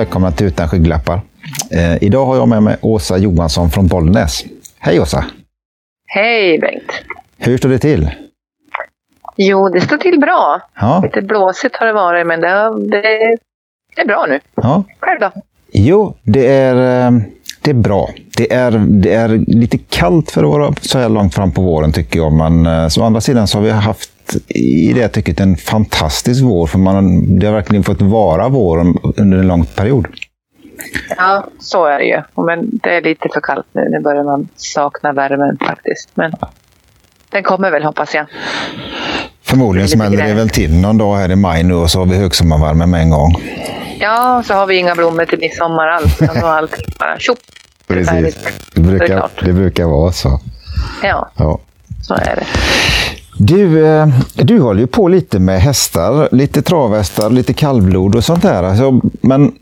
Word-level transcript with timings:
välkomna 0.00 0.32
till 0.32 0.46
Utan 0.46 0.68
skygglappar. 0.68 1.20
Eh, 1.70 2.02
idag 2.02 2.26
har 2.26 2.36
jag 2.36 2.48
med 2.48 2.62
mig 2.62 2.76
Åsa 2.80 3.18
Johansson 3.18 3.70
från 3.70 3.86
Bollnäs. 3.86 4.44
Hej 4.78 5.00
Åsa! 5.00 5.24
Hej 6.06 6.58
Bengt! 6.58 6.92
Hur 7.38 7.56
står 7.56 7.68
det 7.68 7.78
till? 7.78 8.10
Jo, 9.36 9.68
det 9.68 9.80
står 9.80 9.96
till 9.96 10.20
bra. 10.20 10.60
Ja. 10.80 11.00
Lite 11.02 11.22
blåsigt 11.22 11.76
har 11.76 11.86
det 11.86 11.92
varit, 11.92 12.26
men 12.26 12.40
det, 12.40 12.48
det, 12.90 13.36
det 13.96 14.02
är 14.02 14.06
bra 14.06 14.26
nu. 14.28 14.40
Ja. 14.54 14.84
Själv 15.00 15.20
då? 15.20 15.30
Jo, 15.72 16.14
det 16.22 16.46
är, 16.46 17.06
eh, 17.06 17.12
det 17.62 17.70
är 17.70 17.74
bra. 17.74 18.10
Det 18.36 18.52
är, 18.52 18.70
det 18.70 19.14
är 19.14 19.28
lite 19.46 19.78
kallt 19.78 20.30
för 20.30 20.42
att 20.42 20.50
vara 20.50 20.74
så 20.80 20.98
här 20.98 21.08
långt 21.08 21.34
fram 21.34 21.52
på 21.52 21.62
våren 21.62 21.92
tycker 21.92 22.18
jag. 22.18 22.32
Men 22.32 22.66
eh, 22.66 22.98
å 22.98 23.02
andra 23.02 23.20
sidan 23.20 23.46
så 23.46 23.58
har 23.58 23.62
vi 23.62 23.70
haft 23.70 24.10
i 24.48 24.92
det 24.92 25.08
tycket 25.08 25.40
en 25.40 25.56
fantastisk 25.56 26.42
vår. 26.42 26.66
För 26.66 26.78
man, 26.78 27.38
det 27.38 27.46
har 27.46 27.54
verkligen 27.54 27.84
fått 27.84 28.02
vara 28.02 28.48
våren 28.48 28.98
under 29.16 29.38
en 29.38 29.46
lång 29.48 29.64
period. 29.64 30.06
Ja, 31.16 31.46
så 31.60 31.84
är 31.86 31.98
det 31.98 32.04
ju. 32.04 32.22
Men 32.46 32.70
det 32.82 32.96
är 32.96 33.02
lite 33.02 33.28
för 33.34 33.40
kallt 33.40 33.66
nu. 33.72 33.88
Nu 33.90 34.00
börjar 34.00 34.24
man 34.24 34.48
sakna 34.56 35.12
värmen 35.12 35.58
faktiskt. 35.66 36.08
Men 36.14 36.32
den 37.30 37.42
kommer 37.42 37.70
väl 37.70 37.84
hoppas 37.84 38.14
jag. 38.14 38.26
Förmodligen 39.42 39.88
smäller 39.88 40.26
det 40.26 40.34
väl 40.34 40.48
till 40.50 40.80
någon 40.80 40.98
dag 40.98 41.16
här 41.16 41.30
i 41.30 41.36
maj 41.36 41.62
nu 41.62 41.74
och 41.74 41.90
så 41.90 41.98
har 41.98 42.06
vi 42.06 42.16
högsommarvärme 42.16 42.86
med 42.86 43.00
en 43.00 43.10
gång. 43.10 43.34
Ja, 44.00 44.42
så 44.46 44.54
har 44.54 44.66
vi 44.66 44.76
inga 44.76 44.94
blommor 44.94 45.24
till 45.24 45.38
midsommar 45.38 45.88
alls. 45.88 46.18
Då 46.18 46.26
har 46.26 46.48
allting 46.58 46.84
bara 46.98 47.18
tjopp. 47.18 47.38
Precis. 47.86 48.34
Det 48.34 48.50
Det 48.74 48.80
brukar, 48.80 49.06
klart. 49.06 49.44
det 49.44 49.52
brukar 49.52 49.84
vara 49.84 50.12
så. 50.12 50.40
Ja, 51.02 51.30
Ja. 51.36 51.58
så 52.02 52.14
är 52.14 52.36
det. 52.36 52.44
Du, 53.46 53.86
eh, 53.86 54.08
du 54.34 54.60
håller 54.60 54.80
ju 54.80 54.86
på 54.86 55.08
lite 55.08 55.38
med 55.38 55.60
hästar, 55.60 56.28
lite 56.32 56.62
travhästar, 56.62 57.30
lite 57.30 57.52
kallblod 57.52 58.14
och 58.14 58.24
sånt 58.24 58.42
där. 58.42 58.62
Alltså, 58.62 59.00
men 59.20 59.52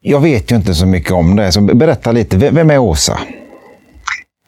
jag 0.00 0.20
vet 0.20 0.52
ju 0.52 0.56
inte 0.56 0.74
så 0.74 0.86
mycket 0.86 1.12
om 1.12 1.36
det, 1.36 1.52
så 1.52 1.60
berätta 1.60 2.12
lite. 2.12 2.36
Vem 2.36 2.70
är 2.70 2.78
Åsa? 2.78 3.18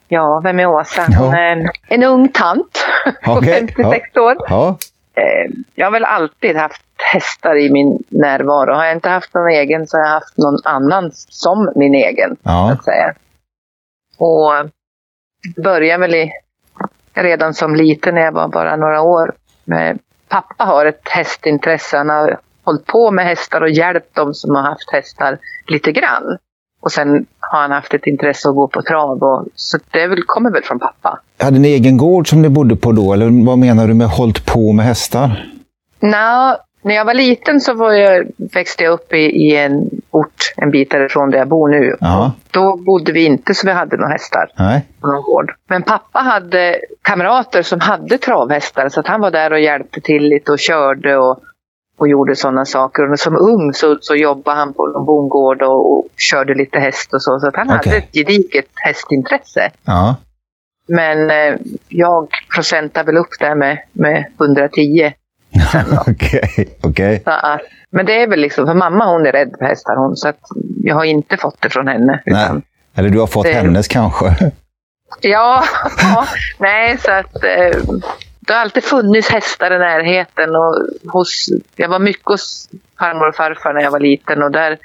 Ja, 0.09 0.41
vem 0.45 0.61
är 0.61 0.67
Åsa? 0.67 1.07
Ja. 1.09 1.19
Hon 1.19 1.35
är 1.35 1.53
en, 1.53 1.69
en 1.89 2.03
ung 2.03 2.29
tant 2.29 2.87
på 3.25 3.33
Okej, 3.33 3.67
56 3.77 4.17
år. 4.17 4.37
Ja, 4.49 4.79
Eh, 5.17 5.51
jag 5.75 5.87
har 5.87 5.91
väl 5.91 6.05
alltid 6.05 6.57
haft 6.57 6.83
hästar 7.13 7.57
i 7.57 7.71
min 7.71 7.99
närvaro. 8.09 8.75
Har 8.75 8.85
jag 8.85 8.97
inte 8.97 9.09
haft 9.09 9.35
någon 9.35 9.49
egen 9.49 9.87
så 9.87 9.97
har 9.97 10.05
jag 10.05 10.11
haft 10.11 10.37
någon 10.37 10.59
annan 10.65 11.11
som 11.15 11.73
min 11.77 11.95
egen. 11.95 12.31
Så 12.31 12.41
ja, 12.43 12.73
att 12.73 12.85
säga. 12.85 13.15
Och 14.19 14.53
började 15.65 16.01
väl 16.01 16.15
i, 16.15 16.33
redan 17.15 17.55
som 17.55 17.75
liten 17.75 18.15
när 18.15 18.23
jag 18.23 18.33
var 18.33 18.49
bara 18.49 18.77
några 18.77 19.03
år. 19.03 19.33
Men 19.65 19.99
pappa 20.29 20.65
har 20.65 20.87
ett 20.87 21.09
hästintresse. 21.09 21.97
Han 21.97 22.09
har 22.09 22.39
hållit 22.65 22.87
på 22.87 23.11
med 23.11 23.25
hästar 23.25 23.61
och 23.61 23.71
hjälpt 23.71 24.15
dem 24.15 24.35
som 24.35 24.55
har 24.55 24.63
haft 24.63 24.93
hästar 24.93 25.39
lite 25.67 25.93
grann. 25.93 26.39
Och 26.81 26.93
sen 26.93 27.27
har 27.41 27.61
han 27.61 27.71
haft 27.71 27.95
ett 27.95 28.07
intresse 28.07 28.49
att 28.49 28.55
gå 28.55 28.69
på 28.69 28.83
trav. 28.83 29.23
Och, 29.23 29.47
så 29.55 29.79
det 29.91 30.07
väl, 30.07 30.23
kommer 30.27 30.51
väl 30.51 30.63
från 30.63 30.79
pappa. 30.79 31.21
hade 31.39 31.59
ni 31.59 31.69
egen 31.69 31.97
gård 31.97 32.29
som 32.29 32.43
ni 32.43 32.49
bodde 32.49 32.77
på 32.77 32.93
då? 32.93 33.13
Eller 33.13 33.47
vad 33.47 33.59
menar 33.59 33.87
du 33.87 33.95
med 33.95 34.07
hållit 34.07 34.47
på 34.47 34.73
med 34.73 34.87
hästar? 34.87 35.51
Nå, 36.01 36.57
när 36.83 36.95
jag 36.95 37.05
var 37.05 37.15
liten 37.15 37.61
så 37.61 37.75
var 37.75 37.93
jag, 37.93 38.27
växte 38.37 38.85
jag 38.85 38.93
upp 38.93 39.13
i, 39.13 39.17
i 39.17 39.57
en 39.57 39.91
ort 40.15 40.53
en 40.57 40.71
bit 40.71 40.91
därifrån 40.91 41.31
där 41.31 41.39
jag 41.39 41.49
bor 41.49 41.69
nu. 41.69 41.97
Ja, 42.01 42.33
Då 42.51 42.77
bodde 42.77 43.13
vi 43.13 43.25
inte 43.25 43.55
så 43.55 43.67
vi 43.67 43.73
hade 43.73 43.97
några 43.97 44.13
hästar 44.13 44.51
nej, 44.59 44.87
på 45.01 45.07
någon 45.07 45.23
gård. 45.23 45.53
Men 45.69 45.83
pappa 45.83 46.19
hade 46.19 46.81
kamrater 47.03 47.63
som 47.63 47.81
hade 47.81 48.19
travhästar 48.19 48.89
så 48.89 49.01
att 49.01 49.07
han 49.07 49.21
var 49.21 49.31
där 49.31 49.53
och 49.53 49.61
hjälpte 49.61 50.01
till 50.01 50.23
lite 50.23 50.53
och 50.53 50.59
körde 50.59 51.17
och, 51.17 51.39
och 51.99 52.09
gjorde 52.09 52.37
sådana 52.37 52.65
saker. 52.65 53.13
Och 53.13 53.19
som 53.19 53.37
ung 53.37 53.73
så, 53.75 53.99
så 54.01 54.15
jobbade 54.15 54.59
han 54.59 54.75
på 54.75 54.87
någon 54.87 55.07
bondgård 55.07 55.63
och, 55.63 55.93
och 55.93 56.05
körde 56.17 56.55
lite 56.55 56.79
häst 56.79 57.15
och 57.15 57.23
så. 57.23 57.39
Så 57.41 57.49
att 57.49 57.57
han 57.57 57.67
Okej. 57.71 57.93
hade 57.93 57.97
ett 57.97 58.13
gediget 58.13 58.69
hästintresse. 58.75 59.71
ja, 59.85 60.17
Men 60.89 61.31
eh, 61.31 61.61
jag 61.89 62.29
procentade 62.55 63.07
väl 63.07 63.17
upp 63.17 63.39
det 63.41 63.55
med, 63.55 63.79
med 63.93 64.25
110 64.41 65.13
okej. 66.83 67.21
Så 67.25 67.31
att, 67.31 67.61
men 67.95 68.07
det 68.07 68.23
är 68.23 68.27
väl 68.29 68.41
liksom, 68.41 68.67
för 68.67 68.75
mamma 68.75 69.07
hon 69.13 69.27
är 69.27 69.33
rädd 69.33 69.55
för 69.59 69.65
hästar 69.67 69.97
hon, 69.97 70.17
så 70.17 70.29
att 70.29 70.39
jag 70.85 70.95
har 70.95 71.05
inte 71.05 71.37
fått 71.37 71.61
det 71.61 71.71
från 71.71 71.89
henne. 71.89 72.23
Nej. 72.27 72.45
Utan, 72.45 72.63
Eller 72.95 73.09
du 73.11 73.21
har 73.21 73.27
fått 73.27 73.45
Det- 73.47 73.53
hennes 73.53 73.89
kanske? 73.89 74.51
ja, 75.21 75.65
ja, 75.99 76.27
nej 76.59 76.99
så 76.99 77.11
att 77.13 77.35
eh, 77.45 77.81
det 78.41 78.53
har 78.53 78.61
alltid 78.61 78.85
funnits 78.85 79.29
hästar 79.31 79.71
i 79.71 79.79
närheten 79.79 80.51
och 80.57 80.87
hos, 81.13 81.47
jag 81.77 81.89
var 81.89 81.99
mycket 81.99 82.27
hos 82.27 82.69
farmor 82.99 83.29
och 83.29 83.35
farfar 83.35 83.73
när 83.73 83.81
jag 83.83 83.91
var 83.91 84.01
liten 84.01 84.43
och 84.43 84.51
där 84.51 84.79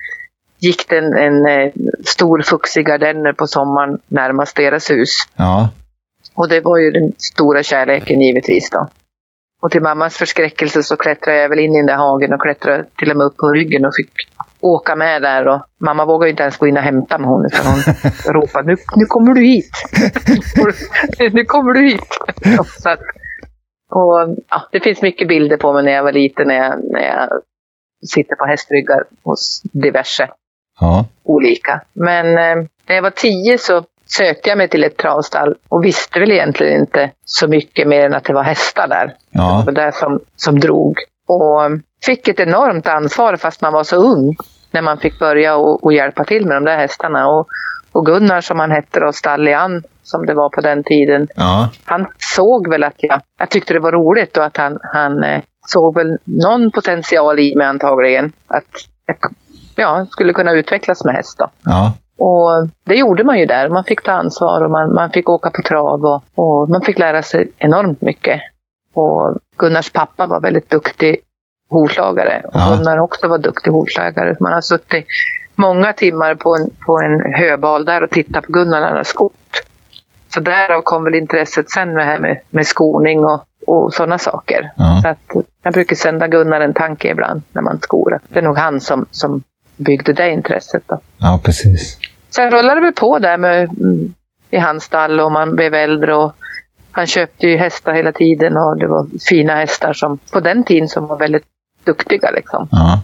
gick 0.59 0.89
det 0.89 0.97
en, 0.97 1.13
en 1.17 1.45
eh, 1.45 1.71
stor 2.05 2.41
fuxig 2.41 2.85
gardenner 2.87 3.33
på 3.33 3.47
sommaren 3.47 3.99
närmast 4.07 4.55
deras 4.55 4.89
hus. 4.89 5.09
Ja, 5.35 5.69
Och 6.35 6.49
det 6.49 6.61
var 6.61 6.77
ju 6.77 6.91
den 6.91 7.11
stora 7.17 7.63
kärleken 7.63 8.21
givetvis 8.21 8.69
då. 8.69 8.87
Och 9.61 9.71
till 9.71 9.81
mammas 9.81 10.17
förskräckelse 10.17 10.83
så 10.83 10.95
klättrade 10.95 11.39
jag 11.39 11.49
väl 11.49 11.59
in 11.59 11.73
i 11.73 11.77
den 11.77 11.85
där 11.85 11.95
hagen 11.95 12.33
och 12.33 12.41
klättrade 12.41 12.85
till 12.97 13.11
och 13.11 13.17
med 13.17 13.25
upp 13.25 13.37
på 13.37 13.49
ryggen 13.49 13.85
och 13.85 13.95
fick 13.95 14.11
åka 14.59 14.95
med 14.95 15.21
där. 15.21 15.47
Och 15.47 15.61
mamma 15.79 16.05
vågade 16.05 16.29
inte 16.29 16.43
ens 16.43 16.57
gå 16.57 16.67
in 16.67 16.77
och 16.77 16.83
hämta 16.83 17.17
mig 17.17 17.27
hon 17.27 17.45
utan 17.45 17.65
hon 17.65 17.79
ropade 18.33 18.67
nu, 18.67 18.77
nu 18.95 19.05
kommer 19.05 19.33
du 19.33 19.41
hit. 19.41 19.71
nu 21.33 21.45
kommer 21.45 21.73
du 21.73 21.81
hit. 21.81 22.17
så 22.79 22.89
att, 22.89 22.99
och, 23.91 24.37
ja, 24.49 24.67
det 24.71 24.79
finns 24.79 25.01
mycket 25.01 25.27
bilder 25.27 25.57
på 25.57 25.73
mig 25.73 25.83
när 25.83 25.91
jag 25.91 26.03
var 26.03 26.11
liten 26.11 26.47
när 26.47 26.55
jag, 26.55 26.91
när 26.91 27.01
jag 27.01 27.29
sitter 28.07 28.35
på 28.35 28.45
hästryggar 28.45 29.03
hos 29.23 29.61
diverse 29.61 30.29
ja, 30.79 31.05
olika. 31.23 31.81
Men 31.93 32.25
eh, 32.25 32.65
när 32.87 32.95
jag 32.95 33.01
var 33.01 33.09
tio 33.09 33.57
så 33.57 33.83
sökte 34.17 34.49
jag 34.49 34.57
mig 34.57 34.69
till 34.69 34.83
ett 34.83 34.97
travstall 34.97 35.55
och 35.69 35.85
visste 35.85 36.19
väl 36.19 36.31
egentligen 36.31 36.79
inte 36.79 37.11
så 37.25 37.47
mycket 37.47 37.87
mer 37.87 38.05
än 38.05 38.13
att 38.13 38.23
det 38.23 38.33
var 38.33 38.43
hästar 38.43 38.87
där. 38.87 39.15
ja, 39.31 39.63
Det 39.65 39.71
var 39.71 39.85
det 39.85 39.91
som, 39.91 40.19
som 40.35 40.59
drog. 40.59 40.97
Och 41.27 41.63
eh, 41.63 41.69
fick 42.05 42.27
ett 42.27 42.39
enormt 42.39 42.87
ansvar 42.87 43.35
fast 43.35 43.61
man 43.61 43.73
var 43.73 43.83
så 43.83 43.95
ung 43.95 44.35
när 44.71 44.81
man 44.81 44.97
fick 44.97 45.19
börja 45.19 45.55
och, 45.55 45.83
och 45.83 45.93
hjälpa 45.93 46.25
till 46.25 46.45
med 46.45 46.57
de 46.57 46.65
där 46.65 46.77
hästarna. 46.77 47.27
Och, 47.27 47.47
och 47.91 48.05
Gunnar 48.05 48.41
som 48.41 48.59
han 48.59 48.71
hette 48.71 48.99
då, 48.99 49.11
Stallian 49.11 49.83
som 50.03 50.25
det 50.25 50.33
var 50.33 50.49
på 50.49 50.61
den 50.61 50.83
tiden, 50.83 51.27
ja, 51.35 51.69
han 51.85 52.07
såg 52.17 52.69
väl 52.69 52.83
att 52.83 52.95
jag, 52.97 53.21
jag 53.39 53.49
tyckte 53.49 53.73
det 53.73 53.79
var 53.79 53.91
roligt 53.91 54.37
och 54.37 54.45
att 54.45 54.57
han, 54.57 54.79
han 54.93 55.23
eh, 55.23 55.41
såg 55.67 55.95
väl 55.95 56.17
någon 56.23 56.71
potential 56.71 57.39
i 57.39 57.55
mig 57.55 57.67
antagligen. 57.67 58.31
Att 58.47 58.65
jag 59.05 59.17
ja, 59.75 60.05
skulle 60.09 60.33
kunna 60.33 60.51
utvecklas 60.51 61.05
med 61.05 61.15
häst 61.15 61.37
då. 61.37 61.49
ja, 61.63 61.93
Och 62.19 62.67
det 62.83 62.95
gjorde 62.95 63.23
man 63.23 63.39
ju 63.39 63.45
där. 63.45 63.69
Man 63.69 63.83
fick 63.83 64.03
ta 64.03 64.11
ansvar 64.11 64.61
och 64.61 64.71
man, 64.71 64.93
man 64.93 65.09
fick 65.09 65.29
åka 65.29 65.49
på 65.51 65.61
trav 65.61 66.05
och, 66.05 66.23
och 66.35 66.69
man 66.69 66.81
fick 66.81 66.99
lära 66.99 67.21
sig 67.21 67.51
enormt 67.57 68.01
mycket. 68.01 68.41
Och 68.93 69.37
Gunnars 69.57 69.91
pappa 69.91 70.27
var 70.27 70.41
väldigt 70.41 70.69
duktig 70.69 71.17
hovslagare 71.69 72.41
och 72.45 72.51
Ja. 72.53 72.75
Gunnar 72.77 72.97
också 72.97 73.27
var 73.27 73.37
duktig 73.37 73.71
hovslagare. 73.71 74.35
Man 74.39 74.53
har 74.53 74.61
suttit 74.61 75.05
många 75.55 75.93
timmar 75.93 76.35
på 76.35 76.55
en, 76.55 76.69
på 76.85 76.99
en 76.99 77.33
höbal 77.33 77.85
där 77.85 78.03
och 78.03 78.09
tittat 78.09 78.45
på 78.45 78.51
Gunnar 78.51 78.79
när 78.79 78.87
han 78.87 78.97
har 78.97 79.03
skott. 79.03 79.33
Så 80.33 80.39
därav 80.39 80.81
kom 80.81 81.03
väl 81.03 81.15
intresset 81.15 81.69
sen 81.69 81.93
med, 81.93 82.05
här 82.05 82.19
med, 82.19 82.39
med 82.49 82.67
skoning 82.67 83.25
och, 83.25 83.43
och 83.67 83.93
sådana 83.93 84.17
saker. 84.17 84.71
ja. 84.77 84.99
Så 85.01 85.07
att 85.07 85.45
jag 85.63 85.73
brukar 85.73 85.95
sända 85.95 86.27
Gunnar 86.27 86.61
en 86.61 86.73
tanke 86.73 87.07
ibland 87.11 87.41
när 87.51 87.61
man 87.61 87.79
skorar. 87.81 88.19
Det 88.27 88.39
är 88.39 88.43
nog 88.43 88.57
han 88.57 88.81
som, 88.81 89.05
som 89.11 89.43
byggde 89.77 90.13
det 90.13 90.29
intresset. 90.31 90.83
Då. 90.87 90.99
ja 91.17 91.39
precis. 91.43 91.97
Sen 92.29 92.51
rullade 92.51 92.81
vi 92.81 92.91
på 92.91 93.19
där 93.19 93.37
med, 93.37 93.63
mm, 93.69 94.13
i 94.49 94.57
hans 94.57 94.83
stall 94.83 95.19
och 95.19 95.31
man 95.31 95.55
blev 95.55 95.73
äldre 95.73 96.15
och 96.15 96.33
han 96.91 97.07
köpte 97.07 97.47
ju 97.47 97.57
hästar 97.57 97.93
hela 97.93 98.11
tiden 98.11 98.57
och 98.57 98.77
det 98.77 98.87
var 98.87 99.07
fina 99.29 99.55
hästar 99.55 99.93
som 99.93 100.17
på 100.33 100.39
den 100.39 100.63
tiden 100.63 100.89
som 100.89 101.07
var 101.07 101.17
väldigt 101.17 101.43
duktiga 101.83 102.31
liksom. 102.31 102.67
Ja, 102.71 103.01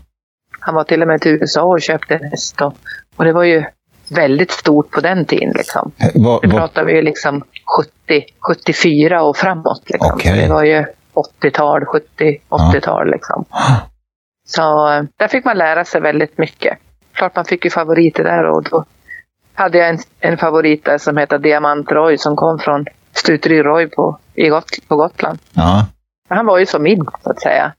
Han 0.59 0.75
var 0.75 0.83
till 0.83 1.01
och 1.01 1.07
med 1.07 1.21
till 1.21 1.31
USA 1.31 1.61
och 1.63 1.81
köpte 1.81 2.15
en 2.15 2.23
häst 2.29 2.61
och, 2.61 2.73
och 3.15 3.25
det 3.25 3.33
var 3.33 3.43
ju 3.43 3.63
väldigt 4.09 4.51
stort 4.51 4.91
på 4.91 4.99
den 5.01 5.25
tiden 5.25 5.53
liksom. 5.55 5.91
Vad- 6.15 6.43
Nu 6.43 6.49
vad- 6.49 6.59
pratar 6.59 6.83
vi 6.85 6.93
ju 6.95 7.01
liksom 7.01 7.43
70, 8.07 8.25
74 8.39 9.23
och 9.23 9.37
framåt 9.37 9.83
liksom. 9.89 10.19
Så 10.19 10.29
det 10.29 10.47
var 10.53 10.63
ju 10.63 10.85
80-tal, 11.13 11.85
70, 11.85 12.37
80-tal 12.49 13.11
liksom. 13.11 13.45
Så 14.47 14.91
eh, 14.91 15.03
där 15.17 15.27
fick 15.27 15.45
man 15.45 15.57
lära 15.57 15.85
sig 15.85 16.01
väldigt 16.01 16.37
mycket. 16.37 16.77
Klart 17.13 17.35
man 17.35 17.45
fick 17.45 17.65
ju 17.65 17.71
favoriter 17.71 18.23
där 18.23 18.43
och 18.49 18.63
då 18.63 18.85
hade 19.55 19.77
jag 19.77 19.89
en, 19.89 19.97
en 20.19 20.37
favorit 20.37 20.85
där 20.85 20.97
som 20.97 21.17
heter 21.17 21.39
Diamant 21.39 21.91
Roy 21.91 22.17
som 22.17 22.35
kom 22.35 22.59
från 22.59 22.85
Stuteri 23.13 23.63
Roy 23.63 23.87
på, 23.87 24.19
i 24.33 24.49
Got, 24.49 24.65
på 24.87 24.95
Gotland. 24.95 25.39
ja, 25.53 25.87
Han 26.29 26.45
var 26.45 26.57
ju 26.57 26.65
som 26.65 26.83
min 26.83 27.05
så 27.23 27.29
att 27.29 27.41
säga. 27.41 27.73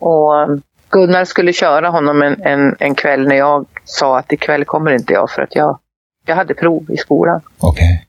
Och 0.00 0.40
eh, 0.40 0.48
Gunnar 0.90 1.24
skulle 1.24 1.52
köra 1.52 1.88
honom 1.88 2.22
en, 2.22 2.42
en, 2.42 2.76
en 2.78 2.94
kväll 2.94 3.28
när 3.28 3.36
jag 3.36 3.66
sa 3.84 4.18
att 4.18 4.32
ikväll 4.32 4.64
kommer 4.64 4.90
inte 4.92 5.12
jag 5.12 5.30
för 5.30 5.42
att 5.42 5.54
jag, 5.56 5.78
jag 6.26 6.36
hade 6.36 6.54
prov 6.54 6.90
i 6.90 6.96
skolan. 6.96 7.40
okej. 7.60 8.06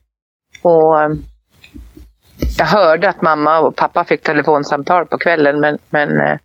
Och 0.62 1.02
eh, 1.02 1.10
jag 2.58 2.66
hörde 2.66 3.08
att 3.08 3.22
mamma 3.22 3.58
och 3.60 3.76
pappa 3.76 4.04
fick 4.04 4.22
telefonsamtal 4.22 5.06
på 5.06 5.18
kvällen 5.18 5.60
men, 5.60 5.78
men 5.90 6.20
eh, 6.20 6.38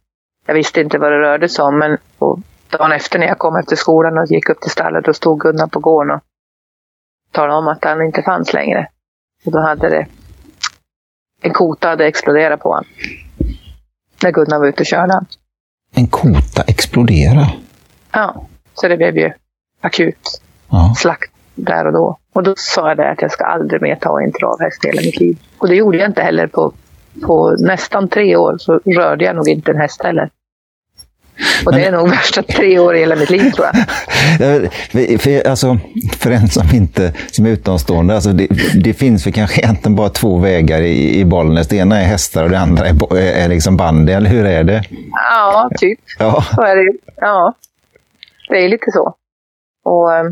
jag 0.45 0.54
visste 0.54 0.81
inte 0.81 0.98
vad 0.98 1.12
det 1.12 1.19
rörde 1.19 1.50
sig 1.50 1.63
om. 1.66 1.80
Men 1.80 1.98
och 2.19 2.39
dagen 2.69 2.92
efter 2.92 3.19
när 3.19 3.27
jag 3.27 3.38
kom 3.38 3.56
efter 3.56 3.75
skolan 3.75 4.18
och 4.18 4.25
gick 4.31 4.50
upp 4.50 4.62
till 4.62 4.71
stallet, 4.71 5.06
då 5.06 5.13
stod 5.13 5.39
Gunnar 5.39 5.68
på 5.68 5.80
gården 5.80 6.16
och 6.16 6.21
talade 7.33 7.53
om 7.53 7.68
att 7.68 7.83
han 7.83 8.01
inte 8.01 8.21
fanns 8.21 8.53
längre. 8.53 8.88
Och 9.45 9.51
då 9.51 9.59
hade 9.59 9.89
det... 9.89 10.07
En 11.41 11.53
kota 11.53 11.88
hade 11.89 12.06
exploderat 12.07 12.59
på 12.59 12.69
honom. 12.69 12.85
När 14.24 14.31
Gunnar 14.31 14.59
var 14.59 14.68
ute 14.68 14.80
och 14.81 14.85
körde. 14.85 15.21
En 15.95 16.07
kota 16.07 16.62
explodera? 16.68 17.47
Ja, 18.12 18.45
så 18.74 18.88
det 18.88 18.97
blev 18.97 19.18
ju 19.18 19.31
akut 19.81 20.41
Ja. 20.69 20.94
slakt 20.97 21.31
där 21.56 21.88
och 21.88 21.94
då. 21.94 22.18
Och 22.33 22.44
då 22.44 22.53
sa 22.57 22.88
jag 22.88 22.97
det 22.97 23.09
att 23.12 23.21
jag 23.21 23.31
ska 23.31 23.45
aldrig 23.45 23.81
mer 23.81 23.95
ta 23.95 24.21
en 24.21 24.31
travhäst 24.31 24.85
i 24.85 24.88
hela 24.88 25.01
mitt 25.01 25.19
liv. 25.19 25.38
Och 25.57 25.68
det 25.68 25.75
gjorde 25.75 25.97
jag 25.97 26.09
inte 26.09 26.21
heller 26.21 26.47
på, 26.47 26.74
på 27.21 27.56
nästan 27.59 28.07
tre 28.09 28.35
år. 28.35 28.57
Så 28.57 28.80
rörde 28.85 29.25
jag 29.25 29.35
nog 29.35 29.47
inte 29.50 29.71
en 29.71 29.77
häst 29.77 30.03
heller. 30.03 30.30
Och 31.65 31.74
det 31.74 31.85
är 31.85 31.91
nog 31.91 32.09
värsta 32.09 32.44
tre 32.44 32.80
år 32.80 32.95
i 32.95 33.00
hela 33.00 33.15
mitt 33.15 33.30
liv 33.30 33.51
tror 33.51 33.68
jag. 33.68 33.75
Ja, 34.63 34.69
För, 35.19 35.47
alltså, 35.47 35.77
för 36.19 36.31
en 36.31 36.47
som 36.50 36.75
inte 36.75 37.13
som 37.31 37.45
är 37.45 37.50
utomstående, 37.50 38.15
alltså 38.15 38.30
det, 38.30 38.47
det 38.83 38.94
finns 38.94 39.25
väl 39.25 39.33
kanske 39.33 39.62
egentligen 39.62 39.95
bara 39.95 40.09
två 40.09 40.38
vägar 40.38 40.81
i, 40.81 41.19
i 41.19 41.25
Bollnäs. 41.25 41.68
Det 41.68 41.75
ena 41.75 42.01
är 42.01 42.06
hästar 42.06 42.44
och 42.44 42.50
det 42.50 42.59
andra 42.59 42.88
är, 42.88 43.15
är 43.15 43.47
liksom 43.50 43.77
bandy, 43.77 44.13
eller 44.13 44.30
hur 44.30 44.45
är 44.45 44.63
det? 44.63 44.83
Ja, 45.12 45.69
typ. 45.77 46.00
Ja, 46.19 46.45
Så 46.56 46.62
är 46.62 46.75
det. 46.75 46.97
Ja, 47.15 47.53
det 48.50 48.65
är 48.65 48.69
lite 48.69 48.91
så. 48.91 49.15
Och, 49.85 50.13
eh, 50.13 50.24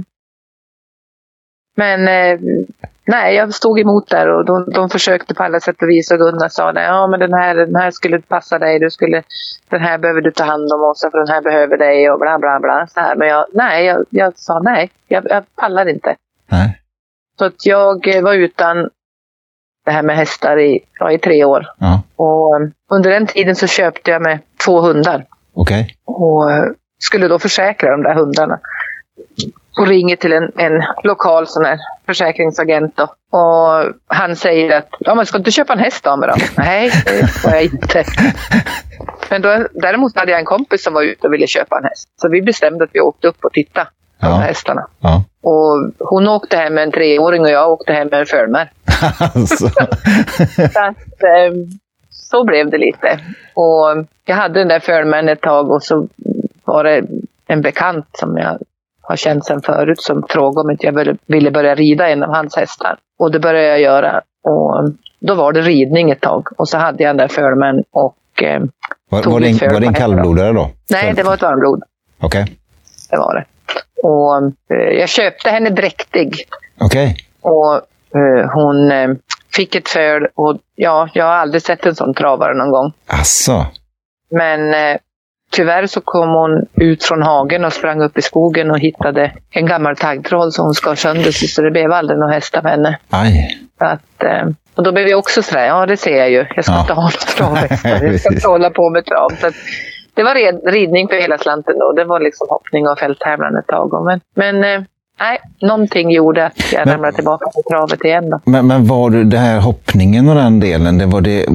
men 1.78 2.08
eh, 2.08 2.40
nej, 3.06 3.36
jag 3.36 3.54
stod 3.54 3.80
emot 3.80 4.10
där 4.10 4.28
och 4.28 4.46
de, 4.46 4.70
de 4.74 4.90
försökte 4.90 5.34
på 5.34 5.44
alla 5.44 5.60
sätt 5.60 5.82
och 5.82 5.90
vis 5.90 6.12
och 6.12 6.18
Gunnar 6.18 6.50
sa 6.50 6.72
nej, 6.72 6.86
ja 6.86 7.08
men 7.08 7.20
den 7.20 7.34
här, 7.34 7.56
den 7.56 7.76
här 7.76 7.92
skulle 7.92 8.22
passa 8.22 8.60
dig, 8.60 8.80
du 8.80 8.90
skulle, 8.90 9.24
den 9.70 9.82
här 9.82 9.98
behöver 9.98 10.22
du 10.22 10.32
ta 10.32 10.44
hand 10.44 10.74
om 10.74 10.82
också 10.92 11.12
för 11.12 11.18
den 11.18 11.28
här 11.28 11.42
behöver 11.42 11.78
dig 11.78 12.12
och 12.12 12.20
bla 12.20 12.40
bla 12.40 12.60
bla. 12.60 12.88
Så 12.88 13.00
här. 13.00 13.16
Men 13.16 13.28
jag, 13.28 13.46
nej, 13.54 13.86
jag, 13.86 14.06
jag 14.10 14.38
sa 14.38 14.60
nej, 14.60 14.92
jag, 15.08 15.26
jag 15.30 15.44
pallar 15.56 15.86
inte. 15.90 16.16
nej. 16.52 16.78
Så 17.40 17.46
att 17.46 17.66
jag 17.66 18.16
eh, 18.16 18.22
var 18.24 18.34
utan 18.34 18.90
det 19.86 19.92
här 19.92 20.04
med 20.04 20.16
hästar 20.16 20.60
i, 20.60 20.80
ja, 21.00 21.12
i 21.12 21.18
tre 21.18 21.44
år. 21.46 21.66
Ja, 21.80 22.02
Och 22.16 22.56
eh, 22.62 22.68
under 22.92 23.10
den 23.10 23.28
tiden 23.28 23.56
så 23.56 23.68
köpte 23.68 24.12
jag 24.12 24.22
mig 24.22 24.40
två 24.66 24.82
hundar 24.82 25.26
okej. 25.54 25.96
och 26.06 26.52
eh, 26.52 26.64
skulle 27.00 27.28
då 27.28 27.40
försäkra 27.40 27.92
de 27.92 28.04
där 28.04 28.14
hundarna. 28.16 28.60
Och 29.78 29.88
ringer 29.88 30.16
till 30.16 30.34
en, 30.34 30.52
en 30.58 30.84
lokal 31.04 31.48
sån 31.48 31.66
här 31.66 31.80
försäkringsagent 32.06 32.98
då. 32.98 33.04
Och 33.38 33.94
han 34.08 34.36
säger 34.36 34.78
att 34.78 34.88
ja, 35.00 35.16
man 35.16 35.26
ska 35.26 35.38
inte 35.38 35.52
köpa 35.52 35.74
en 35.74 35.80
häst 35.80 36.08
av 36.08 36.20
mig 36.20 36.30
då? 36.30 36.36
Nej, 36.58 36.92
det 37.06 37.28
får 37.28 37.52
jag 37.52 37.64
inte. 37.64 38.04
Men 39.30 39.42
då, 39.42 39.68
däremot 39.74 40.16
hade 40.16 40.32
jag 40.32 40.40
en 40.40 40.46
kompis 40.46 40.84
som 40.84 40.94
var 40.94 41.02
ute 41.02 41.28
och 41.28 41.34
ville 41.34 41.48
köpa 41.48 41.78
en 41.78 41.84
häst. 41.84 42.10
Så 42.22 42.30
vi 42.30 42.42
bestämde 42.42 42.84
att 42.84 42.90
vi 42.94 43.00
åkte 43.00 43.28
upp 43.28 43.46
och 43.46 43.54
tittade 43.54 43.86
på 43.86 44.28
Ja. 44.28 44.36
hästarna. 44.36 44.88
Ja. 45.00 45.24
Och 45.44 45.92
hon 46.00 46.28
åkte 46.28 46.58
hem 46.58 46.74
med 46.74 46.84
en 46.84 46.92
treåring 46.92 47.42
och 47.42 47.50
jag 47.50 47.72
åkte 47.72 47.94
hem 47.94 48.08
med 48.12 48.20
en 48.20 48.26
fölmär. 48.26 48.72
Alltså. 49.20 49.70
Så, 50.74 50.80
att, 50.80 51.24
eh, 51.24 51.54
så 52.10 52.44
blev 52.46 52.70
det 52.70 52.78
lite. 52.78 53.20
Och 53.54 54.06
jag 54.26 54.36
hade 54.36 54.60
den 54.60 54.68
där 54.68 54.80
fölmän 54.80 55.30
ett 55.30 55.42
tag 55.42 55.72
och 55.72 55.84
så 55.84 56.08
var 56.66 56.84
det 56.84 57.04
en 57.48 57.62
bekant 57.62 58.06
som 58.14 58.38
jag 58.38 58.58
har 59.12 59.18
känt 59.18 59.46
sedan 59.46 59.62
förut 59.62 60.02
som 60.02 60.24
frågade 60.30 60.60
om 60.66 60.72
inte 60.72 60.86
jag 60.86 61.18
ville- 61.28 61.52
börja 61.52 61.76
rida 61.76 62.10
en 62.10 62.24
av 62.24 62.30
hans 62.30 62.56
hästar. 62.56 62.98
Och 63.20 63.32
det 63.32 63.40
började 63.40 63.68
jag 63.68 63.82
göra. 63.82 64.22
Och 64.44 64.90
då 65.20 65.36
var 65.36 65.54
det 65.54 65.62
ridning 65.62 66.12
ett 66.12 66.22
tag. 66.22 66.48
Och 66.58 66.70
så 66.70 66.78
hade 66.78 67.04
jag 67.04 67.10
den 67.10 67.18
där 67.18 67.28
fölmän 67.28 67.84
och 67.92 68.44
eh, 68.44 68.62
Var, 69.10 69.22
Tog 69.22 69.34
var, 69.34 69.40
det 69.40 69.48
en, 69.48 69.74
var 69.74 69.80
det 69.80 69.88
en 69.88 69.94
kallblodare 69.94 70.54
då? 70.54 70.70
nej, 70.90 71.14
det 71.16 71.24
var 71.24 71.34
ett 71.34 71.42
varmblod. 71.42 71.82
Okej. 72.22 72.46
Det 73.10 73.18
var 73.18 73.36
det. 73.36 73.46
Och 74.04 74.36
eh, 74.78 75.00
jag 75.00 75.10
köpte 75.10 75.50
henne 75.50 75.70
dräktig. 75.70 76.36
Okej. 76.80 77.16
Och 77.42 77.74
eh, 78.20 78.50
hon 78.54 78.92
eh, 78.92 79.10
fick 79.56 79.76
ett 79.76 79.90
föl 79.90 80.28
och 80.36 80.58
ja, 80.76 81.10
jag 81.14 81.26
har 81.26 81.32
aldrig 81.34 81.62
sett 81.62 81.86
en 81.86 81.96
sån 81.96 82.14
travare 82.14 82.54
någon 82.54 82.72
gång. 82.72 82.94
Alltså. 83.08 83.66
Men 84.32 84.74
eh, 84.74 84.98
tyvärr 85.52 85.88
så 85.88 86.02
kom 86.02 86.30
hon 86.30 86.66
ut 86.76 87.04
från 87.04 87.22
hagen 87.24 87.66
och 87.66 87.74
sprang 87.74 88.02
upp 88.02 88.18
i 88.18 88.22
skogen 88.22 88.72
och 88.72 88.80
hittade 88.80 89.32
en 89.50 89.66
gammal 89.66 89.96
taggtråd 89.96 90.54
som 90.54 90.66
hon 90.66 90.74
skar 90.74 90.96
sönder 90.96 91.32
sig 91.32 91.48
så 91.48 91.62
det 91.62 91.72
blev 91.72 91.92
aldrig 91.92 92.20
någon 92.20 92.32
häst 92.32 92.56
av 92.58 92.66
henne. 92.66 92.98
Aj. 93.10 93.58
Så 93.78 93.86
att, 93.86 94.24
eh, 94.24 94.48
och 94.76 94.84
då 94.84 94.92
blev 94.92 95.08
jag 95.08 95.20
också 95.20 95.42
sådär, 95.44 95.66
ja 95.66 95.86
det 95.86 95.98
ser 95.98 96.18
jag 96.18 96.30
ju. 96.32 96.46
Jag 96.56 96.66
ska 96.66 96.74
Ja. 96.74 96.82
inte 96.82 96.94
ha 96.94 97.02
någon 97.02 97.12
travhästar. 97.38 97.90
Jag 98.06 98.20
ska 98.20 98.34
inte 98.34 98.48
hålla 98.48 98.70
på 98.70 98.90
med 98.90 99.06
trav. 99.06 99.30
Så 99.42 99.48
att, 99.48 99.54
det 100.14 100.24
var 100.24 100.36
red, 100.36 100.62
ridning 100.74 101.08
för 101.08 101.16
hela 101.16 101.38
slanten 101.38 101.80
då. 101.80 101.92
Det 101.92 102.04
var 102.06 102.20
liksom 102.20 102.48
hoppning 102.50 102.88
och 102.88 103.00
fälttävlan 103.00 103.58
ett 103.58 103.68
tag. 103.68 104.06
Men, 104.06 104.20
men 104.36 104.64
eh, 104.64 104.82
nej, 105.20 105.38
någonting 105.62 106.12
gjorde 106.12 106.46
att 106.46 106.74
jag 106.74 106.86
Men- 106.86 106.94
ramlade 106.94 107.16
tillbaka 107.16 107.46
på 107.46 107.62
travet 107.72 108.06
igen 108.06 108.30
då. 108.30 108.40
Men, 108.46 108.68
men 108.68 108.86
var 108.88 109.10
det 109.10 109.38
här 109.38 109.60
hoppningen 109.60 110.30
och 110.30 110.36
den 110.36 110.60
delen, 110.60 110.98
det 110.98 111.06
var, 111.06 111.22
det, 111.22 111.46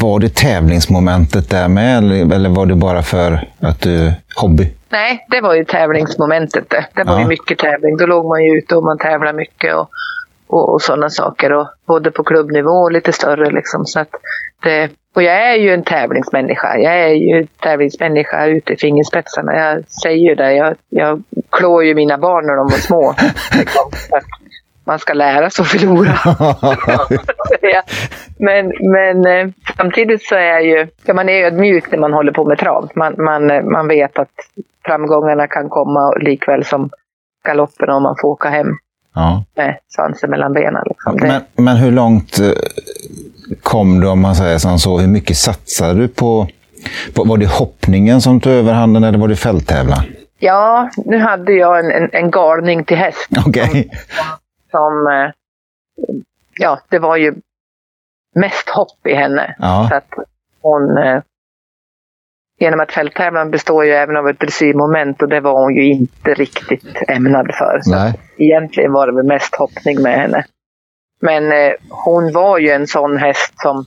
var 0.00 0.18
det 0.20 0.34
tävlingsmomentet 0.34 1.50
där 1.50 1.68
med? 1.68 1.98
Eller, 2.32 2.48
var 2.48 2.66
det 2.66 2.74
bara 2.74 3.02
för 3.02 3.48
att 3.60 3.80
du 3.80 4.12
hobby? 4.36 4.72
Nej, 4.88 5.26
det 5.30 5.40
var 5.40 5.54
ju 5.54 5.64
tävlingsmomentet 5.64 6.70
det. 6.70 6.86
Det 6.94 7.04
var 7.04 7.14
Ja. 7.14 7.20
ju 7.20 7.26
mycket 7.26 7.58
tävling. 7.58 7.96
Då 7.96 8.06
låg 8.06 8.24
man 8.26 8.44
ju 8.44 8.58
ute 8.58 8.76
och 8.76 8.82
man 8.84 8.98
tävlade 8.98 9.36
mycket 9.36 9.74
och, 9.74 9.88
och, 10.46 10.72
och 10.74 10.82
sådana 10.82 11.10
saker. 11.10 11.52
Och 11.52 11.66
både 11.86 12.10
på 12.10 12.24
klubbnivå 12.24 12.70
och 12.70 12.92
lite 12.92 13.12
större 13.12 13.50
liksom. 13.50 13.84
Så 13.86 14.00
att 14.00 14.08
det, 14.62 14.88
och 15.14 15.22
jag 15.22 15.50
är 15.50 15.54
ju 15.54 15.74
en 15.74 15.82
tävlingsmänniska. 15.84 16.78
Jag 16.78 16.98
är 17.00 17.08
ju 17.08 17.46
tävlingsmänniska 17.62 18.46
ute 18.46 18.72
i 18.72 18.76
fingerspetsarna. 18.76 19.54
Jag 19.56 19.84
säger 19.88 20.28
ju 20.28 20.34
det. 20.34 20.52
Jag, 20.52 20.74
jag 20.88 21.22
klår 21.50 21.84
ju 21.84 21.94
mina 21.94 22.18
barn 22.18 22.46
när 22.46 22.56
de 22.56 22.66
var 22.66 22.78
små. 22.78 23.14
Liksom, 23.58 23.90
man 24.86 24.98
ska 24.98 25.12
lära 25.12 25.50
sig 25.50 25.62
att 25.62 25.68
förlora. 25.68 26.14
Men 28.38 28.72
men 28.80 29.26
eh, 29.26 29.52
samtidigt 29.76 30.22
så 30.22 30.34
är 30.34 30.46
jag 30.46 30.64
ju, 30.64 30.86
ja, 31.04 31.14
man 31.14 31.28
är 31.28 31.44
ödmjuk 31.44 31.90
när 31.90 31.98
man 31.98 32.12
håller 32.12 32.32
på 32.32 32.44
med 32.44 32.58
trav. 32.58 32.90
Man, 32.94 33.14
man, 33.18 33.50
eh, 33.50 33.62
man 33.62 33.88
vet 33.88 34.18
att 34.18 34.30
framgångarna 34.84 35.46
kan 35.46 35.68
komma 35.68 36.12
likväl 36.20 36.64
som 36.64 36.90
galoppen 37.44 37.90
om 37.90 38.02
man 38.02 38.16
får 38.20 38.28
åka 38.28 38.48
hem 38.48 38.66
ja. 39.14 39.44
med 39.56 39.78
svansen 39.88 40.30
mellan 40.30 40.52
benen. 40.52 40.82
Liksom. 40.86 41.16
Det, 41.16 41.26
men, 41.26 41.64
men 41.64 41.76
hur 41.76 41.90
långt 41.90 42.38
eh, 42.38 42.50
kom 43.62 44.00
du, 44.00 44.08
om 44.08 44.20
man 44.20 44.34
säger 44.34 44.58
som 44.58 44.78
så? 44.78 44.98
Hur 44.98 45.08
mycket 45.08 45.36
satsade 45.36 46.00
du 46.00 46.08
på... 46.08 46.48
på 47.14 47.24
var 47.24 47.36
det 47.36 47.46
hoppningen 47.46 48.20
som 48.20 48.40
tog 48.40 48.52
överhanden 48.52 49.04
eller 49.04 49.18
var 49.18 49.28
det 49.28 49.36
fälttävlan? 49.36 50.04
Ja, 50.38 50.90
nu 50.96 51.18
hade 51.18 51.52
jag 51.52 51.78
en, 51.78 51.90
en, 51.90 52.10
en 52.12 52.30
galning 52.30 52.84
till 52.84 52.96
häst 52.96 53.28
Okej. 53.46 53.90
som, 53.90 54.38
eh, 54.74 55.32
ja, 56.60 56.80
det 56.88 56.98
var 56.98 57.16
ju 57.16 57.34
mest 58.34 58.68
hopp 58.68 59.06
i 59.06 59.14
henne. 59.14 59.54
Ja. 59.58 59.86
Så 59.90 59.96
att 59.96 60.26
hon, 60.62 60.98
eh, 60.98 61.22
genom 62.60 62.80
att 62.80 62.92
fälttävlan 62.92 63.50
består 63.50 63.84
ju 63.84 63.90
även 63.90 64.16
av 64.16 64.28
ett 64.28 64.40
dressyrmoment 64.40 65.22
och 65.22 65.28
det 65.28 65.40
var 65.40 65.62
hon 65.62 65.76
ju 65.76 65.86
inte 65.86 66.34
riktigt 66.34 67.02
ämnad 67.08 67.54
för. 67.54 67.80
Så 67.82 67.90
Nej. 67.90 68.20
egentligen 68.38 68.92
var 68.92 69.06
det 69.06 69.12
väl 69.12 69.26
mest 69.26 69.54
hoppning 69.54 70.02
med 70.02 70.20
henne. 70.20 70.44
Men 71.20 71.52
eh, 71.52 71.72
hon 71.90 72.32
var 72.32 72.58
ju 72.58 72.70
en 72.70 72.86
sån 72.86 73.18
häst 73.18 73.54
som 73.56 73.84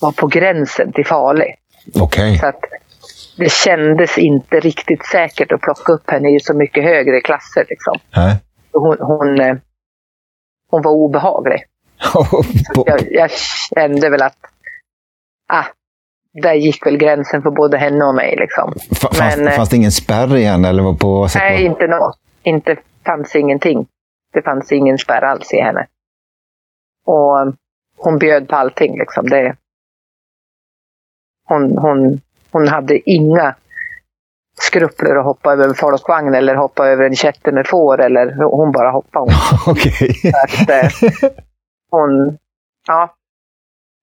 var 0.00 0.12
på 0.12 0.26
gränsen 0.26 0.92
till 0.92 1.06
farlig. 1.06 1.54
Okej. 2.00 2.38
Så 2.38 2.46
att 2.46 2.60
det 3.36 3.52
kändes 3.52 4.18
inte 4.18 4.60
riktigt 4.60 5.06
säkert 5.06 5.52
att 5.52 5.60
plocka 5.60 5.92
upp 5.92 6.10
henne 6.10 6.36
i 6.36 6.40
så 6.40 6.54
mycket 6.54 6.84
högre 6.84 7.20
klasser. 7.20 7.64
Liksom. 7.68 7.98
Nej. 8.16 8.36
Hon, 8.78 8.96
hon, 9.00 9.40
eh, 9.40 9.56
hon 10.70 10.82
var 10.82 10.92
obehaglig. 10.92 11.64
Jag, 12.86 13.00
jag 13.12 13.30
kände 13.74 14.10
väl 14.10 14.22
att 14.22 14.36
ah, 15.52 15.64
där 16.42 16.54
gick 16.54 16.86
väl 16.86 16.96
gränsen 16.96 17.42
för 17.42 17.50
både 17.50 17.78
henne 17.78 18.04
och 18.04 18.14
mig. 18.14 18.36
Liksom. 18.36 18.72
Fa- 18.72 19.14
Fanns, 19.14 19.36
Men, 19.36 19.46
eh, 19.48 19.52
fanns 19.56 19.68
det 19.68 19.76
ingen 19.76 19.92
spärr 19.92 20.36
igen? 20.36 20.64
Eller 20.64 20.94
på 20.98 21.20
vad 21.20 21.30
sätt 21.30 21.42
Nej, 21.42 21.62
var- 21.62 21.70
inte 21.70 21.86
något. 21.86 22.18
Inte 22.42 22.76
fanns 23.06 23.36
ingenting. 23.36 23.86
Det 24.32 24.42
fanns 24.42 24.72
ingen 24.72 24.98
spärr 24.98 25.22
alls 25.24 25.52
i 25.54 25.60
henne. 25.60 25.86
Och 27.06 27.40
eh, 27.40 27.52
hon 27.96 28.18
bjöd 28.18 28.48
på 28.48 28.56
allting. 28.56 28.98
Liksom. 28.98 29.28
Det, 29.28 29.56
hon, 31.48 31.78
hon, 31.78 32.20
hon 32.50 32.68
hade 32.68 33.10
inga 33.10 33.54
skrupler 34.60 35.16
att 35.16 35.24
hoppa 35.24 35.52
över 35.52 35.68
en 35.68 35.74
folkvagn 35.74 36.34
eller 36.34 36.54
hoppa 36.54 36.88
över 36.88 37.04
en 37.04 37.16
kätte 37.16 37.52
med 37.52 37.66
får. 37.66 38.00
Eller, 38.00 38.44
hon 38.44 38.72
bara 38.72 38.90
hoppade. 38.90 39.32
Hon, 39.32 39.32
Okej. 39.74 40.32
att, 40.44 40.70
eh, 40.70 40.90
hon, 41.90 42.38
ja, 42.86 43.14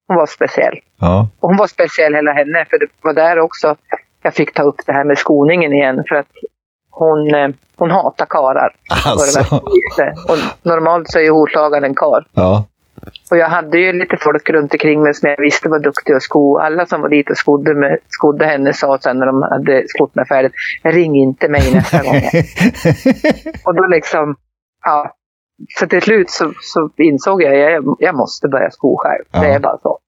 hon 0.08 0.18
var 0.18 0.26
speciell. 0.26 0.80
Ja. 1.00 1.30
Och 1.40 1.50
hon 1.50 1.58
var 1.58 1.68
speciell 1.68 2.16
hela 2.16 2.34
henne, 2.34 2.66
för 2.70 2.80
det 2.80 2.88
var 3.02 3.14
där 3.14 3.40
också 3.40 3.76
jag 4.24 4.34
fick 4.34 4.54
ta 4.54 4.64
upp 4.64 4.82
det 4.86 4.94
här 4.94 5.04
med 5.04 5.18
skoningen 5.18 5.74
igen. 5.74 6.04
För 6.10 6.16
att 6.16 6.28
hon, 6.90 7.36
eh, 7.36 7.50
hon 7.76 7.92
hatar 7.92 8.26
karar. 8.26 8.76
Alltså. 9.06 9.56
Och 10.30 10.38
normalt 10.62 11.10
så 11.10 11.20
är 11.20 11.24
ju 11.24 11.32
hovslagaren 11.32 11.84
en 11.84 11.96
kar. 11.96 12.28
Ja. 12.34 12.66
Och 13.32 13.38
jag 13.38 13.48
hade 13.48 13.78
ju 13.78 13.94
lite 13.94 14.18
folk 14.18 14.50
runt 14.50 14.74
omkring 14.74 15.04
mig 15.04 15.14
som 15.14 15.30
jag 15.30 15.42
visste 15.42 15.70
var 15.70 15.80
duktiga 15.80 16.16
att 16.16 16.24
sko. 16.24 16.58
Alla 16.58 16.86
som 16.86 17.02
var 17.02 17.10
dit 17.10 17.30
och 17.30 17.38
skodde, 17.38 17.76
med, 17.76 18.00
skodde 18.08 18.46
henne 18.46 18.74
sa 18.74 18.98
sen 18.98 19.20
när 19.20 19.26
de 19.26 19.42
hade 19.42 19.84
skott 19.88 20.16
mig 20.16 20.28
färdigt, 20.28 20.54
ring 20.84 21.16
inte 21.16 21.50
mig 21.50 21.74
nästa 21.74 22.04
gång. 22.04 22.16
och 23.66 23.76
då 23.76 23.88
liksom, 23.88 24.36
ja. 24.86 25.16
Så 25.80 25.88
till 25.88 26.02
slut 26.02 26.30
så, 26.30 26.54
så 26.62 26.90
insåg 26.98 27.44
jag 27.44 27.54
att 27.54 27.72
jag, 27.72 27.96
jag 28.00 28.16
måste 28.16 28.48
börja 28.48 28.72
sko 28.72 28.98
själv. 28.98 29.26
Ja. 29.32 29.42
Det 29.42 29.48
är 29.48 29.60
bara 29.60 29.78
så. 29.78 30.00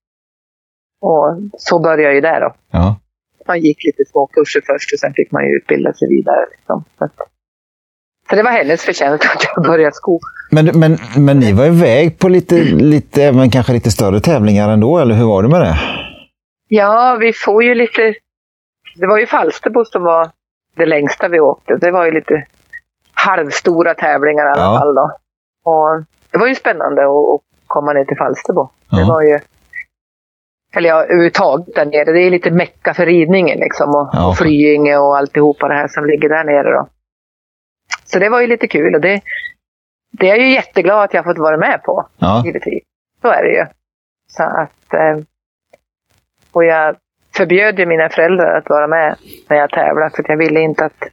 Och 1.02 1.38
så 1.58 1.80
började 1.80 2.04
jag 2.04 2.16
ju 2.16 2.22
där 2.22 2.42
då. 2.42 2.54
Ja. 2.72 3.00
Man 3.48 3.60
gick 3.60 3.84
lite 3.84 4.06
små 4.12 4.28
kurser 4.28 4.62
först 4.66 4.94
och 4.94 5.00
sen 5.00 5.14
fick 5.14 5.32
man 5.32 5.44
ju 5.44 5.50
utbilda 5.58 5.94
sig 5.94 6.08
vidare. 6.10 6.46
Liksom. 6.52 6.84
Så, 6.98 7.10
så 8.30 8.36
det 8.36 8.44
var 8.44 8.52
hennes 8.52 8.86
förtjänst 8.86 9.26
att 9.36 9.44
jag 9.56 9.64
började 9.66 9.96
sko. 9.96 10.20
Men, 10.56 10.80
men, 10.80 10.98
men 11.18 11.40
ni 11.40 11.54
var 11.54 11.66
iväg 11.66 12.20
på 12.20 12.30
lite, 12.30 12.56
lite, 12.64 13.32
men 13.32 13.50
kanske 13.50 13.74
lite 13.74 13.92
större 13.92 14.20
tävlingar 14.20 14.70
ändå, 14.70 14.98
eller 14.98 15.16
hur 15.16 15.26
var 15.26 15.44
det 15.44 15.50
med 15.50 15.62
det? 15.62 15.76
Ja, 16.68 17.18
vi 17.20 17.34
får 17.34 17.64
ju 17.64 17.76
lite... 17.76 18.14
Det 18.96 19.08
var 19.08 19.18
ju 19.18 19.26
Falsterbo 19.26 19.86
som 19.86 20.04
var 20.04 20.30
det 20.76 20.86
längsta 20.86 21.28
vi 21.28 21.40
åkte. 21.40 21.76
Det 21.76 21.92
var 21.92 22.06
ju 22.06 22.12
lite 22.12 22.46
halvstora 23.14 23.94
tävlingar 23.94 24.46
i 24.46 24.50
alla 24.50 24.74
ja. 24.74 24.80
fall. 24.80 24.96
Då. 24.96 25.12
Och 25.64 26.04
det 26.32 26.38
var 26.38 26.48
ju 26.48 26.56
spännande 26.56 27.02
att, 27.02 27.42
komma 27.68 27.94
ner 27.94 28.06
till 28.06 28.18
Falsterbo. 28.18 28.70
Ja. 28.90 28.98
Det 28.98 29.04
var 29.04 29.22
ju 29.22 29.40
eller 30.76 30.90
ja, 30.90 31.04
överhuvudtaget 31.04 31.76
där 31.76 31.86
nere. 31.86 32.12
Det 32.12 32.22
är 32.22 32.32
lite 32.32 32.52
mecka 32.52 32.94
för 32.94 33.06
ridningen 33.06 33.60
liksom 33.60 33.90
och, 33.90 34.10
ja. 34.14 34.28
och 34.28 34.38
Flyinge 34.38 34.98
och 34.98 35.18
alltihopa 35.18 35.68
det 35.68 35.76
här 35.76 35.88
som 35.88 36.06
ligger 36.06 36.30
där 36.30 36.44
nere 36.44 36.72
då. 36.72 36.88
Så 38.06 38.20
det 38.20 38.30
var 38.30 38.42
ju 38.42 38.48
lite 38.48 38.68
kul 38.68 38.96
och 38.96 39.02
det, 39.02 39.22
det 40.20 40.30
är 40.30 40.36
jag 40.36 40.40
ju 40.40 40.54
jätteglad 40.54 41.04
att 41.04 41.14
jag 41.14 41.26
fått 41.26 41.38
vara 41.38 41.58
med 41.58 41.84
på, 41.84 42.08
ja. 42.18 42.42
givetvis. 42.46 42.84
Så 43.22 43.28
är 43.28 43.44
det 43.44 43.50
ju. 43.50 43.66
Så 44.28 44.44
att, 44.44 44.94
eh, 44.94 45.18
och 46.52 46.66
jag 46.66 46.96
förbjöd 47.36 47.80
ju 47.80 47.86
mina 47.86 48.10
föräldrar 48.10 48.58
att 48.58 48.70
vara 48.70 48.88
med 48.88 49.18
när 49.50 49.58
jag 49.58 49.70
tävlade 49.70 50.16
för 50.16 50.26
jag 50.28 50.38
ville 50.38 50.60
inte 50.60 50.86
att 50.86 51.04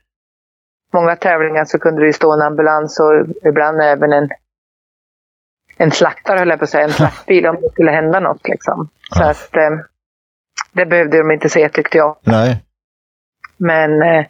många 0.92 1.16
tävlingar 1.16 1.64
så 1.64 1.78
kunde 1.78 2.06
det 2.06 2.12
stå 2.12 2.32
en 2.32 2.42
ambulans 2.42 3.00
och 3.00 3.46
ibland 3.48 3.80
även 3.80 4.12
en, 4.12 4.28
en 5.76 5.90
slaktare, 5.90 6.38
höll 6.38 6.48
jag 6.48 6.58
på 6.58 6.64
att 6.64 6.70
säga, 6.70 6.84
en 6.84 6.90
slaktbil 6.90 7.46
om 7.46 7.60
det 7.60 7.70
skulle 7.72 7.90
hända 7.90 8.20
något. 8.20 8.48
Liksom. 8.48 8.88
Så 9.10 9.24
att 9.24 9.56
eh, 9.56 9.70
det 10.72 10.86
behövde 10.86 11.18
de 11.18 11.30
inte 11.30 11.48
se 11.48 11.68
tyckte 11.68 11.98
jag. 11.98 12.16
Nej. 12.22 12.62
Men 13.56 14.02
eh, 14.02 14.26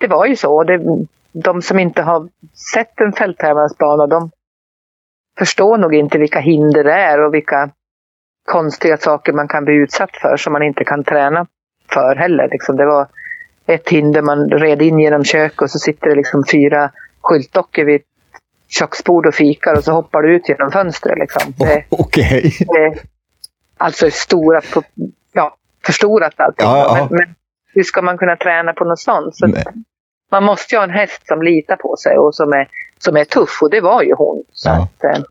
det 0.00 0.06
var 0.06 0.26
ju 0.26 0.36
så. 0.36 0.64
Det, 0.64 1.06
de 1.34 1.62
som 1.62 1.78
inte 1.78 2.02
har 2.02 2.28
sett 2.74 3.00
en 3.00 3.12
fälttävlansbana, 3.12 4.06
de 4.06 4.30
förstår 5.38 5.78
nog 5.78 5.94
inte 5.94 6.18
vilka 6.18 6.40
hinder 6.40 6.84
det 6.84 6.92
är 6.92 7.26
och 7.26 7.34
vilka 7.34 7.70
konstiga 8.44 8.96
saker 8.96 9.32
man 9.32 9.48
kan 9.48 9.64
bli 9.64 9.74
utsatt 9.74 10.16
för 10.16 10.36
som 10.36 10.52
man 10.52 10.62
inte 10.62 10.84
kan 10.84 11.04
träna 11.04 11.46
för 11.92 12.16
heller. 12.16 12.48
Liksom 12.50 12.76
det 12.76 12.86
var 12.86 13.08
ett 13.66 13.88
hinder 13.88 14.22
man 14.22 14.50
red 14.50 14.82
in 14.82 14.98
genom 14.98 15.24
köket 15.24 15.62
och 15.62 15.70
så 15.70 15.78
sitter 15.78 16.08
det 16.08 16.16
liksom 16.16 16.44
fyra 16.52 16.90
skyltdockor 17.20 17.84
vid 17.84 18.02
köksbord 18.68 19.26
och 19.26 19.34
fikar 19.34 19.76
och 19.76 19.84
så 19.84 19.92
hoppar 19.92 20.22
du 20.22 20.36
ut 20.36 20.48
genom 20.48 20.70
fönstret. 20.70 21.18
Liksom. 21.18 21.54
Okej. 21.88 22.52
Okay. 22.68 22.94
Alltså 23.78 24.10
stora, 24.10 24.60
ja, 25.32 25.56
förstorat 25.86 26.34
allting. 26.36 26.66
Ja, 26.66 26.98
ja. 26.98 27.06
Men, 27.10 27.18
men, 27.18 27.34
hur 27.74 27.82
ska 27.82 28.02
man 28.02 28.18
kunna 28.18 28.36
träna 28.36 28.72
på 28.72 28.84
något 28.84 28.98
sånt? 28.98 29.36
Så 29.36 29.46
man 30.34 30.44
måste 30.44 30.74
ju 30.74 30.78
ha 30.78 30.84
en 30.84 30.90
häst 30.90 31.26
som 31.26 31.42
litar 31.42 31.76
på 31.76 31.96
sig 31.96 32.18
och 32.18 32.34
som 32.34 32.52
är, 32.52 32.68
som 32.98 33.16
är 33.16 33.24
tuff 33.24 33.58
och 33.62 33.70
det 33.70 33.80
var 33.80 34.02
ju 34.02 34.14
hon. 34.14 34.42
Så 34.52 34.68
ja. 34.68 34.74
att, 34.82 35.04
eh, 35.04 35.22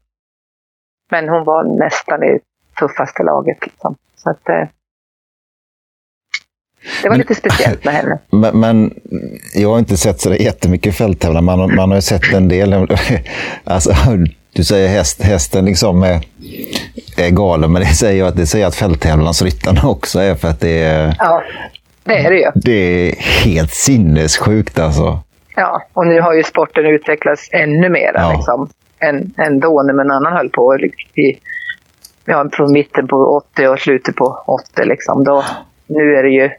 men 1.12 1.29
hon 1.29 1.43
var 1.43 1.63
nästan 1.79 2.24
i 2.24 2.39
tuffaste 2.79 3.24
laget. 3.24 3.57
Liksom. 3.62 3.95
Så 4.15 4.29
att, 4.29 4.50
eh, 4.50 4.67
det 7.01 7.10
var 7.10 7.10
men, 7.10 7.19
lite 7.19 7.36
speciellt 7.36 7.86
med 7.86 7.93
henne. 7.93 8.19
Men, 8.31 8.60
men, 8.60 8.93
jag 9.53 9.69
har 9.69 9.79
inte 9.79 9.98
sett 9.98 10.22
så 10.22 10.33
jättemycket 10.33 10.95
fälttävlan. 10.95 11.43
Man, 11.43 11.75
man 11.75 11.89
har 11.89 11.98
ju 11.98 12.01
sett 12.01 12.33
en 12.33 12.48
del. 12.48 12.74
Alltså, 13.63 13.93
du 14.53 14.63
säger 14.63 14.88
häst, 14.88 15.22
hästen 15.22 15.65
liksom 15.65 16.03
är, 16.03 16.22
är 17.17 17.29
galen, 17.29 17.72
men 17.72 17.81
det 17.81 17.88
säger 17.88 18.19
jag 18.19 18.27
att, 18.27 18.36
det 18.36 18.48
säger 18.48 18.67
att 18.67 18.75
fälttävlansryttarna 18.75 19.81
också 19.83 20.19
är 20.19 20.36
för 20.36 20.48
att 20.48 20.60
det 20.60 20.83
är... 20.83 21.15
Ja, 21.19 21.43
det 22.03 22.17
är 22.17 22.31
det 22.31 22.38
ju. 22.38 22.51
Det 22.55 22.72
är 22.72 23.15
helt 23.45 23.72
sinnessjukt 23.72 24.79
alltså. 24.79 25.19
Ja, 25.55 25.81
och 25.93 26.07
nu 26.07 26.22
har 26.22 26.33
ju 26.33 26.43
sporten 26.43 26.86
utvecklats 26.86 27.50
ännu 27.51 27.89
mer 27.89 28.12
ja. 28.13 28.33
liksom, 28.36 28.69
än, 29.00 29.33
än 29.38 29.60
då 29.60 29.83
när 29.83 29.93
någon 29.93 30.12
annan 30.12 30.33
höll 30.33 30.50
på. 30.50 30.77
I, 31.15 31.39
ja, 32.25 32.50
från 32.53 32.72
mitten 32.72 33.07
på 33.07 33.43
80 33.53 33.67
och 33.67 33.79
slutet 33.79 34.15
på 34.15 34.43
80 34.48 34.86
liksom. 34.86 35.24
Då, 35.24 35.43
nu 35.88 36.15
är 36.15 36.24
det 36.24 36.29
ju 36.29 36.50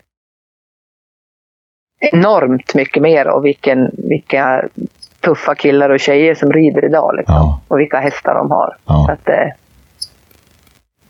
enormt 2.13 2.75
mycket 2.75 3.03
mer 3.03 3.29
och 3.29 3.45
vilken, 3.45 3.91
vilka 3.93 4.69
tuffa 5.21 5.55
killar 5.55 5.91
och 5.91 6.01
tjejer 6.01 6.35
som 6.35 6.53
rider 6.53 6.85
idag. 6.85 7.15
Liksom. 7.17 7.35
Ja. 7.35 7.61
Och 7.69 7.81
vilka 7.81 8.01
hästar 8.01 8.35
de 8.35 8.51
har. 8.51 8.77
Ja. 8.87 9.09
Att, 9.13 9.29
eh, 9.29 9.49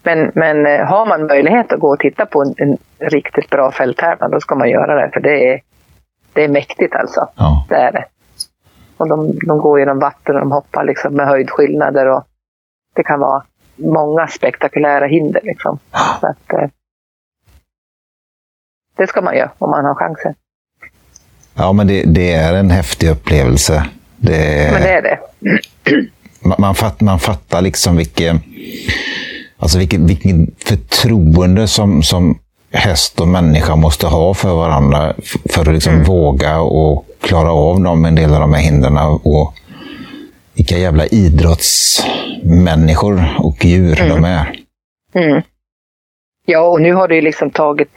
men, 0.04 0.32
men 0.34 0.66
eh, 0.66 0.86
har 0.86 1.06
man 1.06 1.26
möjlighet 1.26 1.72
att 1.72 1.80
gå 1.80 1.92
och 1.92 1.98
titta 1.98 2.26
på 2.26 2.42
en, 2.42 2.54
en 2.56 2.78
riktigt 2.98 3.50
bra 3.50 3.72
fälttävlan, 3.72 4.30
då 4.30 4.40
ska 4.40 4.54
man 4.54 4.70
göra 4.70 4.94
det. 4.94 5.10
För 5.12 5.20
det 5.20 5.52
är, 5.52 5.60
det 6.32 6.44
är 6.44 6.48
mäktigt 6.48 6.94
alltså. 6.94 7.28
Ja. 7.36 7.66
Det 7.68 7.74
är 7.74 7.92
det. 7.92 8.04
Och 8.96 9.08
de, 9.08 9.38
de 9.46 9.58
går 9.58 9.78
genom 9.78 9.98
vatten 9.98 10.34
och 10.34 10.40
de 10.40 10.52
hoppar 10.52 10.84
liksom 10.84 11.14
med 11.14 11.26
höjdskillnader. 11.26 12.06
Och 12.06 12.24
det 12.94 13.02
kan 13.02 13.20
vara 13.20 13.42
många 13.76 14.26
spektakulära 14.26 15.06
hinder. 15.06 15.40
Liksom. 15.44 15.78
Så 16.20 16.26
att, 16.26 16.52
eh, 16.52 16.68
det 18.96 19.06
ska 19.06 19.22
man 19.22 19.36
göra 19.36 19.50
om 19.58 19.70
man 19.70 19.84
har 19.84 19.94
chansen. 19.94 20.34
Ja, 21.54 21.72
men 21.72 21.86
det, 21.86 22.04
det 22.06 22.32
är 22.32 22.54
en 22.54 22.70
häftig 22.70 23.10
upplevelse. 23.10 23.86
Det, 24.16 24.70
men 24.72 24.82
det 24.82 24.92
är 24.92 25.02
det. 25.02 25.18
Man, 26.46 26.56
man, 26.58 26.74
fatt, 26.74 27.00
man 27.00 27.18
fattar 27.18 27.62
liksom 27.62 27.96
vilken, 27.96 28.40
alltså 29.64 29.78
vilken, 29.78 30.06
vilken 30.06 30.54
förtroende 30.58 31.68
som, 31.68 32.02
som 32.02 32.38
häst 32.72 33.20
och 33.20 33.28
människa 33.28 33.76
måste 33.76 34.06
ha 34.06 34.34
för 34.34 34.54
varandra 34.54 35.14
för 35.44 35.60
att 35.60 35.74
liksom 35.74 35.92
mm. 35.92 36.04
våga 36.04 36.60
och 36.60 37.06
klara 37.20 37.52
av 37.52 37.80
dem, 37.80 38.04
en 38.04 38.14
del 38.14 38.34
av 38.34 38.40
de 38.40 38.54
här 38.54 38.62
hindren. 38.62 38.98
Och 39.22 39.54
vilka 40.54 40.78
jävla 40.78 41.06
idrottsmänniskor 41.06 43.34
och 43.38 43.64
djur 43.64 44.00
mm. 44.00 44.12
de 44.12 44.24
är. 44.24 44.60
Mm. 45.14 45.42
Ja, 46.46 46.60
och 46.60 46.80
nu 46.80 46.92
har 46.92 47.08
det 47.08 47.14
ju 47.14 47.20
liksom 47.20 47.50
tagit, 47.50 47.92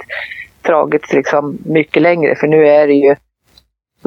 dragits 0.62 1.14
liksom 1.14 1.58
mycket 1.66 2.02
längre, 2.02 2.36
för 2.36 2.48
nu 2.48 2.68
är 2.68 2.88
det 2.88 2.94
ju 2.94 3.16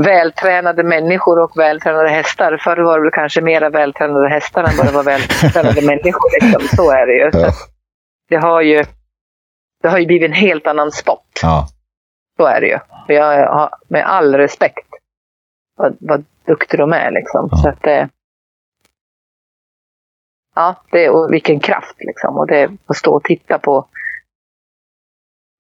vältränade 0.03 0.83
människor 0.83 1.39
och 1.39 1.53
vältränade 1.57 2.09
hästar. 2.09 2.57
Förr 2.57 2.77
var 2.77 2.99
det 2.99 3.03
väl 3.03 3.13
kanske 3.13 3.41
mera 3.41 3.71
vältränade 3.71 4.29
hästar 4.29 4.65
än 4.65 4.77
vad 4.77 4.87
det 4.87 4.93
var 4.93 5.05
vältränade 5.05 5.83
människor. 5.87 6.41
Liksom. 6.41 6.77
Så 6.77 6.91
är 6.91 7.07
det 7.07 7.13
ju. 7.13 7.31
Ja. 7.33 7.53
Det, 8.29 8.37
har 8.37 8.61
ju 8.61 8.85
det 9.83 9.89
har 9.89 9.99
ju 9.99 10.07
blivit 10.07 10.31
en 10.31 10.37
helt 10.37 10.67
annan 10.67 10.93
sport. 10.93 11.41
Ja. 11.43 11.67
Så 12.37 12.47
är 12.47 12.61
det 12.61 12.67
ju. 12.67 12.79
Jag 13.09 13.53
har 13.53 13.71
med 13.89 14.07
all 14.07 14.35
respekt 14.35 14.89
vad, 15.77 15.97
vad 16.01 16.25
duktig 16.47 16.81
de 16.81 16.93
är. 16.93 17.11
Liksom. 17.11 17.49
Ja. 17.51 17.57
Så 17.57 17.69
att 17.69 17.83
det, 17.83 18.09
ja, 20.55 20.83
det, 20.91 21.11
och 21.11 21.33
vilken 21.33 21.61
kraft 21.61 21.97
liksom. 21.99 22.37
Och 22.37 22.47
det 22.47 22.71
att 22.87 22.97
stå 22.97 23.15
och 23.15 23.25
titta 23.25 23.59
på. 23.59 23.87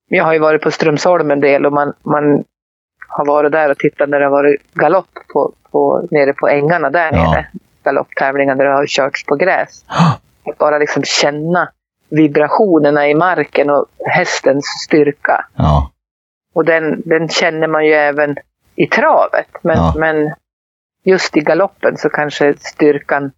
Jag 0.08 0.24
har 0.24 0.32
ju 0.32 0.38
varit 0.38 0.62
på 0.62 0.70
Strömsholm 0.70 1.30
en 1.30 1.40
del 1.40 1.66
och 1.66 1.72
man, 1.72 1.92
man 2.02 2.44
har 3.10 3.26
varit 3.26 3.52
där 3.52 3.70
och 3.70 3.78
tittat 3.78 4.08
när 4.08 4.18
det 4.18 4.24
har 4.24 4.30
varit 4.30 4.74
galopp 4.74 5.14
på, 5.32 5.52
på, 5.70 6.08
nere 6.10 6.32
på 6.32 6.48
ängarna 6.48 6.90
där 6.90 7.12
ja. 7.12 7.30
nere. 7.30 7.46
Galopptävlingar 7.84 8.54
där 8.54 8.64
det 8.64 8.72
har 8.72 8.86
körts 8.86 9.24
på 9.24 9.36
gräs. 9.36 9.84
Att 10.46 10.58
bara 10.58 10.78
liksom 10.78 11.02
känna 11.02 11.68
vibrationerna 12.10 13.08
i 13.08 13.14
marken 13.14 13.70
och 13.70 13.86
hästens 14.04 14.64
styrka. 14.86 15.46
Ja. 15.56 15.90
Och 16.54 16.64
den, 16.64 17.02
den 17.04 17.28
känner 17.28 17.68
man 17.68 17.86
ju 17.86 17.92
även 17.92 18.36
i 18.74 18.86
travet. 18.86 19.48
Men, 19.62 19.76
ja. 19.76 19.94
men 19.96 20.34
just 21.04 21.36
i 21.36 21.40
galoppen 21.40 21.96
så 21.96 22.08
kanske 22.08 22.54
styrkan, 22.58 23.32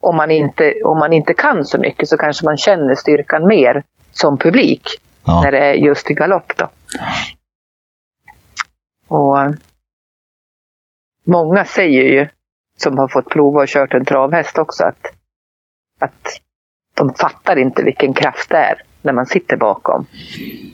om 0.00 0.16
man, 0.16 0.30
inte, 0.30 0.74
om 0.84 0.98
man 0.98 1.12
inte 1.12 1.34
kan 1.34 1.64
så 1.64 1.78
mycket 1.78 2.08
så 2.08 2.16
kanske 2.16 2.44
man 2.44 2.56
känner 2.56 2.94
styrkan 2.94 3.46
mer 3.46 3.82
som 4.12 4.38
publik. 4.38 4.82
Ja. 5.26 5.40
När 5.42 5.52
det 5.52 5.58
är 5.58 5.74
just 5.74 6.10
i 6.10 6.14
galopp 6.14 6.52
då. 6.56 6.68
Och 9.08 9.54
många 11.24 11.64
säger 11.64 12.02
ju, 12.02 12.28
som 12.76 12.98
har 12.98 13.08
fått 13.08 13.28
prova 13.28 13.62
och 13.62 13.68
kört 13.68 13.94
en 13.94 14.04
travhäst 14.04 14.58
också, 14.58 14.84
att, 14.84 15.06
att 15.98 16.40
de 16.94 17.14
fattar 17.14 17.58
inte 17.58 17.82
vilken 17.82 18.14
kraft 18.14 18.50
det 18.50 18.56
är 18.56 18.82
när 19.02 19.12
man 19.12 19.26
sitter 19.26 19.56
bakom. 19.56 20.06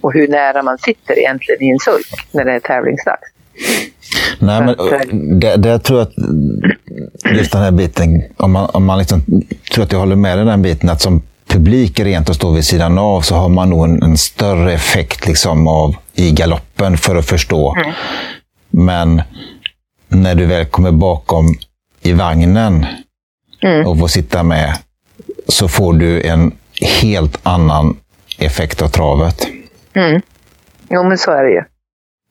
Och 0.00 0.12
hur 0.12 0.28
nära 0.28 0.62
man 0.62 0.78
sitter 0.78 1.18
egentligen 1.18 1.62
i 1.62 1.70
en 1.70 1.78
sulk 1.78 2.06
när 2.32 2.44
det 2.44 2.52
är 2.52 2.60
tävlingsdags. 2.60 3.30
Nej, 4.38 4.60
men 4.60 4.68
att, 4.68 4.92
eh, 4.92 5.16
det, 5.40 5.56
det 5.56 5.78
tror 5.78 5.98
jag 5.98 6.08
att 6.08 6.14
just 7.36 7.52
den 7.52 7.62
här 7.62 7.70
biten, 7.72 8.22
om 8.36 8.52
man, 8.52 8.70
om 8.72 8.84
man 8.84 8.98
liksom, 8.98 9.20
tror 9.74 9.84
att 9.84 9.92
jag 9.92 9.98
håller 9.98 10.16
med 10.16 10.38
i 10.38 10.44
den 10.44 10.62
biten, 10.62 10.90
att 10.90 11.00
som 11.00 11.22
publik 11.54 12.00
rent 12.00 12.28
och 12.28 12.34
stå 12.34 12.50
vid 12.50 12.64
sidan 12.64 12.98
av 12.98 13.20
så 13.20 13.34
har 13.34 13.48
man 13.48 13.70
nog 13.70 13.84
en, 13.84 14.02
en 14.02 14.16
större 14.18 14.72
effekt 14.72 15.26
liksom 15.26 15.68
av 15.68 15.96
i 16.14 16.30
galoppen 16.30 16.96
för 16.96 17.16
att 17.16 17.26
förstå. 17.26 17.74
Mm. 17.76 17.92
Men 18.70 19.22
när 20.08 20.34
du 20.34 20.46
väl 20.46 20.66
kommer 20.66 20.92
bakom 20.92 21.54
i 22.02 22.12
vagnen 22.12 22.86
Mm. 23.62 23.86
och 23.86 23.98
får 23.98 24.08
sitta 24.08 24.42
med 24.42 24.78
så 25.48 25.68
får 25.68 25.92
du 25.92 26.22
en 26.22 26.52
helt 27.02 27.40
annan 27.42 27.96
effekt 28.38 28.82
av 28.82 28.88
travet. 28.88 29.46
Mm. 29.94 30.22
Jo, 30.90 31.02
men 31.02 31.18
så 31.18 31.30
är 31.30 31.44
det 31.44 31.50
ju. 31.50 31.62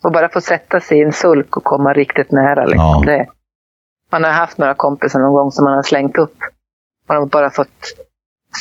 Och 0.04 0.12
bara 0.12 0.30
få 0.30 0.42
sätta 0.42 0.80
sig 0.80 1.00
i 1.00 1.04
en 1.04 1.14
sulk 1.14 1.58
och 1.58 1.64
komma 1.64 1.94
riktigt 1.94 2.32
nära. 2.32 2.66
Liksom. 2.66 2.86
Ja. 2.86 3.04
Det, 3.06 3.28
man 4.12 4.24
har 4.24 4.32
haft 4.32 4.58
några 4.58 4.74
kompisar 4.74 5.20
någon 5.20 5.34
gång 5.34 5.52
som 5.52 5.66
man 5.66 5.74
har 5.74 5.84
slängt 5.84 6.18
upp. 6.18 6.38
Man 7.10 7.18
har 7.18 7.26
bara 7.26 7.50
fått 7.50 7.68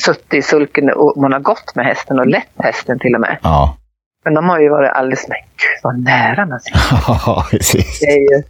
suttit 0.05 0.35
i 0.35 0.43
sulken 0.43 0.91
och 0.93 1.15
man 1.23 1.33
har 1.33 1.41
gått 1.41 1.75
med 1.75 1.87
hästen 1.87 2.19
och 2.19 2.27
lett 2.27 2.49
hästen 2.59 2.99
till 2.99 3.15
och 3.15 3.21
med. 3.21 3.39
Ja, 3.43 3.77
Men 4.25 4.35
de 4.35 4.49
har 4.49 4.61
ju 4.61 4.69
varit 4.69 4.91
alldeles, 4.91 5.29
men 5.29 5.37
gud 5.39 5.81
vad 5.83 5.99
nära 6.05 6.47
man 6.47 6.61
sitter. 6.61 6.81
Ja, 7.27 7.47
precis. 7.51 8.01
Det 8.01 8.07
är 8.07 8.19
ju, 8.37 8.43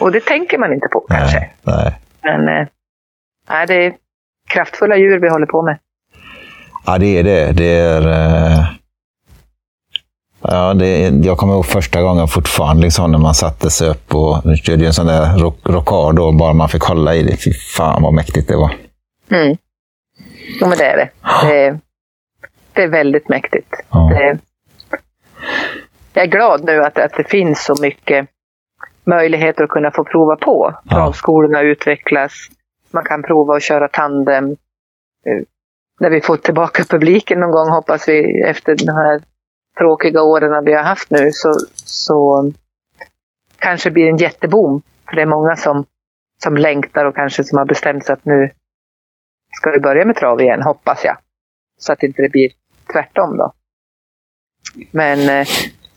och 0.00 0.12
det 0.12 0.20
tänker 0.20 0.58
man 0.58 0.72
inte 0.72 0.88
på 0.92 1.00
kanske. 1.00 1.38
Nej, 1.62 1.74
nej. 1.82 1.94
Men 2.22 2.66
nej, 3.50 3.66
det 3.66 3.74
är 3.86 3.92
kraftfulla 4.48 4.96
djur 4.96 5.18
vi 5.18 5.28
håller 5.28 5.46
på 5.46 5.62
med. 5.62 5.78
Ja, 6.86 6.98
det 6.98 7.18
är 7.18 7.22
det. 7.24 7.52
Det 7.52 7.78
är... 7.78 8.02
eh, 8.08 8.64
Ja, 10.42 10.74
det 10.74 11.08
jag 11.08 11.38
kommer 11.38 11.52
ihåg 11.54 11.66
första 11.66 12.02
gången 12.02 12.28
fortfarande 12.28 12.82
liksom, 12.82 13.10
när 13.12 13.18
man 13.18 13.34
satte 13.34 13.70
sig 13.70 13.88
upp 13.88 14.14
och 14.14 14.42
körde 14.56 14.86
en 14.86 14.92
sån 14.92 15.06
där 15.06 15.38
rock, 15.38 15.58
rockad 15.64 16.16
då, 16.16 16.32
bara 16.32 16.52
man 16.52 16.68
fick 16.68 16.82
hålla 16.82 17.14
i 17.14 17.22
det. 17.22 17.36
Fy 17.36 17.52
fan 17.76 18.02
vad 18.02 18.14
mäktigt 18.14 18.48
det 18.48 18.56
var. 18.56 18.70
Mm. 19.30 19.56
Jo, 20.60 20.68
men 20.68 20.78
det 20.78 20.84
är 20.84 20.96
det. 20.96 21.10
Det 21.42 21.64
är, 21.66 21.78
det 22.72 22.82
är 22.82 22.88
väldigt 22.88 23.28
mäktigt. 23.28 23.74
Ja. 23.90 24.10
Det, 24.14 24.38
jag 26.12 26.24
är 26.24 26.28
glad 26.30 26.64
nu 26.64 26.82
att, 26.84 26.98
att 26.98 27.12
det 27.16 27.24
finns 27.24 27.64
så 27.64 27.74
mycket 27.82 28.28
möjligheter 29.04 29.64
att 29.64 29.70
kunna 29.70 29.90
få 29.90 30.04
prova 30.04 30.36
på. 30.36 30.74
Ja. 30.84 30.90
Travskolorna 30.96 31.60
utvecklas. 31.60 32.32
Man 32.90 33.04
kan 33.04 33.22
prova 33.22 33.56
att 33.56 33.62
köra 33.62 33.88
tandem. 33.88 34.44
Eh, 35.26 35.42
När 36.00 36.10
vi 36.10 36.20
får 36.20 36.36
tillbaka 36.36 36.84
publiken 36.88 37.40
någon 37.40 37.50
gång 37.50 37.68
hoppas 37.68 38.08
vi 38.08 38.42
efter 38.42 38.76
de 38.86 38.92
här 38.92 39.20
tråkiga 39.78 40.22
åren 40.22 40.64
vi 40.64 40.74
har 40.74 40.82
haft 40.82 41.10
nu 41.10 41.30
så, 41.32 41.54
så 41.74 42.52
kanske 43.58 43.90
blir 43.90 44.04
det 44.04 44.10
en 44.10 44.16
jätteboom. 44.16 44.82
För 45.08 45.16
det 45.16 45.22
är 45.22 45.26
många 45.26 45.56
som, 45.56 45.84
som 46.42 46.56
längtar 46.56 47.04
och 47.04 47.14
kanske 47.14 47.44
som 47.44 47.58
har 47.58 47.64
bestämt 47.64 48.04
sig 48.06 48.12
att 48.12 48.24
nu 48.24 48.50
ska 49.52 49.70
vi 49.70 49.80
börja 49.80 50.04
med 50.04 50.16
trav 50.16 50.40
igen, 50.40 50.62
hoppas 50.62 51.04
jag. 51.04 51.16
Så 51.78 51.92
att 51.92 52.02
inte 52.02 52.22
det 52.22 52.28
blir 52.28 52.50
tvärtom 52.92 53.36
då. 53.36 53.52
Men 54.90 55.28
eh, 55.28 55.46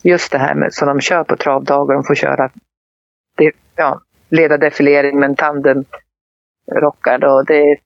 just 0.02 0.32
det 0.32 0.38
här 0.38 0.56
med 0.56 0.74
som 0.74 0.88
de 0.88 1.02
kör 1.02 1.24
på 1.24 1.38
travdagar, 1.38 1.94
de 1.96 2.04
får 2.04 2.16
köra 2.16 2.50
det, 3.38 3.52
ja, 3.76 4.02
leda 4.30 4.58
defilering 4.58 5.20
med 5.20 5.30
en 5.30 5.36
tandem 5.36 5.86
rockar 6.82 7.18
då. 7.18 7.42
Det, 7.42 7.78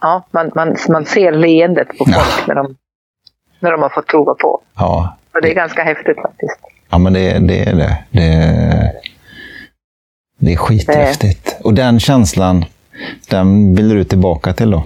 ja, 0.00 0.26
man, 0.30 0.50
man, 0.54 0.76
man 0.88 1.04
ser 1.04 1.32
leendet 1.32 1.88
på 1.88 2.04
folk 2.04 2.46
när, 2.48 2.54
de, 2.54 2.76
när 3.60 3.70
de 3.72 3.82
har 3.82 3.88
fått 3.88 4.06
prova 4.06 4.34
på. 4.34 4.62
Ja, 4.76 5.16
Och 5.34 5.42
det 5.42 5.50
är 5.50 5.54
ganska 5.54 5.82
häftigt 5.84 6.16
faktiskt. 6.22 6.58
ja 6.90 6.98
men 6.98 7.12
det, 7.12 7.38
det 7.38 7.60
är 7.62 7.74
det. 7.76 8.04
Det, 8.10 8.92
det 10.38 10.52
är 10.52 10.56
skithäftigt. 10.56 11.60
Och 11.64 11.74
den 11.74 12.00
känslan, 12.00 12.64
den 13.28 13.74
vill 13.74 13.88
du 13.88 14.04
tillbaka 14.04 14.52
till 14.52 14.70
då? 14.70 14.84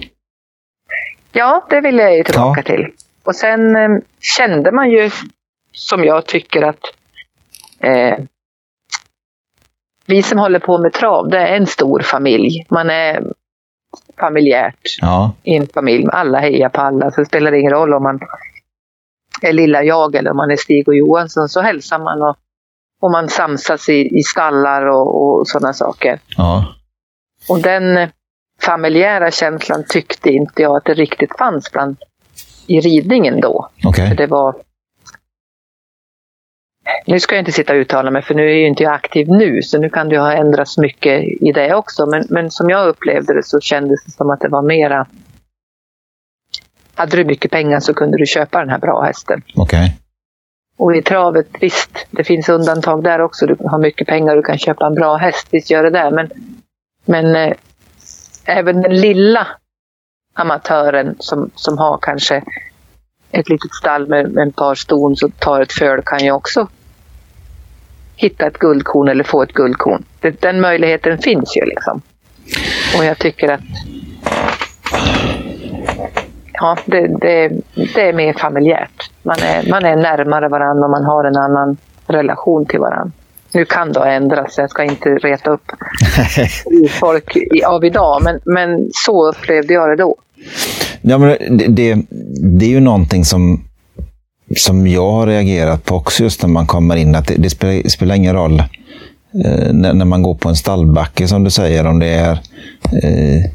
Ja, 1.31 1.65
det 1.69 1.81
vill 1.81 1.97
jag 1.97 2.17
ju 2.17 2.23
tillbaka 2.23 2.63
till. 2.63 2.87
Och 3.23 3.35
sen 3.35 3.75
eh, 3.75 3.89
kände 4.37 4.71
man 4.71 4.91
ju, 4.91 5.11
som 5.71 6.03
jag 6.03 6.25
tycker 6.25 6.61
att 6.61 6.81
eh, 7.79 8.17
vi 10.05 10.23
som 10.23 10.39
håller 10.39 10.59
på 10.59 10.77
med 10.77 10.93
trav, 10.93 11.29
det 11.29 11.39
är 11.39 11.55
en 11.55 11.67
stor 11.67 11.99
familj. 11.99 12.65
Man 12.69 12.89
är 12.89 13.23
familjärt 14.19 14.97
Ja, 15.01 15.33
i 15.43 15.55
en 15.55 15.67
familj. 15.67 16.05
Alla 16.11 16.39
hejar 16.39 16.69
på 16.69 16.81
alla, 16.81 17.11
så 17.11 17.21
det 17.21 17.25
spelar 17.25 17.51
ingen 17.53 17.71
roll 17.71 17.93
om 17.93 18.03
man 18.03 18.19
är 19.41 19.53
lilla 19.53 19.83
jag 19.83 20.15
eller 20.15 20.31
om 20.31 20.37
man 20.37 20.51
är 20.51 20.55
Stig 20.55 20.87
och 20.87 20.95
Johansson, 20.95 21.49
så 21.49 21.61
hälsar 21.61 21.99
man 21.99 22.21
och, 22.21 22.35
och 23.01 23.11
man 23.11 23.29
samsas 23.29 23.89
i, 23.89 24.17
i 24.19 24.23
stallar 24.23 24.85
och, 24.85 25.39
och 25.39 25.47
sådana 25.47 25.73
saker. 25.73 26.19
ja, 26.37 26.65
Och 27.49 27.61
den 27.61 27.97
eh, 27.97 28.09
familjära 28.61 29.31
känslan 29.31 29.83
tyckte 29.89 30.29
inte 30.29 30.61
jag 30.61 30.77
att 30.77 30.85
det 30.85 30.93
riktigt 30.93 31.37
fanns 31.37 31.71
bland, 31.71 31.97
i 32.67 32.79
ridningen 32.79 33.41
då. 33.41 33.69
okej. 33.85 34.09
För 34.09 34.15
det 34.15 34.27
var... 34.27 34.55
Nu 37.07 37.19
ska 37.19 37.35
jag 37.35 37.41
inte 37.41 37.51
sitta 37.51 37.73
och 37.73 37.77
uttala 37.77 38.11
mig, 38.11 38.21
för 38.21 38.35
nu 38.35 38.51
är 38.51 38.55
ju 38.55 38.67
inte 38.67 38.83
jag 38.83 38.93
aktiv 38.93 39.27
nu, 39.29 39.61
så 39.61 39.79
nu 39.79 39.89
kan 39.89 40.09
det 40.09 40.17
ha 40.17 40.33
ändrats 40.33 40.77
mycket 40.77 41.23
i 41.23 41.51
det 41.51 41.75
också. 41.75 42.05
Men, 42.05 42.25
men 42.29 42.51
som 42.51 42.69
jag 42.69 42.87
upplevde 42.87 43.33
det 43.33 43.43
så 43.43 43.59
kändes 43.59 44.05
det 44.05 44.11
som 44.11 44.29
att 44.29 44.39
det 44.39 44.47
var 44.47 44.61
mera... 44.61 45.07
Hade 46.95 47.17
du 47.17 47.25
mycket 47.25 47.51
pengar 47.51 47.79
så 47.79 47.93
kunde 47.93 48.17
du 48.17 48.25
köpa 48.25 48.59
den 48.59 48.69
här 48.69 48.79
bra 48.79 49.01
hästen. 49.01 49.41
Okej. 49.55 49.97
Och 50.77 50.95
i 50.95 51.01
travet, 51.01 51.47
visst, 51.59 52.07
det 52.11 52.23
finns 52.23 52.49
undantag 52.49 53.03
där 53.03 53.21
också. 53.21 53.45
Du 53.45 53.57
har 53.59 53.79
mycket 53.79 54.07
pengar 54.07 54.31
och 54.31 54.35
du 54.35 54.43
kan 54.43 54.57
köpa 54.57 54.85
en 54.85 54.95
bra 54.95 55.15
häst, 55.15 55.47
visst 55.51 55.69
gör 55.69 55.83
det 55.83 55.89
det. 55.89 56.11
Men, 56.11 56.29
men 57.05 57.35
eh, 57.35 57.53
även 58.45 58.81
den 58.81 58.95
lilla 58.95 59.47
amatören 60.33 61.15
som, 61.19 61.49
som 61.55 61.77
har 61.77 61.99
kanske 62.01 62.43
ett 63.31 63.49
litet 63.49 63.73
stall 63.73 64.07
med, 64.07 64.31
med 64.31 64.47
ett 64.47 64.55
par 64.55 64.75
ston 64.75 65.15
som 65.15 65.31
tar 65.31 65.61
ett 65.61 65.73
föl 65.73 66.01
kan 66.01 66.19
ju 66.19 66.31
också 66.31 66.67
hitta 68.15 68.47
ett 68.47 68.57
guldkorn 68.57 69.07
eller 69.07 69.23
få 69.23 69.43
ett 69.43 69.53
guldkorn. 69.53 70.03
Det, 70.19 70.41
den 70.41 70.61
möjligheten 70.61 71.17
finns 71.17 71.57
ju 71.57 71.65
liksom. 71.65 72.01
Och 72.97 73.05
jag 73.05 73.17
tycker 73.17 73.49
att 73.51 73.61
ja, 76.53 76.77
det, 76.85 77.07
det, 77.07 77.49
det 77.75 78.09
är 78.09 78.13
mer 78.13 78.33
familjärt. 78.33 79.11
Man 79.23 79.37
är, 79.39 79.69
man 79.69 79.85
är 79.85 79.95
närmare 79.95 80.47
varandra 80.47 80.85
och 80.85 80.91
man 80.91 81.03
har 81.03 81.23
en 81.23 81.37
annan 81.37 81.77
relation 82.07 82.65
till 82.65 82.79
varandra. 82.79 83.11
Nu 83.55 83.65
kan 83.65 83.93
det 83.93 83.99
ha 83.99 84.07
ändrats, 84.07 84.57
jag 84.57 84.69
ska 84.69 84.83
inte 84.83 85.09
reta 85.09 85.49
upp 85.49 85.71
folk 86.99 87.37
av 87.67 87.85
idag, 87.85 88.21
men, 88.23 88.39
men 88.45 88.89
så 88.93 89.29
upplevde 89.29 89.73
jag 89.73 89.89
det 89.89 89.95
då. 89.95 90.15
Ja, 91.01 91.17
men 91.17 91.57
det, 91.57 91.67
det, 91.67 91.97
det 92.59 92.65
är 92.65 92.69
ju 92.69 92.79
någonting 92.79 93.25
som, 93.25 93.63
som 94.57 94.87
jag 94.87 95.11
har 95.11 95.27
reagerat 95.27 95.85
på 95.85 95.95
också 95.95 96.23
just 96.23 96.41
när 96.41 96.49
man 96.49 96.67
kommer 96.67 96.95
in. 96.95 97.15
att 97.15 97.27
Det, 97.27 97.35
det 97.37 97.49
spelar, 97.49 97.89
spelar 97.89 98.15
ingen 98.15 98.35
roll 98.35 98.59
eh, 99.45 99.73
när, 99.73 99.93
när 99.93 100.05
man 100.05 100.21
går 100.23 100.35
på 100.35 100.49
en 100.49 100.55
stallbacke 100.55 101.27
som 101.27 101.43
du 101.43 101.49
säger, 101.49 101.87
om 101.87 101.99
det 101.99 102.07
är 102.07 102.31
eh, 103.03 103.51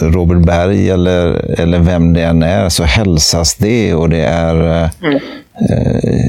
Robert 0.00 0.46
Berg 0.46 0.90
eller, 0.90 1.26
eller 1.60 1.78
vem 1.78 2.12
det 2.12 2.22
än 2.22 2.42
är, 2.42 2.68
så 2.68 2.82
hälsas 2.84 3.54
det 3.54 3.94
och 3.94 4.08
det 4.08 4.22
är... 4.24 4.82
Eh, 4.82 4.90
Mm. 5.02 5.14
eh, 5.70 6.24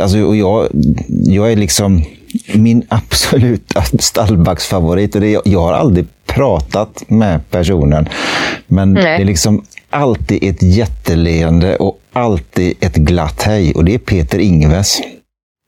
alltså, 0.00 0.18
och 0.22 0.36
jag, 0.36 0.68
jag 1.08 1.52
är 1.52 1.56
liksom 1.56 2.04
min 2.54 2.82
absoluta 2.88 3.82
stallbacksfavorit. 3.98 5.14
Och 5.14 5.20
det, 5.20 5.34
är- 5.34 5.42
jag 5.44 5.60
har 5.60 5.72
aldrig 5.72 6.06
pratat 6.26 7.02
med 7.08 7.50
personen, 7.50 8.08
men 8.66 8.92
Nej. 8.92 9.02
det 9.02 9.22
är 9.22 9.24
liksom 9.24 9.64
alltid 9.90 10.38
ett 10.44 10.62
jätteleende 10.62 11.76
och 11.76 12.00
alltid 12.12 12.74
ett 12.80 12.94
glatt 12.96 13.42
hej. 13.42 13.72
Och 13.74 13.84
det 13.84 13.94
är 13.94 13.98
Peter 13.98 14.38
Ingves. 14.38 15.00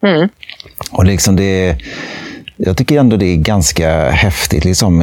Mm. 0.07 0.28
Och 0.90 1.05
det 1.05 1.11
är 1.11 1.12
liksom 1.12 1.37
det, 1.37 1.76
jag 2.57 2.76
tycker 2.76 2.98
ändå 2.98 3.16
det 3.16 3.26
är 3.26 3.37
ganska 3.37 4.11
häftigt. 4.11 4.64
Liksom 4.64 4.98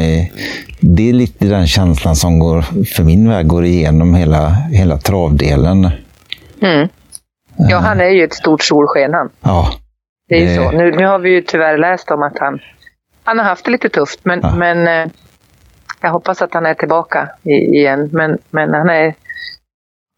det 0.79 1.09
är 1.09 1.13
lite 1.13 1.45
den 1.45 1.67
känslan 1.67 2.15
som 2.15 2.39
går, 2.39 2.61
för 2.95 3.03
min 3.03 3.29
väg 3.29 3.47
går 3.47 3.65
igenom 3.65 4.15
hela, 4.15 4.49
hela 4.71 4.97
travdelen. 4.97 5.89
Mm. 6.61 6.87
Ja, 7.69 7.77
han 7.77 8.01
är 8.01 8.09
ju 8.09 8.23
ett 8.23 8.33
stort 8.33 8.63
solsken 8.63 9.13
han. 9.13 9.29
Ja, 9.41 9.69
Det 10.29 10.35
är 10.35 10.49
ju 10.49 10.55
så. 10.55 10.71
Nu, 10.71 10.91
nu 10.91 11.05
har 11.05 11.19
vi 11.19 11.29
ju 11.29 11.41
tyvärr 11.41 11.77
läst 11.77 12.11
om 12.11 12.23
att 12.23 12.39
han, 12.39 12.59
han 13.23 13.37
har 13.39 13.45
haft 13.45 13.65
det 13.65 13.71
lite 13.71 13.89
tufft, 13.89 14.19
men, 14.23 14.39
Ja. 14.43 14.55
men 14.55 14.87
eh, 14.87 15.11
jag 16.01 16.09
hoppas 16.09 16.41
att 16.41 16.53
han 16.53 16.65
är 16.65 16.73
tillbaka 16.73 17.29
igen. 17.43 18.09
Men, 18.13 18.37
men 18.49 18.73
han 18.73 18.89
är 18.89 19.13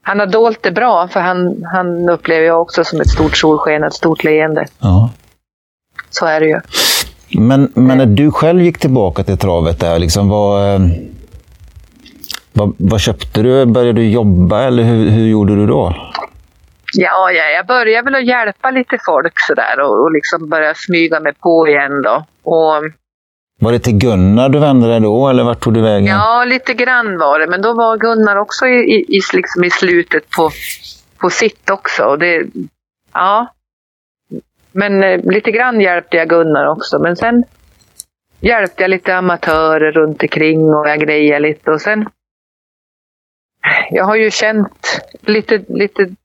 han 0.04 0.20
har 0.20 0.28
dolt 0.28 0.60
det 0.64 0.72
bra, 0.72 1.08
för 1.08 1.20
han, 1.20 1.64
han 1.74 2.10
upplever 2.10 2.46
jag 2.48 2.62
också 2.62 2.84
som 2.84 3.02
ett 3.02 3.10
stort 3.10 3.38
solsken, 3.38 3.84
ett 3.84 3.94
stort 3.94 4.24
leende. 4.24 4.66
ja. 4.80 5.10
Så 6.10 6.26
är 6.26 6.40
det 6.40 6.46
ju. 6.48 6.60
Men, 7.40 7.72
men 7.76 7.98
när 7.98 8.06
du 8.06 8.32
själv 8.32 8.62
gick 8.62 8.78
tillbaka 8.78 9.24
till 9.24 9.38
travet, 9.38 9.80
där, 9.80 10.00
liksom, 10.00 10.30
vad, 10.30 10.76
eh, 10.76 10.82
vad, 12.54 12.74
vad 12.78 13.02
köpte 13.02 13.42
du? 13.42 13.66
Började 13.66 14.02
du 14.02 14.10
jobba 14.10 14.64
eller 14.64 14.84
hur, 14.84 15.10
hur 15.10 15.28
gjorde 15.28 15.56
du 15.56 15.68
då? 15.68 15.96
Ja, 16.94 17.32
ja, 17.32 17.44
jag 17.44 17.66
började 17.66 18.06
väl 18.06 18.16
att 18.16 18.28
hjälpa 18.28 18.72
lite 18.72 18.98
folk 19.06 19.34
sådär 19.36 19.80
och, 19.80 20.04
och 20.04 20.12
liksom 20.12 20.50
börja 20.50 20.74
smyga 20.76 21.20
mig 21.20 21.34
på 21.34 21.68
igen 21.68 22.02
då. 22.02 22.26
Och, 22.44 22.84
var 23.64 23.72
det 23.72 23.80
till 23.80 23.98
Gunnar 23.98 24.50
du 24.50 24.60
vände 24.60 24.88
dig 24.88 25.00
då 25.00 25.30
eller 25.30 25.44
vart 25.44 25.60
tog 25.60 25.74
du 25.74 25.82
vägen? 25.82 26.06
Ja, 26.06 26.44
lite 26.44 26.74
grann 26.74 27.18
var 27.18 27.40
det. 27.40 27.48
Men 27.48 27.62
då 27.62 27.74
var 27.74 27.98
Gunnar 27.98 28.36
också 28.36 28.68
i, 28.68 29.06
i, 29.18 29.22
liksom 29.34 29.64
i 29.64 29.70
slutet 29.70 30.30
på, 30.30 30.50
på 31.18 31.30
sitt 31.30 31.70
också. 31.70 32.04
Och 32.04 32.20
det, 32.20 32.46
ja. 33.14 33.54
Men 34.72 35.04
eh, 35.04 35.20
lite 35.24 35.52
grann 35.52 35.82
hjälpte 35.82 36.18
jag 36.18 36.30
Gunnar 36.30 36.66
också. 36.66 37.00
Men 37.00 37.16
sen 37.16 37.44
hjälpte 38.40 38.84
jag 38.84 38.90
lite 38.90 39.16
amatörer 39.16 39.92
runt 39.92 40.24
omkring 40.24 40.74
och 40.74 40.90
jag 40.90 41.00
grejade 41.00 41.40
lite. 41.40 41.72
Och 41.72 41.82
sen, 41.82 42.10
jag 43.92 44.06
har 44.06 44.16
ju 44.16 44.32
känt 44.32 45.02
lite, 45.22 45.64
lite 45.70 46.16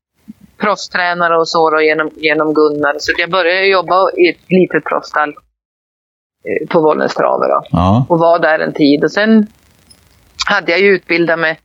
proffstränare 0.59 1.39
och 1.39 1.49
så 1.49 1.71
då, 1.71 1.81
genom, 1.81 2.11
genom 2.17 2.55
Gunnar. 2.55 2.95
Så 2.99 3.13
jag 3.19 3.31
började 3.31 3.67
jobba 3.67 4.11
i 4.11 4.29
ett 4.29 4.51
litet 4.51 4.85
proffsstall 4.85 5.29
eh, 5.29 6.69
på 6.69 6.83
Bollnäs 6.83 7.15
Traver 7.15 7.49
ja. 7.71 8.07
och 8.09 8.19
var 8.19 8.39
där 8.39 8.59
en 8.59 8.73
tid. 8.73 9.05
Och 9.05 9.13
sen 9.13 9.47
hade 10.47 10.73
jag 10.73 10.81
ju 10.81 10.87
utbildat 10.87 11.39
mig 11.39 11.61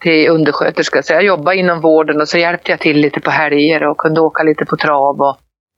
till 0.00 0.30
undersköterska 0.30 1.02
så 1.02 1.12
jag 1.12 1.24
jobbade 1.24 1.56
inom 1.56 1.80
vården 1.80 2.20
och 2.20 2.28
så 2.28 2.38
hjälpte 2.38 2.70
jag 2.70 2.80
till 2.80 2.96
lite 2.96 3.20
på 3.20 3.30
helger 3.30 3.86
och 3.86 3.96
kunde 3.96 4.20
åka 4.20 4.42
lite 4.42 4.64
på 4.64 4.76
trav 4.76 5.20
och 5.20 5.36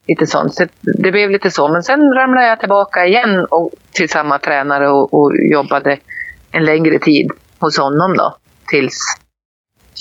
lite 0.09 0.26
sånt. 0.26 0.54
Så 0.54 0.66
det 0.80 1.12
blev 1.12 1.30
lite 1.30 1.50
så. 1.50 1.68
Men 1.68 1.82
sen 1.82 2.00
ramlade 2.14 2.46
jag 2.46 2.61
tillbaka 2.61 3.06
igen 3.06 3.46
och, 3.50 3.70
till 3.92 4.09
samma 4.09 4.38
tränare 4.38 4.88
och, 4.88 5.14
och 5.14 5.32
jobbade 5.52 5.98
en 6.50 6.64
längre 6.64 6.98
tid 6.98 7.30
hos 7.59 7.78
honom 7.78 8.16
då. 8.16 8.37
Tills 8.68 8.98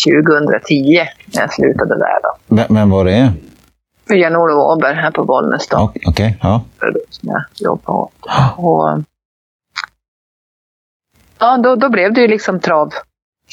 2010 0.06 1.08
när 1.34 1.42
jag 1.42 1.54
slutade 1.54 1.98
där. 1.98 2.20
Då. 2.24 2.56
Men, 2.56 2.66
men 2.70 2.90
var 2.90 3.06
det? 3.06 3.34
Jan-Olof 4.10 4.58
Åberg 4.58 4.96
här 4.96 5.12
på 5.12 5.24
Bollnäs. 5.24 5.68
Okej, 5.72 6.02
okay, 6.08 6.34
ja. 6.42 6.64
Som 7.10 7.30
jag 7.30 7.44
jobbade 7.56 7.98
åt. 7.98 8.14
Och, 8.58 9.04
ja, 11.40 11.58
då, 11.58 11.76
då 11.76 11.90
blev 11.90 12.14
det 12.14 12.22
ju 12.22 12.28
liksom 12.28 12.60
trav 12.60 12.90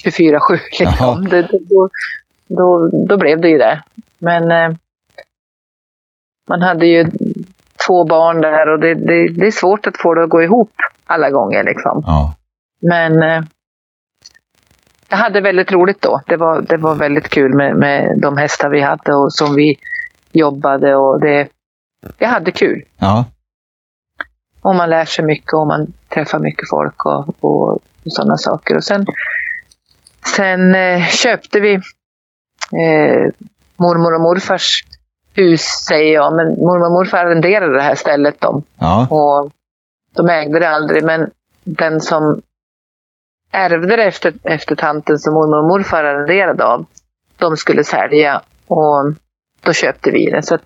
24-7. 0.04 0.40
Liksom. 0.80 1.28
Det, 1.28 1.48
då, 1.60 1.88
då, 2.46 2.90
då 3.06 3.16
blev 3.16 3.40
det 3.40 3.48
ju 3.48 3.58
det. 3.58 3.82
Men 4.18 4.50
eh, 4.50 4.76
man 6.48 6.62
hade 6.62 6.86
ju 6.86 7.10
två 7.86 8.04
barn 8.04 8.40
där 8.40 8.68
och 8.68 8.80
det, 8.80 8.94
det, 8.94 9.28
det, 9.28 9.46
är 9.46 9.50
svårt 9.50 9.86
att 9.86 9.96
få 9.96 10.14
det 10.14 10.24
att 10.24 10.30
gå 10.30 10.42
ihop 10.42 10.72
alla 11.04 11.30
gånger. 11.30 11.64
Liksom. 11.64 12.02
Ja. 12.06 12.34
Men 12.80 13.22
eh, 13.22 13.42
jag 15.12 15.18
hade 15.18 15.40
väldigt 15.40 15.72
roligt 15.72 16.02
då. 16.02 16.20
Det 16.26 16.36
var, 16.36 16.62
det 16.62 16.76
var 16.76 16.94
väldigt 16.94 17.28
kul 17.28 17.54
med, 17.54 17.76
med 17.76 18.18
de 18.22 18.36
hästar 18.36 18.70
vi 18.70 18.80
hade 18.80 19.14
och 19.14 19.32
som 19.32 19.54
vi 19.54 19.78
jobbade 20.32 20.96
och 20.96 21.20
det, 21.20 21.48
jag 22.18 22.28
hade 22.28 22.52
kul. 22.52 22.82
Ja. 22.98 23.24
Och 24.60 24.74
man 24.74 24.90
lär 24.90 25.04
sig 25.04 25.24
mycket 25.24 25.52
och 25.52 25.66
man 25.66 25.92
träffar 26.08 26.38
mycket 26.38 26.68
folk 26.68 27.04
och, 27.04 27.44
och, 27.44 27.78
sådana 28.04 28.36
saker. 28.36 28.76
Och 28.76 28.84
sen, 28.84 29.06
sen 30.36 30.74
eh, 30.74 31.06
köpte 31.06 31.60
vi 31.60 31.74
eh, 31.74 33.32
mormor 33.76 34.14
och 34.14 34.20
morfars 34.20 34.84
hus, 35.34 35.62
säger 35.88 36.14
jag. 36.14 36.36
Men 36.36 36.46
mormor 36.46 36.86
och 36.86 36.92
morfar 36.92 37.18
arrenderade 37.18 37.74
det 37.74 37.82
här 37.82 37.94
stället. 37.94 38.40
Dem. 38.40 38.62
Ja. 38.78 39.06
Och 39.10 39.50
de 40.16 40.28
ägde 40.28 40.58
det 40.58 40.68
aldrig, 40.68 41.04
men 41.04 41.30
den 41.64 42.00
som 42.00 42.42
ärvde 43.52 43.96
det 43.96 44.04
efter, 44.04 44.32
efter 44.42 44.74
tanten 44.76 45.18
som 45.18 45.34
mormor 45.34 45.58
och 45.58 45.68
morfar 45.68 46.04
arrenderade 46.04 46.64
av, 46.64 46.86
de 47.36 47.56
skulle 47.56 47.84
sälja 47.84 48.42
och 48.66 49.14
då 49.60 49.72
köpte 49.72 50.10
vi 50.10 50.30
det. 50.30 50.42
Så 50.42 50.54
att 50.54 50.64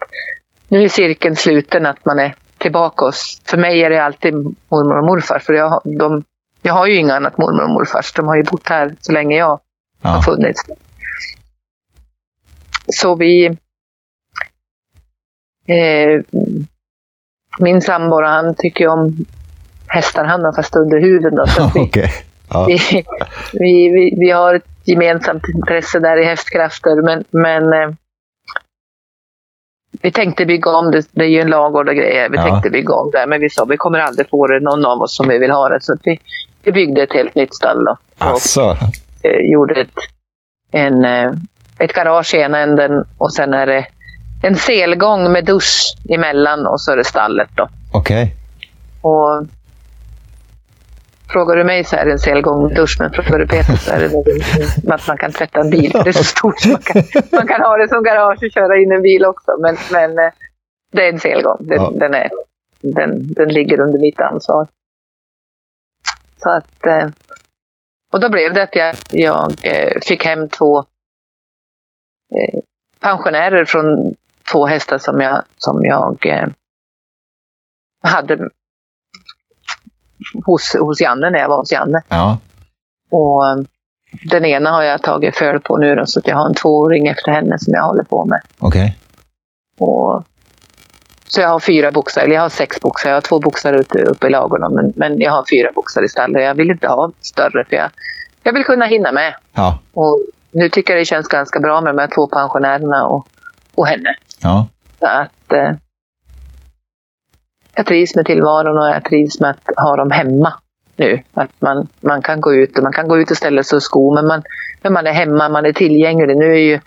nu 0.69 0.83
är 0.85 0.89
cirkeln 0.89 1.37
sluten 1.37 1.87
att 1.87 2.05
man 2.05 2.19
är 2.19 2.35
tillbaka 2.59 3.05
hos... 3.05 3.41
För 3.45 3.57
mig 3.57 3.83
är 3.83 3.91
det 3.91 4.05
alltid 4.05 4.35
mormor 4.35 4.99
och 4.99 5.07
morfar, 5.07 5.39
för 5.39 5.53
jag, 5.53 5.81
de, 5.85 6.25
jag 6.63 6.75
har 6.75 6.87
ju 6.87 6.95
inga 6.97 7.15
annat 7.15 7.39
mormor 7.39 7.63
och 7.65 7.71
morfar. 7.71 8.07
De 8.17 8.27
har 8.27 8.37
ju 8.37 8.43
bott 8.43 8.69
här 8.69 8.95
så 9.01 9.13
länge 9.13 9.37
jag 9.37 9.61
Ja. 10.03 10.09
har 10.11 10.23
funnits. 10.23 10.61
Så 12.87 13.15
vi... 13.15 13.47
Eh, 15.69 16.23
min 17.59 17.81
sambo 17.81 18.23
han 18.23 18.55
tycker 18.55 18.89
om 18.89 19.17
hästar, 19.87 20.25
han 20.25 20.45
har 20.45 20.53
fast 20.53 20.77
under 20.77 21.01
huden. 21.01 21.35
Då, 21.35 21.47
så 21.47 21.71
vi. 21.75 21.91
Ja. 22.51 22.65
vi, 22.67 22.79
vi, 23.53 23.91
vi, 23.91 24.15
vi 24.21 24.31
har 24.31 24.55
ett 24.55 24.67
gemensamt 24.85 25.43
intresse 25.55 25.99
där 25.99 26.17
i 26.17 26.25
hästkrafter, 26.25 27.03
men, 27.03 27.25
men 27.31 27.73
eh, 27.73 27.91
vi 30.03 30.13
tänkte 30.13 30.47
bygga 30.47 30.71
om 30.71 30.91
det. 30.91 31.03
Det 31.13 31.25
är 31.25 31.29
ju 31.29 31.41
en 31.41 31.49
lagård 31.51 31.89
och 31.89 31.95
grejer. 31.95 32.29
Vi 32.29 32.37
Ja. 32.37 32.43
tänkte 32.43 32.71
bygga 32.71 32.95
om 32.95 33.11
det, 33.11 33.27
men 33.27 33.41
vi 33.41 33.51
sa 33.51 33.65
vi 33.65 33.77
kommer 33.77 33.99
aldrig 33.99 34.29
få 34.31 34.47
det, 34.47 34.61
någon 34.61 34.87
av 34.87 35.03
oss 35.03 35.17
som 35.17 35.29
vi 35.29 35.39
vill 35.39 35.51
ha 35.51 35.69
det. 35.69 35.81
Så 35.81 35.97
vi, 36.05 36.21
vi 36.63 36.73
byggde 36.73 37.03
ett 37.03 37.13
helt 37.13 37.35
nytt 37.35 37.55
stall 37.55 37.85
då, 37.85 37.91
och 37.91 37.99
Alltså. 38.27 38.77
eh, 39.23 39.51
gjorde 39.53 39.81
ett, 39.81 39.89
en, 40.71 41.05
eh, 41.05 41.31
ett 41.79 41.93
garage 41.93 42.35
i 42.35 42.39
ena 42.39 42.59
änden 42.59 43.05
och 43.19 43.33
sen 43.33 43.55
är 43.55 43.67
det 43.67 43.87
en 44.43 44.57
selgång 44.57 45.33
med 45.33 45.45
dusch 45.45 45.95
emellan 46.09 46.67
och 46.67 46.81
så 46.81 46.93
är 46.93 46.97
det 46.97 47.05
stallet. 47.05 47.49
Okej. 47.93 48.35
Och 49.01 49.47
Frågar 51.29 51.57
du 51.57 51.65
mig 51.65 51.85
så 51.85 51.97
är 51.97 52.05
det 52.05 52.13
en 52.13 52.19
selgång 52.19 52.75
dusch, 52.75 52.97
men 53.01 53.13
frågar 53.13 53.39
du 53.39 53.47
Peter 53.47 53.77
så 53.77 53.93
är 53.93 54.01
det 54.01 54.95
att 54.95 55.07
man 55.09 55.19
kan 55.19 55.33
tvätta 55.33 55.61
en 55.61 55.71
bil. 55.71 55.91
Det 55.91 56.09
är 56.09 56.13
så 56.13 56.25
stort 56.25 56.61
så 56.61 56.69
man 56.69 56.83
kan, 56.83 57.03
man 57.33 57.47
kan 57.47 57.61
ha 57.61 57.77
det 57.77 57.89
som 57.89 58.03
garage 58.03 58.43
och 58.43 58.51
köra 58.53 58.79
in 58.79 58.93
en 58.93 59.03
bil 59.03 59.25
också. 59.25 59.57
Men, 59.61 59.77
men 59.93 60.19
eh, 60.19 60.33
det 60.93 61.09
är 61.09 61.13
en 61.13 61.21
selgång. 61.21 61.57
Den, 61.61 61.79
Ja. 61.83 61.91
den, 61.95 62.15
är, 62.15 62.31
den, 62.81 63.33
den 63.33 63.49
ligger 63.49 63.81
under 63.81 63.99
mitt 63.99 64.21
ansvar. 64.21 64.69
Så 66.37 66.51
att, 66.51 66.87
eh, 66.87 67.09
och 68.13 68.21
då 68.21 68.29
blev 68.29 68.55
det 68.55 68.63
att 68.63 68.77
jag, 68.77 68.95
jag 69.11 69.53
eh, 69.63 70.01
fick 70.03 70.25
hem 70.25 70.49
två 70.49 70.85
pensionärer 73.01 73.65
från 73.65 74.15
två 74.53 74.67
hästar 74.67 74.99
som 74.99 75.21
jag, 75.21 75.43
som 75.59 75.85
jag 75.85 76.19
hade 78.03 78.51
hos, 80.47 80.77
hos 80.81 81.01
Janne 81.01 81.31
när 81.31 81.39
jag 81.39 81.49
var 81.49 81.57
hos 81.57 81.73
Janne. 81.73 82.03
Ja. 82.09 82.39
Och 83.11 83.47
eh, 83.47 83.57
den 84.31 84.45
ena 84.45 84.71
har 84.71 84.83
jag 84.83 85.03
tagit 85.03 85.37
föl 85.37 85.61
på 85.61 85.77
nu 85.77 85.95
då, 85.95 86.07
så 86.07 86.19
att 86.19 86.29
jag 86.29 86.37
har 86.37 86.47
en 86.47 86.55
tvååring 86.55 87.07
efter 87.07 87.33
henne 87.33 87.59
som 87.59 87.75
jag 87.75 87.83
håller 87.83 88.05
på 88.05 88.25
med. 88.25 88.41
Okej. 88.59 88.99
Och, 89.79 90.25
så 91.29 91.41
jag 91.41 91.49
har 91.49 91.61
fyra 91.61 91.93
boxar, 91.93 92.23
eller 92.23 92.35
jag 92.35 92.43
har 92.43 92.49
sex 92.49 92.81
boxar. 92.81 93.09
Jag 93.09 93.17
har 93.17 93.21
två 93.21 93.41
boxar 93.41 93.73
ute, 93.73 94.03
uppe 94.03 94.27
i 94.27 94.31
ladugården, 94.31 94.75
men, 94.75 94.93
men 94.97 95.21
jag 95.21 95.33
har 95.33 95.45
fyra 95.51 95.73
boxar 95.75 96.03
i 96.03 96.09
stallet. 96.09 96.43
Jag 96.43 96.55
vill 96.55 96.71
inte 96.71 96.89
ha 96.89 97.13
större 97.21 97.65
för 97.65 97.77
jag, 97.77 97.91
jag 98.43 98.53
vill 98.53 98.65
kunna 98.65 98.87
hinna 98.87 99.13
med. 99.13 99.35
Ja. 99.53 99.79
Och 99.93 100.21
nu 100.51 100.69
tycker 100.69 100.93
jag 100.93 101.01
det 101.01 101.05
känns 101.05 101.29
ganska 101.29 101.61
bra 101.61 101.81
med 101.81 101.95
de 101.95 102.01
här 102.01 102.11
två 102.15 102.27
pensionärerna 102.27 103.07
och, 103.07 103.27
och 103.75 103.87
henne. 103.87 104.15
Ja. 104.43 104.67
Så 104.99 105.07
att 105.07 105.53
eh, 105.53 105.73
jag 107.77 107.87
trivs 107.87 108.15
med 108.17 108.27
tillvaron 108.27 108.79
och 108.79 108.89
jag 108.89 109.05
trivs 109.05 109.41
med 109.41 109.51
att 109.51 109.85
ha 109.85 109.97
dem 109.97 110.11
hemma 110.11 110.53
nu. 110.97 111.23
Att 111.35 111.51
man, 111.59 111.89
man 112.01 112.23
kan 112.23 112.41
gå 112.41 112.55
ut 112.55 112.77
och 112.79 112.83
man 112.83 112.93
kan 112.93 113.09
gå 113.09 113.19
ut 113.19 113.31
och 113.31 113.37
ställa 113.37 113.63
sig 113.63 113.77
och 113.77 113.83
sko, 113.83 114.15
men 114.15 114.27
man, 114.27 114.43
men 114.83 114.93
man 114.93 115.07
är 115.07 115.13
hemma, 115.13 115.49
man 115.49 115.67
är 115.67 115.73
tillgänglig. 115.73 116.37
Nu 116.37 116.53
är 116.53 116.59
ju 116.59 116.81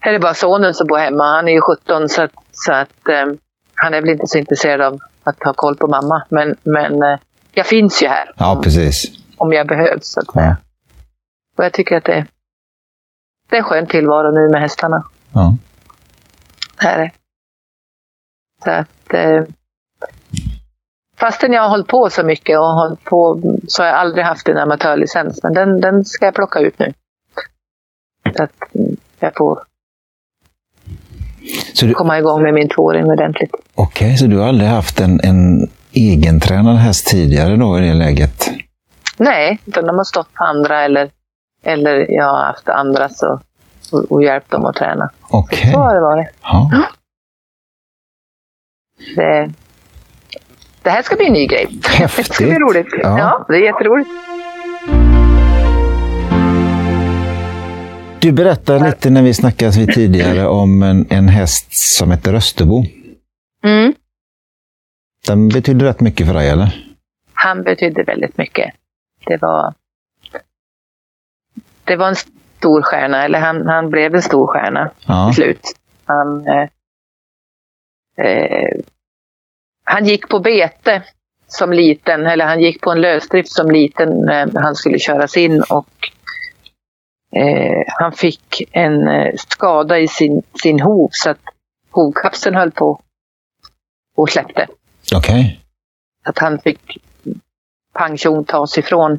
är 0.00 0.12
det 0.12 0.18
bara 0.18 0.34
sonen 0.34 0.74
som 0.74 0.86
bor 0.86 0.98
hemma. 0.98 1.24
Han 1.24 1.48
är 1.48 1.52
ju 1.52 1.60
17 1.60 2.08
så 2.08 2.22
att, 2.22 2.32
så 2.50 2.72
att 2.72 3.08
eh, 3.08 3.26
han 3.74 3.94
är 3.94 4.00
väl 4.00 4.10
inte 4.10 4.26
så 4.26 4.38
intresserad 4.38 4.80
av 4.80 4.98
att 5.22 5.42
ha 5.42 5.52
koll 5.52 5.76
på 5.76 5.86
mamma. 5.86 6.26
Men, 6.28 6.56
men 6.62 7.02
eh, 7.02 7.18
jag 7.52 7.66
finns 7.66 8.02
ju 8.02 8.06
här 8.06 8.32
Ja, 8.36 8.60
precis. 8.64 9.04
om 9.36 9.52
jag 9.52 9.68
behövs. 9.68 10.12
Så 10.12 10.20
att 10.20 10.32
säga. 10.32 10.46
Ja. 10.46 10.56
Och 11.58 11.64
jag 11.64 11.72
tycker 11.72 11.96
att 11.96 12.04
det, 12.04 12.26
det 13.50 13.56
är 13.56 13.58
en 13.58 13.64
skön 13.64 13.86
tillvaro 13.86 14.30
nu 14.30 14.48
med 14.48 14.60
hästarna. 14.60 15.04
Ja. 15.32 15.56
Här 16.76 16.98
är. 16.98 17.12
Så 18.64 18.70
att, 18.70 19.14
eh, 19.14 19.42
fastän 21.16 21.52
jag 21.52 21.62
har 21.62 21.68
hållit 21.68 21.88
på 21.88 22.10
så 22.10 22.22
mycket 22.22 22.58
och 22.58 22.64
hållit 22.64 23.04
på 23.04 23.40
så 23.68 23.82
har 23.82 23.88
jag 23.88 23.96
aldrig 23.96 24.24
haft 24.24 24.48
en 24.48 24.58
amatörlicens. 24.58 25.42
Men 25.42 25.52
den, 25.54 25.80
den 25.80 26.04
ska 26.04 26.24
jag 26.24 26.34
plocka 26.34 26.58
ut 26.58 26.78
nu. 26.78 26.92
Så 28.36 28.42
att 28.42 28.74
mm, 28.74 28.96
jag 29.18 29.32
får 29.36 29.62
Så 31.74 31.86
du, 31.86 31.94
komma 31.94 32.18
igång 32.18 32.42
med 32.42 32.54
min 32.54 32.68
tvååring 32.68 33.04
ordentligt. 33.04 33.54
Okej, 33.74 34.16
så 34.16 34.26
du 34.26 34.38
har 34.38 34.48
aldrig 34.48 34.68
haft 34.68 35.00
en, 35.00 35.20
en 35.22 35.70
egentränad 35.92 36.76
häst 36.76 37.06
tidigare 37.06 37.56
då 37.56 37.78
i 37.78 37.80
det 37.80 37.94
läget? 37.94 38.50
Nej, 39.16 39.60
utan 39.66 39.86
de 39.86 39.96
har 39.96 40.04
stått 40.04 40.34
på 40.34 40.44
andra 40.44 40.84
eller, 40.84 41.10
eller 41.62 42.06
jag 42.10 42.24
har 42.24 42.44
haft 42.46 42.68
andra 42.68 43.08
så, 43.08 43.40
och, 43.92 44.12
och 44.12 44.22
hjälpt 44.22 44.50
dem 44.50 44.64
att 44.64 44.76
träna. 44.76 45.10
Okej. 45.30 45.72
Så 45.72 45.78
har 45.78 45.94
det 45.94 46.00
varit. 46.00 46.28
Ja. 46.42 46.70
Det, 49.16 49.52
det 50.82 50.90
här 50.90 51.02
ska 51.02 51.16
bli 51.16 51.26
en 51.26 51.32
ny 51.32 51.46
grej. 51.46 51.68
Häftigt. 51.98 52.28
Det 52.28 52.34
ska 52.34 52.44
bli 52.44 52.58
roligt. 52.58 52.86
Ja. 53.02 53.18
Ja, 53.18 53.44
det 53.48 53.54
är 53.56 53.60
jätteroligt. 53.60 54.10
Du 58.20 58.32
berättade 58.32 58.86
lite 58.86 59.10
när 59.10 59.22
vi 59.22 59.34
snackade 59.34 59.70
vid 59.78 59.94
tidigare 59.94 60.46
om 60.46 60.82
en, 60.82 61.06
en 61.10 61.28
häst 61.28 61.72
som 61.98 62.10
heter 62.10 62.34
Österbo. 62.34 62.84
Mm. 63.64 63.94
Den 65.26 65.48
betydde 65.48 65.84
rätt 65.84 66.00
mycket 66.00 66.26
för 66.26 66.34
dig, 66.34 66.48
eller? 66.50 66.86
Han 67.34 67.62
betydde 67.62 68.02
väldigt 68.02 68.36
mycket. 68.38 68.74
Det 69.26 69.36
var, 69.36 69.74
det 71.84 71.96
var 71.96 72.08
en 72.08 72.16
stor 72.16 72.82
stjärna, 72.82 73.24
eller 73.24 73.38
han, 73.40 73.66
han 73.66 73.90
blev 73.90 74.14
en 74.14 74.22
stor 74.22 74.46
stjärna 74.46 74.90
Ja. 75.06 75.26
till 75.26 75.34
slut. 75.42 75.60
Han, 76.04 76.46
eh, 76.48 76.68
eh, 78.26 78.78
han 79.84 80.04
gick 80.04 80.28
på 80.28 80.38
bete 80.38 81.02
som 81.46 81.72
liten, 81.72 82.26
eller 82.26 82.44
han 82.44 82.60
gick 82.60 82.80
på 82.80 82.90
en 82.90 83.00
lösdrift 83.00 83.52
som 83.52 83.70
liten 83.70 84.08
när 84.08 84.60
han 84.60 84.74
skulle 84.74 84.98
köras 84.98 85.36
in 85.36 85.62
och 85.62 85.88
eh, 87.36 87.82
han 87.86 88.12
fick 88.12 88.62
en 88.70 89.08
eh, 89.08 89.34
skada 89.36 89.98
i 89.98 90.08
sin, 90.08 90.42
sin 90.62 90.80
hov 90.80 91.08
så 91.12 91.30
att 91.30 91.40
hovkapseln 91.90 92.56
höll 92.56 92.70
på 92.70 93.00
och 94.16 94.30
släppte. 94.30 94.66
Okej. 95.14 95.60
Att 96.24 96.38
han 96.38 96.58
fick 96.58 96.98
pang 97.92 98.18
tjong 98.18 98.44
tas 98.44 98.78
ifrån 98.78 99.18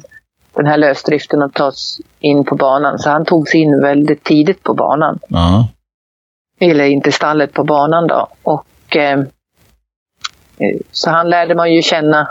den 0.52 0.66
här 0.66 0.76
lösdriften 0.76 1.42
och 1.42 1.54
tas 1.54 2.00
in 2.20 2.44
på 2.44 2.54
banan. 2.56 2.98
Så 2.98 3.10
han 3.10 3.24
togs 3.24 3.54
in 3.54 3.80
väldigt 3.80 4.24
tidigt 4.24 4.62
på 4.62 4.74
banan. 4.74 5.18
Ja. 5.28 5.68
Eller 6.60 6.84
in 6.84 7.02
till 7.02 7.12
stallet 7.12 7.52
på 7.52 7.64
banan 7.64 8.06
då. 8.06 8.28
Och, 8.42 8.96
eh, 8.96 9.18
eh, 9.18 9.24
så 10.90 11.10
han 11.10 11.30
lärde 11.30 11.54
man 11.54 11.72
ju 11.72 11.82
känna 11.82 12.28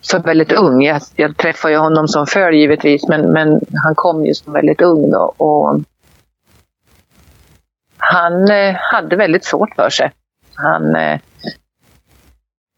som 0.00 0.22
väldigt 0.22 0.52
ung. 0.52 0.82
Jag, 0.82 1.02
jag 1.16 1.36
träffade 1.36 1.74
ju 1.74 1.80
honom 1.80 2.08
som 2.08 2.26
följ 2.26 2.58
givetvis, 2.58 3.08
men, 3.08 3.32
men 3.32 3.60
han 3.84 3.94
kom 3.94 4.26
ju 4.26 4.34
som 4.34 4.52
väldigt 4.52 4.82
ung 4.82 5.10
då. 5.10 5.34
Och 5.36 5.80
han 7.96 8.50
eh, 8.50 8.74
hade 8.74 9.16
väldigt 9.16 9.44
svårt 9.44 9.74
för 9.76 9.90
sig. 9.90 10.12
Han, 10.54 10.96
eh, 10.96 11.20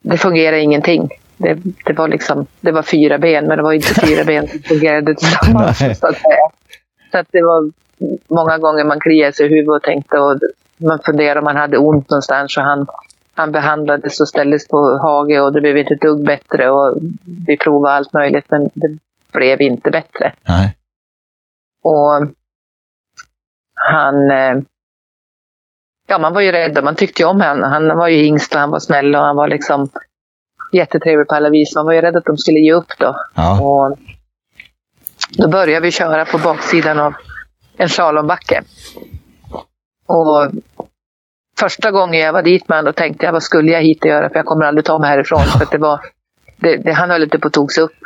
det 0.03 0.19
fungerade 0.19 0.61
ingenting. 0.61 1.09
Det, 1.37 1.59
det, 1.85 1.93
var 1.93 2.09
liksom, 2.09 2.47
det 2.61 2.73
var 2.73 2.83
fyra 2.83 3.19
ben, 3.19 3.47
men 3.47 3.57
det 3.57 3.63
var 3.63 3.73
inte 3.73 4.01
fyra 4.07 4.25
ben 4.25 4.49
som 4.49 4.61
fungerade 4.61 5.15
tillsammans. 5.15 5.79
Så 6.01 6.07
att. 6.07 6.17
Så 7.13 7.19
att 7.19 7.27
det 7.33 7.43
var 7.43 7.73
många 8.29 8.59
gånger 8.59 8.85
man 8.85 9.01
kliade 9.01 9.33
sig 9.33 9.47
i 9.47 9.49
huvudet 9.49 9.77
och 9.77 9.83
tänkte 9.83 10.19
och 10.19 10.41
man 10.77 10.99
funderade 11.05 11.41
om 11.41 11.47
han 11.47 11.57
hade 11.57 11.79
ont 11.79 12.11
någonstans. 12.11 12.57
Och 12.57 12.63
han, 12.63 12.87
han 13.35 13.53
behandlades 13.53 14.21
och 14.21 14.29
ställdes 14.29 14.69
på 14.69 14.99
hage 15.03 15.41
och 15.41 15.53
det 15.53 15.61
blev 15.61 15.77
inte 15.77 15.95
ett 15.95 16.01
dugg 16.01 16.25
bättre. 16.25 16.71
Och 16.71 16.97
vi 17.47 17.57
provade 17.57 17.95
allt 17.95 18.13
möjligt, 18.13 18.45
men 18.49 18.71
det 18.75 18.99
blev 19.33 19.61
inte 19.61 19.91
bättre. 19.91 20.33
Nej. 20.49 20.77
Och 21.85 22.29
han... 23.75 24.31
eh, 24.31 24.57
Ja, 26.09 26.19
man 26.19 26.35
var 26.35 26.41
ju 26.41 26.53
rädd 26.53 26.79
och 26.79 26.85
man 26.85 26.95
tyckte 26.95 27.23
ju 27.23 27.29
om 27.29 27.41
honom. 27.41 27.73
Han 27.73 27.99
var 27.99 28.09
ju 28.09 28.25
yngst 28.27 28.55
och 28.55 28.61
han 28.61 28.71
var 28.71 28.79
snäll 28.81 29.15
och 29.15 29.21
han 29.21 29.37
var 29.37 29.49
liksom 29.49 29.89
jättetrevlig 30.73 31.29
på 31.29 31.35
alla 31.35 31.51
vis. 31.51 31.75
Man 31.75 31.87
var 31.87 31.93
ju 31.93 32.01
rädd 32.01 32.17
att 32.17 32.25
de 32.25 32.37
skulle 32.39 32.59
ge 32.59 32.73
upp 32.73 32.93
då. 32.99 33.17
Ja. 33.35 33.61
Och 33.61 33.99
då 35.39 35.49
började 35.49 35.81
vi 35.81 35.91
köra 35.91 36.25
på 36.25 36.39
baksidan 36.39 36.99
av 36.99 37.15
en 37.77 37.89
slalombacke. 37.89 38.63
Och 40.07 40.51
första 41.59 41.91
gången 41.91 42.21
jag 42.21 42.33
var 42.33 42.43
dit 42.43 42.69
med 42.69 42.79
honom, 42.79 42.93
tänkte 42.93 43.27
jag 43.27 43.33
vad 43.33 43.43
skulle 43.43 43.73
jag 43.73 43.83
hit 43.83 44.05
och 44.05 44.11
göra? 44.11 44.29
För 44.29 44.37
jag 44.37 44.47
kommer 44.47 44.65
aldrig 44.65 44.85
ta 44.85 44.99
mig 44.99 45.11
härifrån. 45.11 45.41
För 45.41 45.67
det 45.71 45.79
var, 45.79 46.01
det, 46.57 46.77
det, 46.77 46.93
han 46.93 47.11
höll 47.11 47.23
inte 47.23 47.39
på 47.39 47.47
att 47.47 47.53
togs 47.53 47.79
upp 47.79 47.97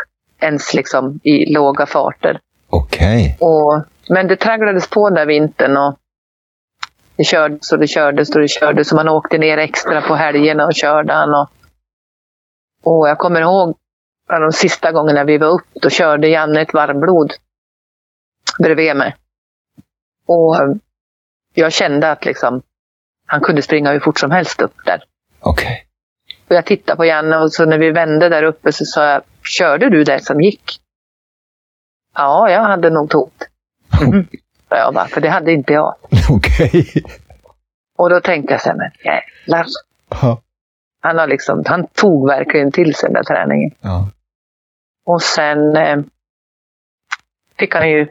ens 0.40 0.74
liksom 0.74 1.20
i 1.22 1.52
låga 1.52 1.86
farter. 1.86 2.40
Okej. 2.70 3.36
Och, 3.40 3.82
men 4.08 4.28
det 4.28 4.36
tragglades 4.36 4.90
på 4.90 5.08
den 5.08 5.16
där 5.16 5.26
vintern 5.26 5.76
och 5.76 5.96
det 7.16 7.24
kördes 7.24 7.72
och 7.72 7.78
det 7.78 7.86
kördes 7.86 8.30
och 8.30 8.40
det 8.40 8.48
kördes. 8.48 8.92
Och 8.92 8.96
man 8.96 9.08
åkte 9.08 9.38
ner 9.38 9.58
extra 9.58 10.00
på 10.00 10.14
helgerna 10.14 10.66
och 10.66 10.74
körde 10.74 11.12
han. 11.12 11.34
Och, 11.34 11.48
och 12.84 13.08
jag 13.08 13.18
kommer 13.18 13.40
ihåg 13.40 13.76
de 14.38 14.52
sista 14.52 14.92
gångerna 14.92 15.24
vi 15.24 15.38
var 15.38 15.48
upp, 15.48 15.66
då 15.72 15.90
körde 15.90 16.28
Janne 16.28 16.60
ett 16.60 16.74
varmblod 16.74 17.32
bredvid 18.58 18.96
mig. 18.96 19.16
Och 20.26 20.56
jag 21.54 21.72
kände 21.72 22.10
att 22.10 22.24
liksom, 22.24 22.62
han 23.26 23.40
kunde 23.40 23.62
springa 23.62 23.92
hur 23.92 24.00
fort 24.00 24.18
som 24.18 24.30
helst 24.30 24.60
upp 24.62 24.74
där. 24.84 25.02
Okej. 25.40 25.86
Och 26.48 26.56
jag 26.56 26.66
tittade 26.66 26.96
på 26.96 27.04
Janne 27.04 27.36
och 27.36 27.52
så 27.52 27.64
när 27.64 27.78
vi 27.78 27.90
vände 27.90 28.28
där 28.28 28.42
uppe 28.42 28.72
så 28.72 28.84
sa 28.84 29.04
jag, 29.04 29.22
körde 29.42 29.90
du 29.90 30.04
det 30.04 30.24
som 30.24 30.40
gick? 30.40 30.80
Ja, 32.14 32.50
jag 32.50 32.62
hade 32.62 32.90
nog 32.90 33.10
tot. 33.10 33.32
Mm. 34.02 34.26
jag 34.68 34.94
bara, 34.94 35.06
för 35.06 35.20
det 35.20 35.28
hade 35.28 35.52
inte 35.52 35.72
jag. 35.72 35.94
Okej. 36.30 37.04
Och 37.98 38.10
då 38.10 38.20
tänkte 38.20 38.54
jag 38.54 38.60
så 38.60 38.68
här, 38.68 38.76
men 38.76 38.90
jävlar. 39.04 39.66
Ja. 40.08 40.42
Han, 41.00 41.18
har 41.18 41.26
liksom, 41.26 41.62
han 41.66 41.86
tog 41.86 42.26
verkligen 42.26 42.72
till 42.72 42.94
sig 42.94 43.08
den 43.08 43.14
där 43.14 43.22
träningen. 43.22 43.70
Ja. 43.80 44.08
Och 45.06 45.22
sen 45.22 45.76
eh, 45.76 45.98
fick 47.58 47.74
han 47.74 47.90
ju 47.90 48.08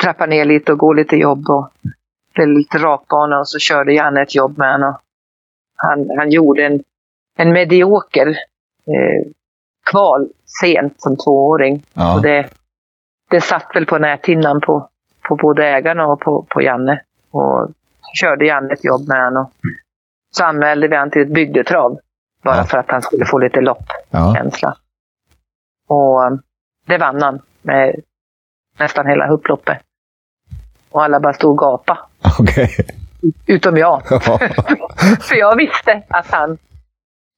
trappa 0.00 0.26
ner 0.26 0.44
lite 0.44 0.72
och 0.72 0.78
gå 0.78 0.92
lite 0.92 1.16
jobb 1.16 1.50
och 1.50 1.70
blev 2.36 2.48
lite 2.48 2.78
rakbana 2.78 3.38
och 3.38 3.48
så 3.48 3.58
körde 3.58 3.92
Janne 3.94 4.22
ett 4.22 4.34
jobb 4.34 4.58
med 4.58 4.72
honom. 4.72 4.94
Han, 5.76 6.10
han 6.18 6.30
gjorde 6.30 6.66
en, 6.66 6.82
en 7.38 7.52
medioker 7.52 8.26
eh, 8.86 9.32
kval 9.90 10.28
sent 10.60 10.94
som 11.00 11.16
tvååring. 11.16 11.82
Ja. 11.94 12.14
Och 12.16 12.22
det, 12.22 12.48
det 13.30 13.40
satt 13.40 13.66
väl 13.74 13.86
på 13.86 13.98
näthinnan 13.98 14.60
på, 14.60 14.88
på 15.28 15.36
både 15.36 15.66
ägarna 15.66 16.06
och 16.06 16.20
på, 16.20 16.46
på 16.50 16.62
Janne. 16.62 17.00
Och 17.30 17.68
så 18.00 18.10
körde 18.20 18.46
Janne 18.46 18.72
ett 18.72 18.84
jobb 18.84 19.08
med 19.08 19.24
honom. 19.24 19.50
Så 20.30 20.44
anmälde 20.44 20.88
vi 20.88 20.96
han 20.96 21.10
till 21.10 21.22
ett 21.22 21.34
bygdetrav. 21.34 21.98
Bara 22.42 22.56
Ja. 22.56 22.64
för 22.64 22.78
att 22.78 22.90
han 22.90 23.02
skulle 23.02 23.24
få 23.24 23.38
lite 23.38 23.60
loppkänsla. 23.60 24.76
Ja. 25.88 25.94
Och 25.94 26.24
eh, 26.24 26.30
det 26.86 26.98
vann 26.98 27.22
han 27.22 27.40
med 27.62 27.94
nästan 28.78 29.06
hela 29.06 29.28
upploppet. 29.28 29.78
Och 30.90 31.04
alla 31.04 31.20
bara 31.20 31.32
stod 31.32 31.50
och 31.50 31.58
gapade. 31.58 32.00
Okej. 32.38 32.76
Utom 33.46 33.76
jag. 33.76 34.02
Ja. 34.10 34.38
För 35.20 35.36
jag 35.36 35.56
visste 35.56 36.02
att 36.08 36.26
han 36.30 36.58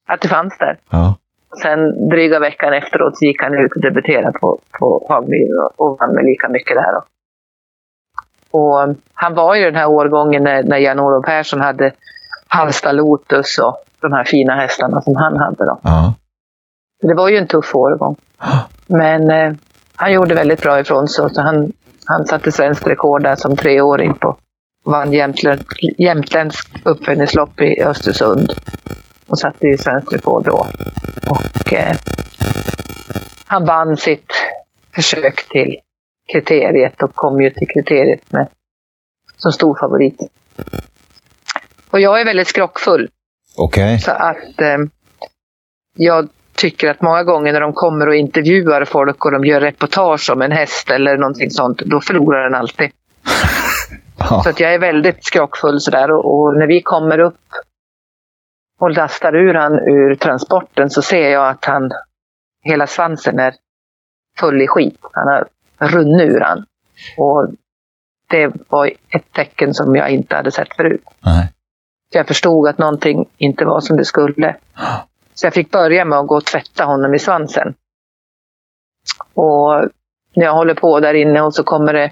att 0.07 0.21
det 0.21 0.27
fanns 0.27 0.57
där. 0.57 0.77
Ja. 0.89 1.15
Sen 1.61 2.09
dryga 2.09 2.39
veckan 2.39 2.73
efteråt 2.73 3.17
så 3.17 3.25
gick 3.25 3.41
han 3.41 3.53
ut 3.53 3.71
och 3.75 3.81
debuterade 3.81 4.39
på, 4.39 4.59
på 4.79 5.05
Hagmyr 5.09 5.57
och, 5.63 5.71
och 5.81 5.97
vann 5.99 6.15
med 6.15 6.25
lika 6.25 6.49
mycket 6.49 6.75
där. 6.75 6.93
Då. 6.93 7.03
Och 8.51 8.83
eh, 8.83 8.89
han 9.13 9.35
var 9.35 9.55
ju 9.55 9.65
den 9.65 9.75
här 9.75 9.89
årgången 9.89 10.43
när, 10.43 10.63
när 10.63 10.77
Jan-Olof 10.77 11.25
Persson 11.25 11.61
hade 11.61 11.91
Halsta 12.47 12.91
Lotus 12.91 13.57
och 13.57 13.77
de 14.01 14.13
här 14.13 14.23
fina 14.23 14.55
hästarna 14.55 15.01
som 15.01 15.15
han 15.15 15.37
hade. 15.37 15.65
Då. 15.65 15.79
Ja. 15.83 16.13
Det 17.01 17.13
var 17.13 17.29
ju 17.29 17.37
en 17.37 17.47
tuff 17.47 17.75
årgång. 17.75 18.15
Men 18.87 19.31
eh, 19.31 19.53
han 19.95 20.13
gjorde 20.13 20.35
väldigt 20.35 20.61
bra 20.61 20.79
ifrån 20.79 21.07
sig. 21.07 21.29
Så 21.29 21.41
han, 21.41 21.71
han 22.05 22.25
satte 22.25 22.51
svenskt 22.51 22.87
rekord 22.87 23.23
där 23.23 23.35
som 23.35 23.55
treåring 23.55 24.13
på 24.13 24.37
vann 24.85 25.13
jämtlän, 25.13 25.59
jämtländskt 25.97 26.85
uppföljningslopp 26.85 27.61
i 27.61 27.83
Östersund. 27.83 28.53
Och 29.27 29.39
satte 29.39 29.67
ju 29.67 29.77
svenskt 29.77 30.13
rekord 30.13 30.45
då. 30.45 30.67
Och 31.29 31.73
eh, 31.73 31.95
han 33.45 33.65
vann 33.65 33.97
sitt 33.97 34.33
försök 34.95 35.49
till 35.49 35.77
kriteriet 36.31 37.03
och 37.03 37.15
kom 37.15 37.41
ju 37.41 37.49
till 37.49 37.67
kriteriet 37.67 38.31
med, 38.31 38.47
som 39.37 39.51
stor 39.51 39.77
favorit. 39.79 40.19
Och 41.89 41.99
jag 41.99 42.21
är 42.21 42.25
väldigt 42.25 42.47
skrockfull. 42.47 43.09
Okej. 43.57 43.99
Så 43.99 44.11
att 44.11 44.61
eh, 44.61 44.77
jag 45.97 46.29
tycker 46.55 46.89
att 46.89 47.01
många 47.01 47.23
gånger 47.23 47.53
när 47.53 47.61
de 47.61 47.73
kommer 47.73 48.07
och 48.07 48.15
intervjuar 48.15 48.85
folk 48.85 49.25
och 49.25 49.31
de 49.31 49.45
gör 49.45 49.61
reportage 49.61 50.29
om 50.29 50.41
en 50.41 50.51
häst 50.51 50.91
eller 50.91 51.17
någonting 51.17 51.51
sånt, 51.51 51.77
då 51.77 52.01
förlorar 52.01 52.43
den 52.43 52.55
alltid. 52.55 52.91
Ja. 54.19 54.41
Så 54.43 54.49
att 54.49 54.59
jag 54.59 54.73
är 54.73 54.79
väldigt 54.79 55.25
skrockfull 55.25 55.79
sådär 55.79 56.11
och, 56.11 56.39
och 56.39 56.57
när 56.57 56.67
vi 56.67 56.81
kommer 56.81 57.19
upp 57.19 57.39
och 58.79 58.91
lastar 58.91 59.35
ur 59.35 59.53
han 59.53 59.73
ur 59.73 60.15
transporten 60.15 60.89
så 60.89 61.01
ser 61.01 61.29
jag 61.29 61.49
att 61.49 61.65
han, 61.65 61.91
hela 62.61 62.87
svansen 62.87 63.39
är 63.39 63.53
full 64.39 64.61
i 64.61 64.67
skit. 64.67 64.99
Han 65.11 65.27
har 65.27 65.47
runnit 65.87 66.29
ur 66.29 66.39
han. 66.39 66.65
Och 67.17 67.49
det 68.29 68.51
var 68.67 68.91
ett 69.09 69.33
tecken 69.33 69.73
som 69.73 69.95
jag 69.95 70.09
inte 70.09 70.35
hade 70.35 70.51
sett 70.51 70.75
förut. 70.75 71.03
Nej. 71.19 71.53
Jag 72.11 72.27
förstod 72.27 72.67
att 72.67 72.77
någonting 72.77 73.29
inte 73.37 73.65
var 73.65 73.79
som 73.79 73.97
det 73.97 74.05
skulle. 74.05 74.55
Så 75.33 75.45
jag 75.45 75.53
fick 75.53 75.71
börja 75.71 76.05
med 76.05 76.19
att 76.19 76.27
gå 76.27 76.37
och 76.37 76.45
tvätta 76.45 76.83
honom 76.83 77.13
i 77.13 77.19
svansen. 77.19 77.73
Och 79.33 79.89
när 80.35 80.45
jag 80.45 80.53
håller 80.53 80.73
på 80.73 80.99
där 80.99 81.13
inne 81.13 81.41
och 81.41 81.53
så 81.53 81.63
kommer 81.63 81.93
det, 81.93 82.11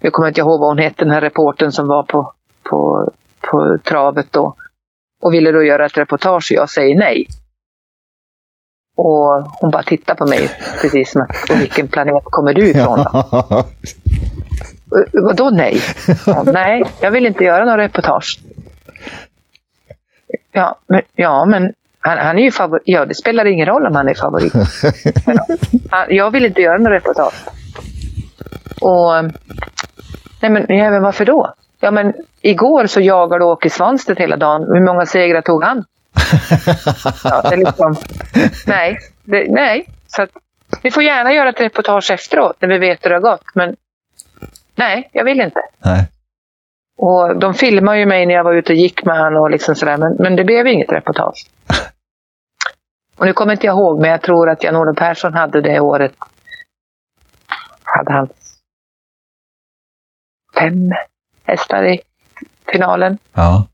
jag 0.00 0.12
kommer 0.12 0.28
inte 0.28 0.40
ihåg 0.40 0.60
vad 0.60 0.68
hon 0.68 0.78
hette, 0.78 1.04
den 1.04 1.14
här 1.14 1.20
reporten 1.20 1.72
som 1.72 1.88
var 1.88 2.02
på, 2.02 2.32
på, 2.62 3.10
på 3.40 3.78
travet 3.84 4.26
då. 4.32 4.54
Och 5.22 5.34
ville 5.34 5.52
då 5.52 5.62
göra 5.62 5.86
ett 5.86 5.98
reportage 5.98 6.52
och 6.52 6.56
jag 6.56 6.70
säger 6.70 6.98
nej. 6.98 7.26
Och 8.96 9.42
hon 9.60 9.70
bara 9.70 9.82
tittar 9.82 10.14
på 10.14 10.26
mig 10.26 10.50
precis 10.80 11.12
som 11.12 11.22
att, 11.22 11.50
och 11.50 11.60
vilken 11.60 11.88
planet 11.88 12.14
kommer 12.24 12.54
du 12.54 12.68
ifrån 12.70 12.98
då? 12.98 13.10
Ja. 13.12 13.64
"Eh, 14.96 15.22
Vadå 15.22 15.50
nej? 15.50 15.80
Ja, 16.26 16.42
nej, 16.46 16.82
jag 17.00 17.10
vill 17.10 17.26
inte 17.26 17.44
göra 17.44 17.64
några 17.64 17.82
reportage. 17.82 18.38
Ja, 20.52 20.78
men, 20.86 21.02
ja, 21.14 21.44
men 21.44 21.72
han, 22.00 22.18
han 22.18 22.38
är 22.38 22.42
ju 22.42 22.50
favorit. 22.50 22.82
Ja, 22.86 23.04
det 23.06 23.14
spelar 23.14 23.44
ingen 23.44 23.66
roll 23.66 23.86
om 23.86 23.94
han 23.96 24.08
är 24.08 24.14
favorit. 24.14 24.52
Han, 25.90 26.06
jag 26.08 26.30
vill 26.30 26.44
inte 26.46 26.62
göra 26.62 26.78
några 26.78 26.96
reportage. 26.96 27.34
Och, 28.80 29.24
nej 30.42 30.50
men, 30.50 30.66
ja, 30.68 30.90
men 30.90 31.02
varför 31.02 31.24
då? 31.24 31.54
Ja, 31.80 31.90
men 31.90 32.14
igår 32.40 32.86
så 32.86 33.00
jagade 33.00 33.44
Åke 33.44 33.70
Svanstedt 33.70 34.20
hela 34.20 34.36
dagen. 34.36 34.62
Hur 34.62 34.86
många 34.86 35.06
segrar 35.06 35.40
tog 35.40 35.64
han? 35.64 35.84
Ja, 37.24 37.42
det 37.42 37.54
är 37.54 37.56
liksom, 37.56 37.96
nej, 38.66 38.98
det, 39.24 39.46
nej. 39.50 39.88
Så 40.06 40.22
att, 40.22 40.30
vi 40.82 40.90
får 40.90 41.02
gärna 41.02 41.32
göra 41.32 41.48
ett 41.48 41.60
reportage 41.60 42.10
efteråt 42.10 42.56
när 42.60 42.68
vi 42.68 42.78
vet 42.78 43.04
hur 43.04 43.10
det 43.10 43.16
har 43.16 43.20
gått. 43.20 43.44
Men 43.54 43.76
nej, 44.74 45.10
jag 45.12 45.24
vill 45.24 45.40
inte. 45.40 45.60
Nej. 45.84 46.08
Och 46.98 47.38
de 47.38 47.54
filmade 47.54 47.98
ju 47.98 48.06
mig 48.06 48.26
när 48.26 48.34
jag 48.34 48.44
var 48.44 48.54
ute 48.54 48.72
och 48.72 48.76
gick 48.76 49.04
med 49.04 49.18
honom 49.18 49.42
och 49.42 49.50
liksom 49.50 49.74
sådär, 49.74 49.96
men, 49.96 50.16
men 50.18 50.36
det 50.36 50.44
blev 50.44 50.66
inget 50.66 50.92
reportage. 50.92 51.46
Och 53.18 53.26
nu 53.26 53.32
kommer 53.32 53.52
inte 53.52 53.66
jag 53.66 53.74
ihåg, 53.74 54.00
men 54.00 54.10
jag 54.10 54.22
tror 54.22 54.50
att 54.50 54.64
Jan-Olof 54.64 54.96
Persson 54.96 55.34
hade 55.34 55.60
det 55.60 55.80
året, 55.80 56.12
hade 57.96 58.12
han 58.12 58.28
fem 60.58 60.92
hästar 61.44 61.84
i 61.84 62.00
finalen. 62.72 63.18
Ja. 63.32 63.66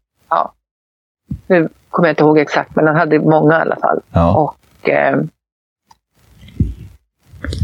Nu 1.46 1.68
kommer 1.90 2.08
jag 2.08 2.12
inte 2.12 2.22
ihåg 2.22 2.38
exakt, 2.38 2.76
men 2.76 2.86
han 2.86 2.96
hade 2.96 3.18
många 3.18 3.58
i 3.58 3.60
alla 3.60 3.76
fall. 3.76 4.00
Ja. 4.12 4.36
Och 4.36 4.88
eh, 4.88 5.18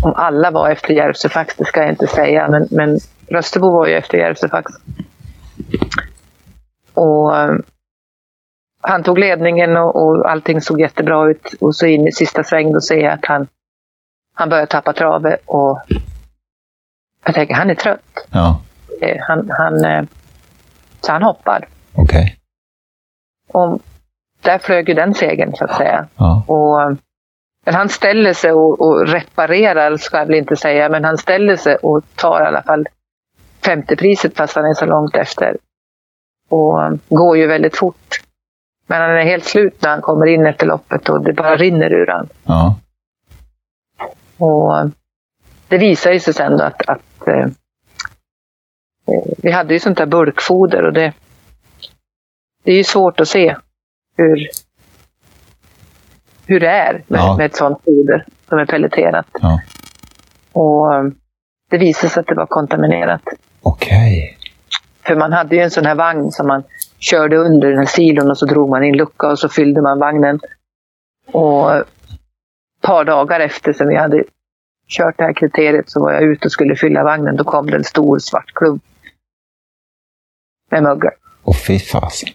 om 0.02 0.12
alla 0.16 0.50
var 0.50 0.70
efter 0.70 0.94
Järvsöfax, 0.94 1.56
det 1.56 1.64
ska 1.64 1.80
jag 1.80 1.88
inte 1.88 2.06
säga, 2.06 2.48
men, 2.48 2.68
men 2.70 2.98
Rösterbo 3.28 3.70
var 3.70 3.86
ju 3.86 3.94
efter 3.94 4.18
Järvsöfax. 4.18 4.72
Och 6.94 7.36
eh, 7.36 7.54
han 8.80 9.02
tog 9.02 9.18
ledningen 9.18 9.76
och, 9.76 9.96
och 9.96 10.30
allting 10.30 10.60
såg 10.60 10.80
jättebra 10.80 11.30
ut. 11.30 11.54
Och 11.60 11.76
så 11.76 11.86
in 11.86 12.08
i 12.08 12.12
sista 12.12 12.44
sväng 12.44 12.72
då 12.72 12.80
ser 12.80 13.00
jag 13.00 13.12
att 13.12 13.26
han, 13.26 13.46
han 14.34 14.48
börjar 14.48 14.66
tappa 14.66 14.92
travet 14.92 15.40
och 15.46 15.78
jag 17.24 17.34
tänker 17.34 17.54
han 17.54 17.70
är 17.70 17.74
trött. 17.74 18.26
Ja. 18.30 18.60
Eh, 19.02 19.16
Han, 19.28 19.50
han, 19.50 19.84
eh, 19.84 20.04
så 21.00 21.12
han 21.12 21.22
hoppar. 21.22 21.68
Okej. 21.94 22.36
Och 23.52 23.80
där 24.40 24.58
flög 24.58 24.88
ju 24.88 24.94
den 24.94 25.14
segern 25.14 25.52
så 25.56 25.64
att 25.64 25.76
säga. 25.76 26.06
Ja. 26.16 26.44
Och, 26.46 26.96
men 27.64 27.74
han 27.74 27.88
ställer 27.88 28.32
sig 28.32 28.52
och, 28.52 28.80
och 28.80 29.08
reparerar, 29.08 29.96
ska 29.96 30.18
jag 30.18 30.26
väl 30.26 30.34
inte 30.34 30.56
säga, 30.56 30.88
men 30.88 31.04
han 31.04 31.18
ställer 31.18 31.56
sig 31.56 31.76
och 31.76 32.02
tar 32.14 32.42
i 32.42 32.46
alla 32.46 32.62
fall 32.62 32.86
femtepriset 33.64 34.36
fast 34.36 34.56
han 34.56 34.64
är 34.64 34.74
så 34.74 34.86
långt 34.86 35.14
efter. 35.14 35.56
Och 36.48 36.98
går 37.08 37.36
ju 37.36 37.46
väldigt 37.46 37.76
fort. 37.76 38.20
Men 38.86 39.00
han 39.00 39.10
är 39.10 39.22
helt 39.24 39.44
slut 39.44 39.82
när 39.82 39.90
han 39.90 40.02
kommer 40.02 40.26
in 40.26 40.46
efter 40.46 40.66
loppet 40.66 41.08
och 41.08 41.24
det 41.24 41.32
bara 41.32 41.56
rinner 41.56 41.92
ur 41.92 42.06
han. 42.06 42.28
Ja. 42.44 42.76
Och 44.38 44.90
det 45.68 45.78
visar 45.78 46.12
ju 46.12 46.20
sig 46.20 46.34
sen 46.34 46.56
då 46.56 46.64
att, 46.64 46.88
att 46.88 47.02
eh, 47.28 47.44
eh, 49.14 49.22
vi 49.38 49.50
hade 49.50 49.74
ju 49.74 49.80
sånt 49.80 49.98
där 49.98 50.06
bulkfoder 50.06 50.82
och 50.82 50.92
det, 50.92 51.12
det 52.64 52.72
är 52.72 52.76
ju 52.76 52.84
svårt 52.84 53.20
att 53.20 53.28
se 53.28 53.56
hur, 54.16 54.48
hur 56.46 56.60
det 56.60 56.68
är 56.68 56.92
med, 57.06 57.18
Ja. 57.20 57.36
med 57.36 57.46
ett 57.46 57.56
sånt 57.56 57.84
foder 57.84 58.26
som 58.48 58.58
är 58.58 58.66
pelleterat. 58.66 59.26
Ja. 59.32 59.60
Och 60.52 60.94
eh, 60.94 61.04
det 61.70 61.78
visade 61.78 62.10
sig 62.10 62.20
att 62.20 62.26
det 62.26 62.34
var 62.34 62.46
kontaminerat. 62.46 63.22
Okej. 63.62 64.38
För 65.06 65.16
man 65.16 65.32
hade 65.32 65.56
ju 65.56 65.62
en 65.62 65.70
sån 65.70 65.86
här 65.86 65.94
vagn 65.94 66.30
som 66.30 66.46
man 66.46 66.62
körde 66.98 67.36
under 67.36 67.68
den 67.68 67.78
här 67.78 67.86
silon 67.86 68.30
och 68.30 68.38
så 68.38 68.46
drog 68.46 68.68
man 68.70 68.84
in 68.84 68.96
lucka 68.96 69.26
och 69.28 69.38
så 69.38 69.48
fyllde 69.48 69.82
man 69.82 69.98
vagnen. 69.98 70.40
Och 71.32 71.76
ett 71.76 71.86
par 72.82 73.04
dagar 73.04 73.40
efter 73.40 73.72
som 73.72 73.88
vi 73.88 73.96
hade 73.96 74.24
kört 74.88 75.18
det 75.18 75.24
här 75.24 75.32
kriteriet 75.32 75.90
så 75.90 76.00
var 76.00 76.12
jag 76.12 76.22
ute 76.22 76.44
och 76.44 76.52
skulle 76.52 76.76
fylla 76.76 77.04
vagnen. 77.04 77.36
Då 77.36 77.44
kom 77.44 77.66
det 77.70 77.76
en 77.76 77.84
stor 77.84 78.18
svart 78.18 78.52
klump 78.54 78.82
med 80.70 80.82
mögel. 80.82 81.10
Och 81.42 81.56
fy 81.56 81.78
fasen. 81.78 82.28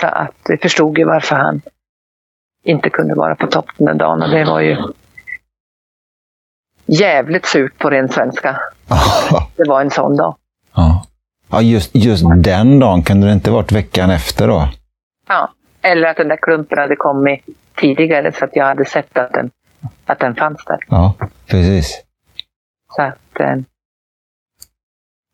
Så 0.00 0.06
att 0.06 0.34
vi 0.48 0.56
förstod 0.56 0.98
ju 0.98 1.04
varför 1.04 1.36
han 1.36 1.60
inte 2.62 2.90
kunde 2.90 3.14
vara 3.14 3.34
på 3.34 3.46
topp 3.46 3.66
den 3.76 3.98
dagen. 3.98 4.22
Och 4.22 4.30
det 4.30 4.44
var 4.44 4.60
ju 4.60 4.76
jävligt 6.86 7.46
surt 7.46 7.78
på 7.78 7.90
ren 7.90 8.08
svenska. 8.08 8.60
Det 9.56 9.68
var 9.68 9.80
en 9.80 9.90
sån 9.90 10.16
dag. 10.16 10.36
Ja. 10.74 11.06
Ja, 11.50 11.62
just, 11.62 11.90
just 11.94 12.24
den 12.36 12.78
dagen 12.78 13.02
kunde 13.02 13.26
det 13.26 13.32
inte 13.32 13.50
varit 13.50 13.72
veckan 13.72 14.10
efter 14.10 14.48
då? 14.48 14.68
Ja. 15.28 15.52
Eller 15.82 16.08
att 16.08 16.16
den 16.16 16.28
där 16.28 16.38
klumpen 16.42 16.78
hade 16.78 16.96
kommit 16.96 17.44
tidigare 17.76 18.32
så 18.32 18.44
att 18.44 18.56
jag 18.56 18.64
hade 18.64 18.84
sett 18.84 19.18
att 19.18 19.32
den, 19.32 19.50
att 20.06 20.18
den 20.18 20.34
fanns 20.34 20.64
där. 20.64 20.78
Ja, 20.88 21.14
precis. 21.46 22.04
Så 22.96 23.02
att... 23.02 23.40
Eh, 23.40 23.56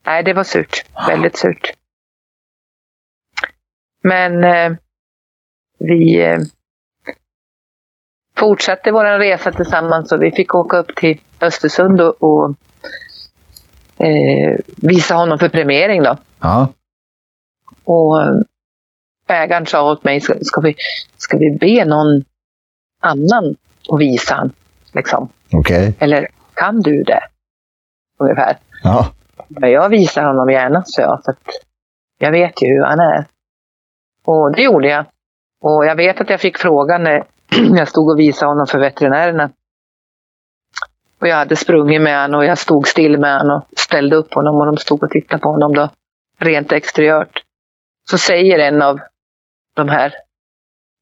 nej, 0.06 0.22
det 0.22 0.32
var 0.32 0.44
surt. 0.44 0.84
Väldigt 1.08 1.36
surt. 1.36 1.72
Men 4.02 4.44
eh, 4.44 4.78
vi 5.78 6.22
eh, 6.24 6.38
fortsatte 8.36 8.92
vår 8.92 9.18
resa 9.18 9.52
tillsammans 9.52 10.12
och 10.12 10.22
vi 10.22 10.30
fick 10.30 10.54
åka 10.54 10.76
upp 10.76 10.96
till 10.96 11.20
Östersund 11.40 12.00
och, 12.00 12.22
och 12.22 12.54
eh, 14.06 14.58
visa 14.76 15.14
honom 15.14 15.38
för 15.38 15.48
premiering 15.48 16.02
då. 16.02 16.16
Ja. 16.40 16.68
Och 17.84 18.22
eh, 18.22 18.40
ägaren 19.28 19.66
sa 19.66 19.92
åt 19.92 20.04
mig, 20.04 20.20
ska, 20.20 20.34
ska, 20.40 20.60
vi, 20.60 20.74
ska 21.16 21.38
vi 21.38 21.50
be 21.60 21.84
någon 21.84 22.24
annan 23.00 23.56
att 23.92 24.00
visa 24.00 24.34
han? 24.34 24.52
Liksom. 24.92 25.28
Okej. 25.52 25.94
Eller 25.98 26.28
kan 26.54 26.80
du 26.80 27.02
det? 27.02 27.20
Ungefär. 28.18 28.58
Ja. 28.82 29.12
Men 29.48 29.70
jag 29.70 29.88
visar 29.88 30.24
honom 30.24 30.50
gärna, 30.50 30.82
så 30.86 31.00
jag. 31.00 31.24
För 31.24 31.32
att 31.32 31.38
jag 32.18 32.32
vet 32.32 32.62
ju 32.62 32.68
hur 32.68 32.84
han 32.84 33.00
är. 33.00 33.26
Och 34.24 34.52
det 34.52 34.62
gjorde 34.62 34.88
jag. 34.88 35.04
Och 35.60 35.86
jag 35.86 35.96
vet 35.96 36.20
att 36.20 36.30
jag 36.30 36.40
fick 36.40 36.58
frågan 36.58 37.02
när 37.02 37.24
jag 37.76 37.88
stod 37.88 38.10
och 38.10 38.18
visade 38.18 38.50
honom 38.50 38.66
för 38.66 38.78
veterinärerna. 38.78 39.50
Och 41.20 41.28
jag 41.28 41.36
hade 41.36 41.56
sprungit 41.56 42.02
med 42.02 42.22
honom 42.22 42.38
och 42.38 42.44
jag 42.44 42.58
stod 42.58 42.88
still 42.88 43.18
med 43.18 43.38
honom 43.38 43.62
och 43.72 43.78
ställde 43.78 44.16
upp 44.16 44.34
honom 44.34 44.56
och 44.56 44.66
de 44.66 44.76
stod 44.76 45.02
och 45.02 45.10
tittade 45.10 45.42
på 45.42 45.48
honom 45.48 45.74
då, 45.74 45.88
rent 46.38 46.72
exteriört. 46.72 47.42
Så 48.10 48.18
säger 48.18 48.58
en 48.58 48.82
av 48.82 49.00
de 49.74 49.88
här, 49.88 50.14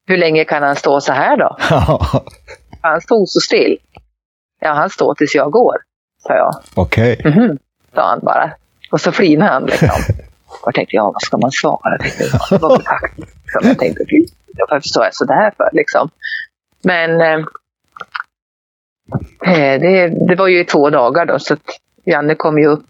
hur 0.07 0.17
länge 0.17 0.45
kan 0.45 0.63
han 0.63 0.75
stå 0.75 1.01
så 1.01 1.13
här 1.13 1.37
då? 1.37 1.57
Han 2.81 3.01
stod 3.01 3.29
så 3.29 3.39
still. 3.39 3.77
Ja, 4.59 4.73
han 4.73 4.89
står 4.89 5.15
tills 5.15 5.35
jag 5.35 5.51
går, 5.51 5.75
sa 6.23 6.33
jag. 6.33 6.55
Okej. 6.75 7.21
Mhm, 7.25 7.57
sa 7.93 8.09
han 8.09 8.19
bara. 8.19 8.51
Och 8.91 9.01
så 9.01 9.11
flinade 9.11 9.51
han 9.51 9.65
liksom. 9.65 9.89
Jag 10.65 10.73
tänkte, 10.73 10.95
ja 10.95 11.11
vad 11.11 11.21
ska 11.21 11.37
man 11.37 11.51
svara? 11.51 11.91
Jag 11.91 12.01
tänkte, 12.01 12.23
ja, 12.23 12.39
det 12.49 12.57
var 12.57 12.69
väl 12.69 12.85
kaxigt. 12.85 13.17
Liksom. 13.17 13.67
Jag 13.67 13.79
tänkte, 13.79 14.03
varför 14.69 14.89
står 14.89 15.03
jag 15.03 15.15
sådär 15.15 15.53
för 15.57 15.69
liksom? 15.71 16.09
Men 16.83 17.21
eh, 17.21 17.45
eh, 19.53 19.81
det, 19.81 20.07
det 20.27 20.35
var 20.35 20.47
ju 20.47 20.59
i 20.59 20.65
två 20.65 20.89
dagar 20.89 21.25
då, 21.25 21.39
så 21.39 21.55
Janne 22.05 22.35
kom 22.35 22.57
ju 22.57 22.67
upp 22.67 22.85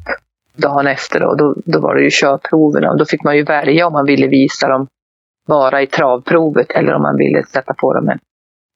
dagen 0.56 0.88
efter 0.88 1.24
och 1.24 1.38
då, 1.38 1.56
då 1.66 1.80
var 1.80 1.96
det 1.96 2.04
ju 2.04 2.10
körproverna 2.12 2.92
och 2.92 2.98
då 2.98 3.06
fick 3.06 3.24
man 3.24 3.38
ju 3.38 3.44
välja 3.44 3.88
om 3.88 3.94
man 3.94 4.06
ville 4.06 4.28
visa 4.28 4.68
dem 4.68 4.88
bara 5.48 5.82
i 5.82 5.88
travprovet 5.88 6.72
eller 6.72 6.94
om 6.94 7.02
man 7.02 7.18
ville 7.18 7.44
sätta 7.44 7.74
på 7.74 7.94
dem 7.94 8.10
en, 8.10 8.20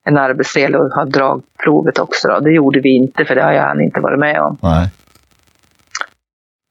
en 0.04 0.18
arbetsdel 0.18 0.74
och 0.74 0.90
ha 0.90 1.04
dragprovet 1.04 1.98
också. 1.98 2.28
Då. 2.28 2.40
Det 2.40 2.52
gjorde 2.52 2.80
vi 2.80 2.96
inte 2.96 3.24
för 3.24 3.34
det 3.34 3.42
har 3.42 3.52
jag 3.52 3.62
han 3.62 3.80
inte 3.80 4.00
varit 4.00 4.18
med 4.18 4.40
om. 4.40 4.58
Nej. 4.62 4.90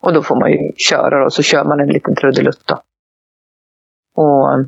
Och 0.03 0.13
då 0.13 0.23
får 0.23 0.35
man 0.35 0.51
ju 0.51 0.71
köra 0.89 1.25
och 1.25 1.33
så 1.33 1.43
kör 1.43 1.63
man 1.63 1.79
en 1.79 1.87
liten 1.87 2.15
trudelutt 2.15 2.61
då. 2.65 2.81
Och 4.15 4.53
eh, 4.53 4.65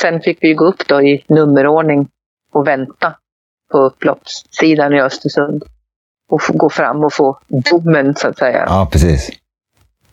sen 0.00 0.20
fick 0.20 0.38
vi 0.40 0.54
gå 0.54 0.64
upp 0.64 0.88
då 0.88 1.02
i 1.02 1.24
nummerordning 1.28 2.08
och 2.52 2.66
vänta 2.66 3.14
på 3.70 3.78
upploppssidan 3.78 4.94
i 4.94 5.00
Östersund. 5.00 5.64
Och 6.30 6.40
gå 6.40 6.70
fram 6.70 7.04
och 7.04 7.12
få 7.12 7.38
domen 7.48 8.14
så 8.14 8.28
att 8.28 8.38
säga. 8.38 8.64
Ja, 8.68 8.88
precis. 8.92 9.30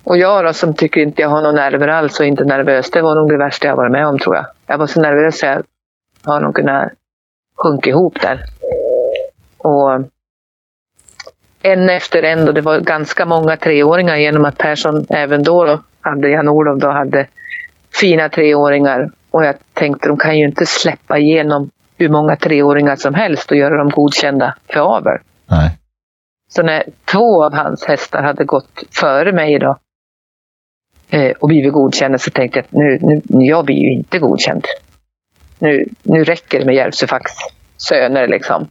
Och 0.04 0.18
jag 0.18 0.46
då 0.46 0.54
som 0.54 0.74
tycker 0.74 1.02
inte 1.02 1.22
jag 1.22 1.30
har 1.30 1.42
några 1.42 1.56
nerver 1.56 1.88
alls 1.88 2.20
och 2.20 2.26
inte 2.26 2.44
nervös, 2.44 2.92
det 2.92 3.02
var 3.02 3.16
nog 3.16 3.30
det 3.30 3.38
värsta 3.38 3.68
jag 3.68 3.76
varit 3.76 3.92
med 3.92 4.08
om 4.08 4.20
tror 4.20 4.36
jag. 4.36 4.46
Jag 4.68 4.78
var 4.78 4.88
så 4.88 5.02
nervös 5.02 5.40
så 5.40 5.46
jag 5.46 5.64
har 6.26 6.40
nog 6.40 6.56
kunnat 6.56 6.92
sjunka 7.56 7.90
ihop 7.90 8.22
där. 8.22 8.44
Och 9.58 10.02
en 11.62 11.90
efter 11.90 12.24
en, 12.24 12.48
och 12.48 12.54
det 12.54 12.62
var 12.62 12.80
ganska 12.80 13.26
många 13.26 13.58
treåringar 13.58 14.16
genom 14.16 14.46
att 14.46 14.58
Persson 14.58 15.06
även 15.10 15.44
då, 15.44 15.66
då 15.66 15.80
hade 16.02 16.30
Jan-Olof 16.30 16.82
då 16.82 16.92
hade 16.92 17.28
fina 17.94 18.30
treåringar. 18.30 19.12
Och 19.32 19.46
jag 19.46 19.56
tänkte 19.74 20.08
de 20.08 20.18
kan 20.18 20.38
ju 20.38 20.46
inte 20.46 20.66
släppa 20.66 21.18
igenom 21.18 21.70
hur 21.98 22.10
många 22.10 22.36
treåringar 22.36 22.96
som 22.96 23.14
helst 23.14 23.52
och 23.52 23.58
göra 23.58 23.78
dem 23.78 23.90
godkända 23.90 24.56
för 24.70 24.80
avel. 24.80 25.18
Nej. 25.48 25.78
Så 26.50 26.64
när 26.64 26.84
två 27.06 27.44
av 27.44 27.54
hans 27.54 27.86
hästar 27.86 28.24
hade 28.24 28.46
gått 28.46 28.84
före 28.92 29.32
mig 29.32 29.60
då 29.60 29.78
eh, 31.10 31.32
och 31.32 31.48
blivit 31.48 31.74
godkända 31.74 32.18
så 32.18 32.32
tänkte 32.32 32.60
jag 32.60 32.66
att 32.66 32.72
nu, 32.72 33.00
nu, 33.02 33.46
jag 33.46 33.66
blir 33.66 33.76
ju 33.76 33.94
inte 33.94 34.20
godkänd. 34.20 34.66
Nu, 35.60 35.86
nu 36.04 36.24
räcker 36.24 36.60
det 36.60 36.66
med 36.66 36.76
Järvsöfacks 36.76 37.34
söner 37.78 38.28
liksom. 38.28 38.68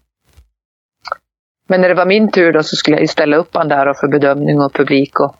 Men 1.69 1.81
när 1.81 1.89
det 1.89 1.95
var 1.95 2.07
min 2.07 2.31
tur 2.31 2.53
då 2.53 2.63
så 2.63 2.77
skulle 2.77 3.01
jag 3.01 3.11
ställa 3.11 3.37
upp 3.37 3.55
han 3.57 3.69
där 3.69 3.95
för 3.95 4.09
bedömning 4.09 4.61
och 4.61 4.73
publik 4.73 5.21
och, 5.21 5.37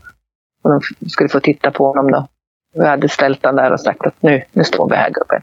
och 0.63 0.71
de 0.71 1.09
skulle 1.09 1.29
få 1.29 1.41
titta 1.41 1.71
på 1.71 1.87
honom 1.87 2.11
då. 2.11 2.27
Vi 2.75 2.87
hade 2.87 3.09
ställt 3.09 3.45
han 3.45 3.57
där 3.57 3.73
och 3.73 3.81
sagt 3.81 4.07
att 4.07 4.23
nu, 4.23 4.43
nu 4.53 4.65
står 4.65 4.89
vi 4.91 4.97
här 4.97 5.11
gubben. 5.11 5.43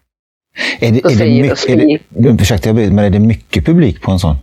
Är 0.79 0.91
det, 0.91 0.97
är 0.97 1.19
det, 1.19 1.41
mycket, 1.41 1.69
är 1.69 1.99
det, 2.09 2.41
ursäkta, 2.41 2.73
men 2.73 2.99
är 2.99 3.09
det 3.09 3.19
mycket 3.19 3.65
publik 3.65 4.01
på 4.01 4.11
en 4.11 4.19
sån? 4.19 4.35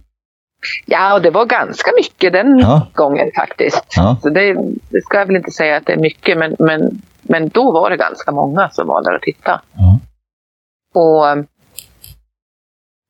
Ja, 0.87 1.15
och 1.15 1.23
det 1.23 1.31
var 1.31 1.47
ganska 1.47 1.91
mycket 1.97 2.33
den 2.33 2.59
ja. 2.59 2.87
gången 2.95 3.31
faktiskt. 3.37 3.85
Ja. 3.97 4.17
Så 4.23 4.29
det, 4.29 4.55
det, 4.91 5.03
ska 5.05 5.19
jag 5.19 5.27
väl 5.27 5.37
inte 5.37 5.51
säga 5.51 5.77
att 5.77 5.87
det 5.87 5.93
är 5.93 6.01
mycket, 6.01 6.39
men, 6.39 6.57
men, 6.59 7.03
men 7.23 7.49
då 7.49 7.73
var 7.73 7.91
det 7.91 7.97
ganska 7.97 8.33
många 8.33 8.71
som 8.71 8.87
var 8.87 9.05
där 9.05 9.17
och 9.17 9.23
tittade. 9.23 9.61
Ja. 9.77 9.99
Och 10.99 11.45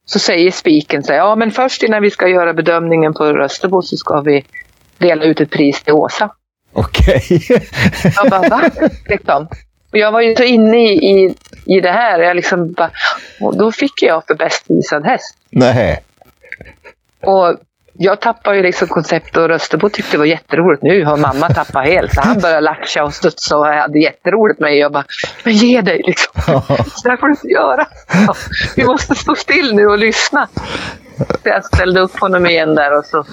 så 0.06 0.18
säger 0.18 0.50
spiken 0.50 1.02
så 1.02 1.12
här, 1.12 1.18
ja 1.18 1.36
men 1.36 1.50
först 1.50 1.82
innan 1.82 2.02
vi 2.02 2.10
ska 2.10 2.28
göra 2.28 2.54
bedömningen 2.54 3.14
på 3.14 3.24
Rösterbo 3.24 3.82
så 3.82 3.96
ska 3.96 4.20
vi 4.20 4.44
dela 4.98 5.24
ut 5.24 5.40
ett 5.40 5.50
pris 5.50 5.82
till 5.82 5.92
Åsa. 5.92 6.30
Okej. 6.72 7.22
Okay. 7.30 7.60
jag 8.16 8.30
bara, 8.30 8.48
va? 8.48 8.70
Liksom. 9.06 9.48
Och 9.92 9.98
jag 9.98 10.12
var 10.12 10.20
ju 10.20 10.36
så 10.36 10.42
inne 10.42 10.78
i, 10.78 10.92
i, 10.92 11.34
i 11.66 11.80
det 11.80 11.92
här. 11.92 12.18
Jag 12.18 12.36
liksom 12.36 12.72
bara, 12.72 12.90
och 13.40 13.56
då 13.56 13.72
fick 13.72 14.02
jag 14.02 14.26
för 14.26 14.34
bäst 14.34 14.64
visad 14.68 15.06
häst. 15.06 15.36
Nej. 15.50 16.04
Och 17.20 17.56
jag 18.00 18.20
tappade 18.20 18.56
ju 18.56 18.62
liksom 18.62 18.88
koncept 18.88 19.36
och 19.36 19.48
Rösterbo 19.48 19.88
tyckte 19.88 20.12
det 20.12 20.18
var 20.18 20.24
jätteroligt. 20.24 20.82
Nu 20.82 21.04
har 21.04 21.16
mamma 21.16 21.48
tappat 21.48 21.84
helt. 21.86 22.14
Så 22.14 22.20
han 22.20 22.38
började 22.42 22.60
latcha 22.60 23.04
och 23.04 23.14
studsa 23.14 23.58
och 23.58 23.66
hade 23.66 23.98
jätteroligt 23.98 24.60
med 24.60 24.70
mig. 24.70 24.78
Jag 24.78 24.92
bara, 24.92 25.04
men 25.44 25.52
ge 25.52 25.80
dig 25.80 26.02
liksom. 26.06 26.62
Så 26.86 27.08
där 27.08 27.16
får 27.16 27.26
du 27.26 27.32
inte 27.32 27.48
göra. 27.48 27.86
Vi 28.76 28.84
måste 28.84 29.14
stå 29.14 29.34
still 29.34 29.74
nu 29.74 29.86
och 29.86 29.98
lyssna. 29.98 30.48
Så 31.16 31.48
jag 31.48 31.64
ställde 31.64 32.00
upp 32.00 32.18
honom 32.20 32.46
igen 32.46 32.74
där 32.74 32.98
och 32.98 33.04
så 33.04 33.24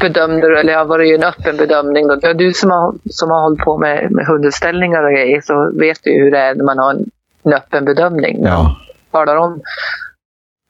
bedömde 0.00 0.48
du, 0.48 0.58
eller 0.58 0.72
ja, 0.72 0.84
var 0.84 0.98
det 0.98 1.06
ju 1.06 1.14
en 1.14 1.24
öppen 1.24 1.56
bedömning 1.56 2.08
då. 2.08 2.18
Ja, 2.22 2.34
du 2.34 2.52
som 2.52 2.70
har, 2.70 2.94
som 3.10 3.30
har 3.30 3.42
hållit 3.42 3.60
på 3.60 3.78
med, 3.78 4.10
med 4.10 4.26
hundutställningar 4.26 5.02
och 5.02 5.12
grejer 5.12 5.40
så 5.40 5.72
vet 5.78 5.98
du 6.02 6.10
hur 6.10 6.30
det 6.30 6.38
är 6.38 6.54
när 6.54 6.64
man 6.64 6.78
har 6.78 6.90
en, 6.90 7.10
en 7.42 7.52
öppen 7.52 7.84
bedömning. 7.84 8.44
Ja. 8.44 8.76
Talar 9.10 9.36
om 9.36 9.60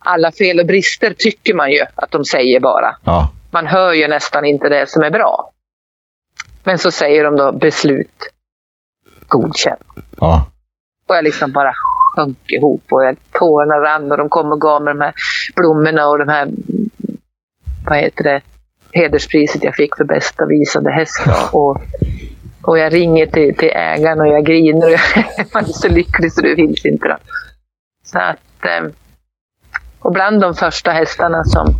alla 0.04 0.32
fel 0.32 0.60
och 0.60 0.66
brister 0.66 1.14
tycker 1.18 1.54
man 1.54 1.70
ju 1.70 1.80
att 1.94 2.10
de 2.10 2.24
säger 2.24 2.60
bara. 2.60 2.96
Ja. 3.04 3.32
Man 3.50 3.66
hör 3.66 3.92
ju 3.92 4.08
nästan 4.08 4.44
inte 4.44 4.68
det 4.68 4.90
som 4.90 5.02
är 5.02 5.10
bra. 5.10 5.50
Men 6.64 6.78
så 6.78 6.90
säger 6.90 7.24
de 7.24 7.36
då 7.36 7.52
beslut 7.52 8.30
godkänd. 9.28 9.82
Ja. 10.20 10.46
Och 11.06 11.16
jag 11.16 11.24
liksom 11.24 11.52
bara 11.52 11.72
sjönk 12.14 12.52
ihop 12.52 12.82
och 12.90 13.04
jag, 13.04 13.16
tårarna 13.32 13.74
rann 13.74 14.12
och 14.12 14.18
de 14.18 14.28
kom 14.28 14.52
och 14.52 14.60
gav 14.60 14.82
mig 14.82 14.94
de 14.94 15.00
här 15.00 15.14
blommorna 15.56 16.08
och 16.08 16.18
de 16.18 16.28
här, 16.28 16.48
vad 17.86 17.98
heter 17.98 18.24
det, 18.24 18.40
hederspriset 18.92 19.64
jag 19.64 19.74
fick 19.74 19.96
för 19.96 20.04
bästa 20.04 20.46
visade 20.46 20.92
häst. 20.92 21.22
Och, 21.52 21.80
och 22.62 22.78
jag 22.78 22.92
ringer 22.92 23.26
till, 23.26 23.56
till 23.56 23.70
ägaren 23.70 24.20
och 24.20 24.26
jag 24.26 24.46
griner 24.46 24.86
och 24.86 24.92
jag, 24.92 25.00
är 25.62 25.72
så 25.72 25.88
lycklig 25.88 26.32
så 26.32 26.40
det 26.40 26.56
finns 26.56 26.84
inte. 26.84 27.08
Då. 27.08 27.16
Så 28.04 28.18
att, 28.18 28.64
eh, 28.64 28.90
och 30.00 30.12
bland 30.12 30.40
de 30.40 30.54
första 30.54 30.90
hästarna 30.90 31.44
som 31.44 31.74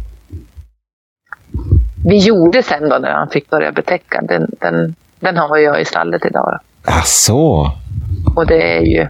vi 2.04 2.18
gjorde 2.18 2.62
sen 2.62 2.88
då 2.88 2.98
när 2.98 3.12
han 3.12 3.28
fick 3.28 3.50
börja 3.50 3.72
betäcka, 3.72 4.22
den, 4.22 4.50
den, 4.60 4.94
den 5.18 5.36
har 5.36 5.56
jag 5.56 5.80
i 5.80 5.84
stallet 5.84 6.24
idag. 6.24 6.60
Ah, 6.84 7.02
så. 7.04 7.72
Och 8.36 8.46
det 8.46 8.76
är 8.76 8.82
ju 8.82 9.08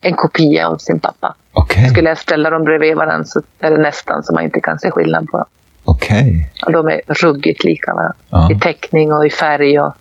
en 0.00 0.14
kopia 0.14 0.68
av 0.68 0.78
sin 0.78 1.00
pappa. 1.00 1.34
Okay. 1.52 1.88
Skulle 1.88 2.08
jag 2.08 2.18
ställa 2.18 2.50
dem 2.50 2.64
bredvid 2.64 2.96
varandra 2.96 3.24
så 3.24 3.42
är 3.58 3.70
det 3.70 3.78
nästan 3.78 4.22
så 4.22 4.34
man 4.34 4.44
inte 4.44 4.60
kan 4.60 4.78
se 4.78 4.90
skillnad 4.90 5.28
på 5.30 5.36
dem. 5.36 5.46
Okej. 5.84 6.50
Okay. 6.62 6.72
de 6.72 6.88
är 6.88 7.00
ruggigt 7.08 7.64
lika 7.64 7.94
varandra. 7.94 8.16
Ja. 8.30 8.52
I 8.52 8.58
teckning 8.60 9.12
och 9.12 9.26
i 9.26 9.30
färg 9.30 9.80
och 9.80 9.94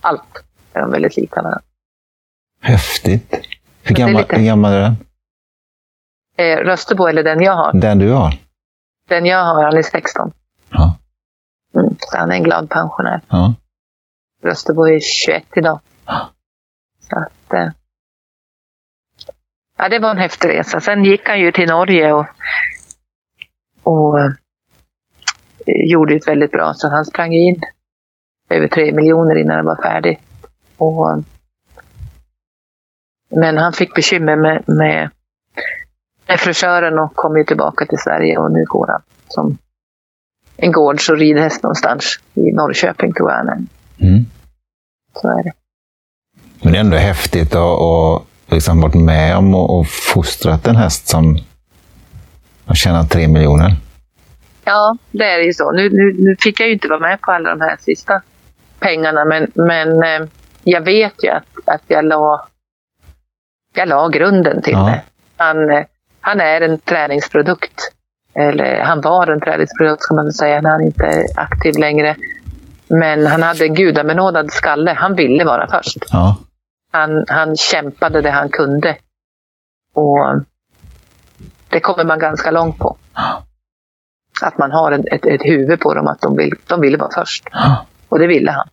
allt 0.00 0.44
är 0.72 0.80
de 0.80 0.90
väldigt 0.90 1.16
lika 1.16 1.42
varandra. 1.42 1.60
Häftigt. 2.60 3.34
Hur 3.82 3.94
gammal, 3.94 4.24
hur 4.28 4.44
gammal 4.44 4.72
är 4.72 4.80
den? 4.80 4.96
Eh, 6.36 6.56
Rösterbo 6.56 7.06
eller 7.06 7.22
den 7.22 7.42
jag 7.42 7.52
har? 7.52 7.72
Den 7.72 7.98
du 7.98 8.10
har? 8.10 8.34
Den 9.08 9.26
jag 9.26 9.44
har, 9.44 9.64
han 9.64 9.76
är 9.76 9.82
16. 9.82 10.32
Ja. 10.70 10.96
Mm, 11.74 11.96
så 11.98 12.18
han 12.18 12.30
är 12.30 12.36
en 12.36 12.42
glad 12.42 12.70
pensionär. 12.70 13.20
Ja. 13.28 13.54
Rösterbo 14.42 14.86
är 14.86 15.00
21 15.00 15.44
idag. 15.56 15.80
Ja. 16.06 16.30
Så 17.00 17.18
att, 17.18 17.52
eh... 17.54 17.68
Ja, 19.76 19.88
det 19.88 19.98
var 19.98 20.10
en 20.10 20.18
häftig 20.18 20.48
resa. 20.48 20.80
Sen 20.80 21.04
gick 21.04 21.28
han 21.28 21.40
ju 21.40 21.52
till 21.52 21.68
Norge 21.68 22.12
och, 22.12 22.26
och 23.82 24.20
eh, 24.20 24.32
gjorde 25.66 26.14
ett 26.14 26.28
väldigt 26.28 26.52
bra, 26.52 26.74
så 26.74 26.88
han 26.88 27.04
sprang 27.04 27.32
in 27.32 27.62
över 28.50 28.68
tre 28.68 28.92
miljoner 28.92 29.36
innan 29.38 29.56
det 29.56 29.62
var 29.62 29.82
färdigt. 29.82 30.20
Och, 30.76 31.22
men 33.28 33.58
han 33.58 33.72
fick 33.72 33.94
bekymmer 33.94 34.36
med, 34.36 34.64
med 34.66 35.10
är 36.32 36.36
frisören 36.36 36.98
och 36.98 37.14
kom 37.14 37.36
ju 37.36 37.44
tillbaka 37.44 37.86
till 37.86 37.98
Sverige 37.98 38.38
och 38.38 38.52
nu 38.52 38.64
går 38.64 38.86
han 38.86 39.02
som 39.28 39.58
en 40.56 40.72
gårds 40.72 41.08
och 41.08 41.18
ridhäst 41.18 41.62
någonstans 41.62 42.20
i 42.34 42.52
Norrköping 42.52 43.12
tror 43.12 43.30
jag 43.30 43.36
han. 43.36 43.68
Mm. 44.00 44.24
Så 45.14 45.28
är 45.28 45.42
det. 45.42 45.52
Men 46.62 46.72
det 46.72 46.78
är 46.78 46.80
ändå 46.80 46.96
häftigt 46.96 47.54
att 47.54 47.80
och 47.80 48.26
liksom 48.46 48.80
varit 48.80 48.94
med 48.94 49.36
om 49.36 49.54
och, 49.54 49.78
och 49.78 49.86
fostrat 49.88 50.66
en 50.66 50.76
häst 50.76 51.08
som 51.08 51.38
har 52.66 52.74
tjänat 52.74 53.10
tre 53.10 53.28
miljoner. 53.28 53.76
Ja, 54.64 54.96
det 55.10 55.24
är 55.24 55.38
ju 55.38 55.52
så. 55.52 55.72
Nu, 55.72 55.90
nu, 55.90 56.14
nu 56.18 56.36
fick 56.40 56.60
jag 56.60 56.68
ju 56.68 56.74
inte 56.74 56.88
vara 56.88 57.00
med 57.00 57.20
på 57.20 57.32
alla 57.32 57.50
de 57.50 57.60
här 57.60 57.76
sista 57.80 58.22
pengarna, 58.78 59.24
men, 59.24 59.50
men 59.54 59.88
eh, 60.02 60.28
jag 60.64 60.80
vet 60.80 61.24
ju 61.24 61.28
att, 61.28 61.44
att 61.64 61.82
jag 61.86 62.04
la 62.04 62.46
jag 63.74 63.88
la 63.88 64.08
grunden 64.08 64.62
till 64.62 64.72
ja. 64.72 64.84
det. 64.86 65.02
Han, 65.36 65.70
eh, 65.70 65.84
han 66.22 66.40
är 66.40 66.60
en 66.60 66.78
träningsprodukt. 66.78 67.92
Eller 68.34 68.80
han 68.80 69.00
var 69.00 69.26
en 69.26 69.40
träningsprodukt 69.40 70.02
ska 70.02 70.14
man 70.14 70.24
väl 70.24 70.34
säga 70.34 70.60
när 70.60 70.70
han 70.70 70.82
inte 70.82 71.04
är 71.04 71.24
aktiv 71.36 71.78
längre. 71.78 72.16
Men 72.88 73.26
han 73.26 73.42
hade 73.42 73.64
en 73.64 73.74
gudabenådad 73.74 74.52
skalle. 74.52 74.92
Han 74.92 75.14
ville 75.14 75.44
vara 75.44 75.66
först. 75.66 75.98
Ja. 76.10 76.36
Han, 76.92 77.24
han 77.28 77.56
kämpade 77.56 78.20
det 78.20 78.30
han 78.30 78.48
kunde. 78.48 78.96
Och 79.94 80.40
det 81.68 81.80
kommer 81.80 82.04
man 82.04 82.18
ganska 82.18 82.50
långt 82.50 82.78
på. 82.78 82.96
Ja. 83.14 83.42
Att 84.42 84.58
man 84.58 84.70
har 84.70 84.92
ett, 84.92 85.06
ett, 85.06 85.26
ett 85.26 85.44
huvud 85.44 85.80
på 85.80 85.94
dem, 85.94 86.06
att 86.06 86.20
de, 86.20 86.36
vill, 86.36 86.54
de 86.66 86.80
ville 86.80 86.98
vara 86.98 87.10
först. 87.14 87.48
Ja. 87.52 87.86
Och 88.08 88.18
det 88.18 88.26
ville 88.26 88.50
han. 88.50 88.68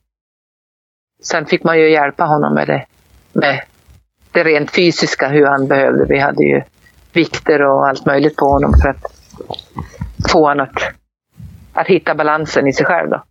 Sen 1.23 1.45
fick 1.45 1.63
man 1.63 1.79
ju 1.79 1.91
hjälpa 1.91 2.25
honom 2.25 2.53
med 2.53 2.67
det, 2.67 2.85
med 3.33 3.61
det 4.31 4.43
rent 4.43 4.71
fysiska, 4.71 5.27
hur 5.27 5.45
han 5.45 5.67
behövde. 5.67 6.05
Vi 6.05 6.19
hade 6.19 6.43
ju 6.43 6.61
vikter 7.13 7.61
och 7.61 7.87
allt 7.87 8.05
möjligt 8.05 8.35
på 8.35 8.45
honom 8.45 8.73
för 8.81 8.89
att 8.89 9.03
få 10.31 10.47
honom 10.47 10.67
att, 10.69 10.93
att 11.73 11.87
hitta 11.87 12.15
balansen 12.15 12.67
i 12.67 12.73
sig 12.73 12.85
själv. 12.85 13.09
Då. 13.09 13.23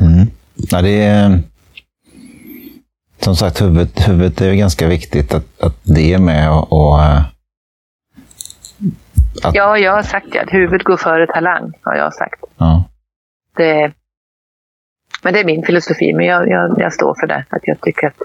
Mm. 0.00 0.26
Ja, 0.54 0.82
det 0.82 1.02
är, 1.02 1.42
som 3.18 3.36
sagt, 3.36 3.62
huvudet, 3.62 4.08
huvudet 4.08 4.40
är 4.40 4.54
ganska 4.54 4.88
viktigt 4.88 5.34
att, 5.34 5.60
att 5.60 5.76
det 5.82 6.14
är 6.14 6.18
med. 6.18 6.50
Och, 6.50 6.72
och 6.72 7.02
eh, 7.02 7.22
att... 9.44 9.54
Ja, 9.54 9.78
jag 9.78 9.92
har 9.92 10.02
sagt 10.02 10.26
det, 10.32 10.40
att 10.40 10.52
huvudet 10.52 10.84
går 10.84 10.96
före 10.96 11.26
talang, 11.26 11.72
har 11.82 11.94
jag 11.94 12.14
sagt. 12.14 12.44
Ja. 12.56 12.84
Det, 13.56 13.92
men 15.22 15.32
det 15.32 15.40
är 15.40 15.44
min 15.44 15.62
filosofi, 15.62 16.12
men 16.12 16.26
jag, 16.26 16.48
jag, 16.48 16.78
jag 16.78 16.92
står 16.92 17.14
för 17.20 17.26
det. 17.26 17.44
Att 17.48 17.62
jag 17.62 17.80
tycker 17.80 18.06
att 18.06 18.22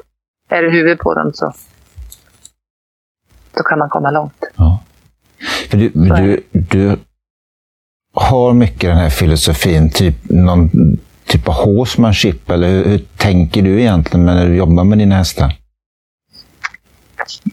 är 0.49 0.63
det 0.63 0.71
huvud 0.71 0.99
på 0.99 1.13
dem 1.13 1.33
så 1.33 1.53
då 3.51 3.63
kan 3.63 3.79
man 3.79 3.89
komma 3.89 4.11
långt. 4.11 4.43
Ja. 4.55 4.83
För 5.69 5.77
du, 5.77 5.89
du, 5.89 6.43
du 6.51 6.99
har 8.13 8.53
mycket 8.53 8.89
den 8.89 8.97
här 8.97 9.09
filosofin, 9.09 9.89
typ 9.89 10.15
någon 10.29 10.69
typ 11.25 11.47
av 11.47 11.53
horsemanship, 11.53 12.49
eller 12.49 12.67
hur, 12.67 12.85
hur 12.85 12.97
tänker 13.17 13.61
du 13.61 13.81
egentligen 13.81 14.25
när 14.25 14.45
du 14.47 14.55
jobbar 14.55 14.83
med 14.83 14.97
dina 14.97 15.15
hästar? 15.15 15.53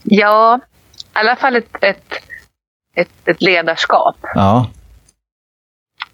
Ja, 0.03 0.59
i 0.95 0.99
alla 1.13 1.35
fall 1.35 1.55
ett, 1.55 1.83
ett, 1.83 2.13
ett, 2.95 3.09
ett 3.25 3.41
ledarskap. 3.41 4.15
Ja. 4.35 4.69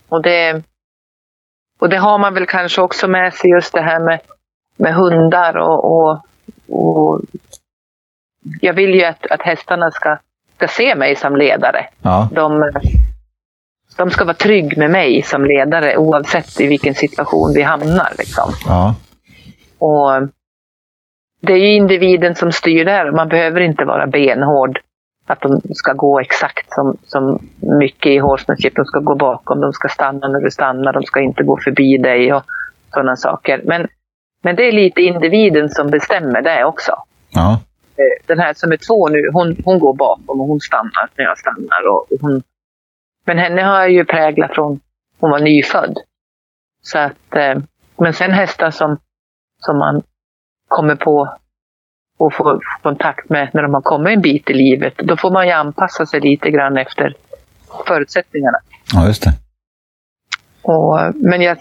Och 0.09 0.21
det, 0.21 0.63
och 1.79 1.89
det 1.89 1.97
har 1.97 2.17
man 2.17 2.33
väl 2.33 2.45
kanske 2.45 2.81
också 2.81 3.07
med 3.07 3.33
sig 3.33 3.49
just 3.49 3.73
det 3.73 3.81
här 3.81 3.99
med, 3.99 4.19
med 4.77 4.93
hundar 4.93 5.57
och, 5.57 5.91
och 5.91 6.25
och 6.69 7.21
jag 8.61 8.73
vill 8.73 8.93
ju 8.93 9.03
att, 9.03 9.31
att 9.31 9.41
hästarna 9.41 9.91
ska, 9.91 10.17
ska 10.55 10.67
se 10.67 10.95
mig 10.95 11.15
som 11.15 11.35
ledare. 11.35 11.85
Ja. 12.01 12.29
De, 12.31 12.71
de 13.97 14.09
ska 14.09 14.25
vara 14.25 14.33
trygg 14.33 14.77
med 14.77 14.91
mig 14.91 15.21
som 15.21 15.45
ledare 15.45 15.97
oavsett 15.97 16.61
i 16.61 16.67
vilken 16.67 16.95
situation 16.95 17.53
vi 17.53 17.61
hamnar. 17.61 18.13
Liksom. 18.17 18.53
Ja. 18.65 18.95
Och 19.79 20.29
det 21.41 21.53
är 21.53 21.57
ju 21.57 21.75
individen 21.75 22.35
som 22.35 22.51
styr 22.51 22.85
där. 22.85 23.11
Man 23.11 23.27
behöver 23.29 23.61
inte 23.61 23.85
vara 23.85 24.07
benhård 24.07 24.79
att 25.25 25.41
de 25.41 25.61
ska 25.73 25.93
gå 25.93 26.19
exakt 26.19 26.73
som, 26.73 26.97
som 27.03 27.39
mycket 27.79 28.11
i 28.11 28.17
horsemanship. 28.17 28.75
De 28.75 28.85
ska 28.85 28.99
gå 28.99 29.15
bakom, 29.15 29.61
de 29.61 29.73
ska 29.73 29.87
stanna 29.87 30.27
när 30.27 30.39
du 30.39 30.51
stannar, 30.51 30.93
de 30.93 31.03
ska 31.03 31.19
inte 31.19 31.43
gå 31.43 31.59
förbi 31.63 31.97
dig 31.97 32.33
och 32.33 32.43
sådana 32.93 33.15
saker. 33.15 33.61
Men, 33.65 33.87
men 34.41 34.55
det 34.55 34.63
är 34.67 34.71
lite 34.71 35.01
individen 35.01 35.69
som 35.69 35.87
bestämmer 35.87 36.41
det 36.41 36.65
också. 36.65 36.91
Ja. 37.29 37.61
Eh, 37.97 38.25
Den 38.25 38.39
här 38.39 38.53
som 38.53 38.71
är 38.71 38.77
två 38.77 39.07
nu, 39.07 39.29
hon, 39.33 39.57
hon 39.65 39.79
går 39.79 39.93
bakom 39.93 40.41
och 40.41 40.47
hon 40.47 40.59
stannar 40.59 41.09
när 41.15 41.25
jag 41.25 41.37
stannar. 41.37 41.87
Och 41.87 42.05
hon... 42.21 42.43
Men 43.25 43.37
henne 43.37 43.61
har 43.61 43.79
jag 43.79 43.91
ju 43.91 44.05
präglat 44.05 44.53
från 44.53 44.79
hon 45.19 45.31
var 45.31 45.39
nyfödd. 45.39 45.97
Så 46.81 46.97
att, 46.99 47.35
eh, 47.35 47.57
men 47.97 48.13
sen 48.13 48.31
hästar 48.31 48.71
som, 48.71 48.97
som 49.57 49.77
man 49.77 50.01
kommer 50.67 50.95
på 50.95 51.37
och 52.17 52.33
får 52.33 52.59
kontakt 52.81 53.29
med 53.29 53.49
när 53.53 53.61
de 53.61 53.73
har 53.73 53.81
kommit 53.81 54.15
en 54.15 54.21
bit 54.21 54.49
i 54.49 54.53
livet, 54.53 54.93
då 54.97 55.17
får 55.17 55.31
man 55.31 55.47
ju 55.47 55.51
anpassa 55.51 56.05
sig 56.05 56.19
lite 56.19 56.51
grann 56.51 56.77
efter 56.77 57.15
förutsättningarna. 57.87 58.57
ja, 58.93 59.07
just 59.07 59.23
det. 59.23 59.33
Och, 60.61 61.15
men 61.15 61.41
jag, 61.41 61.57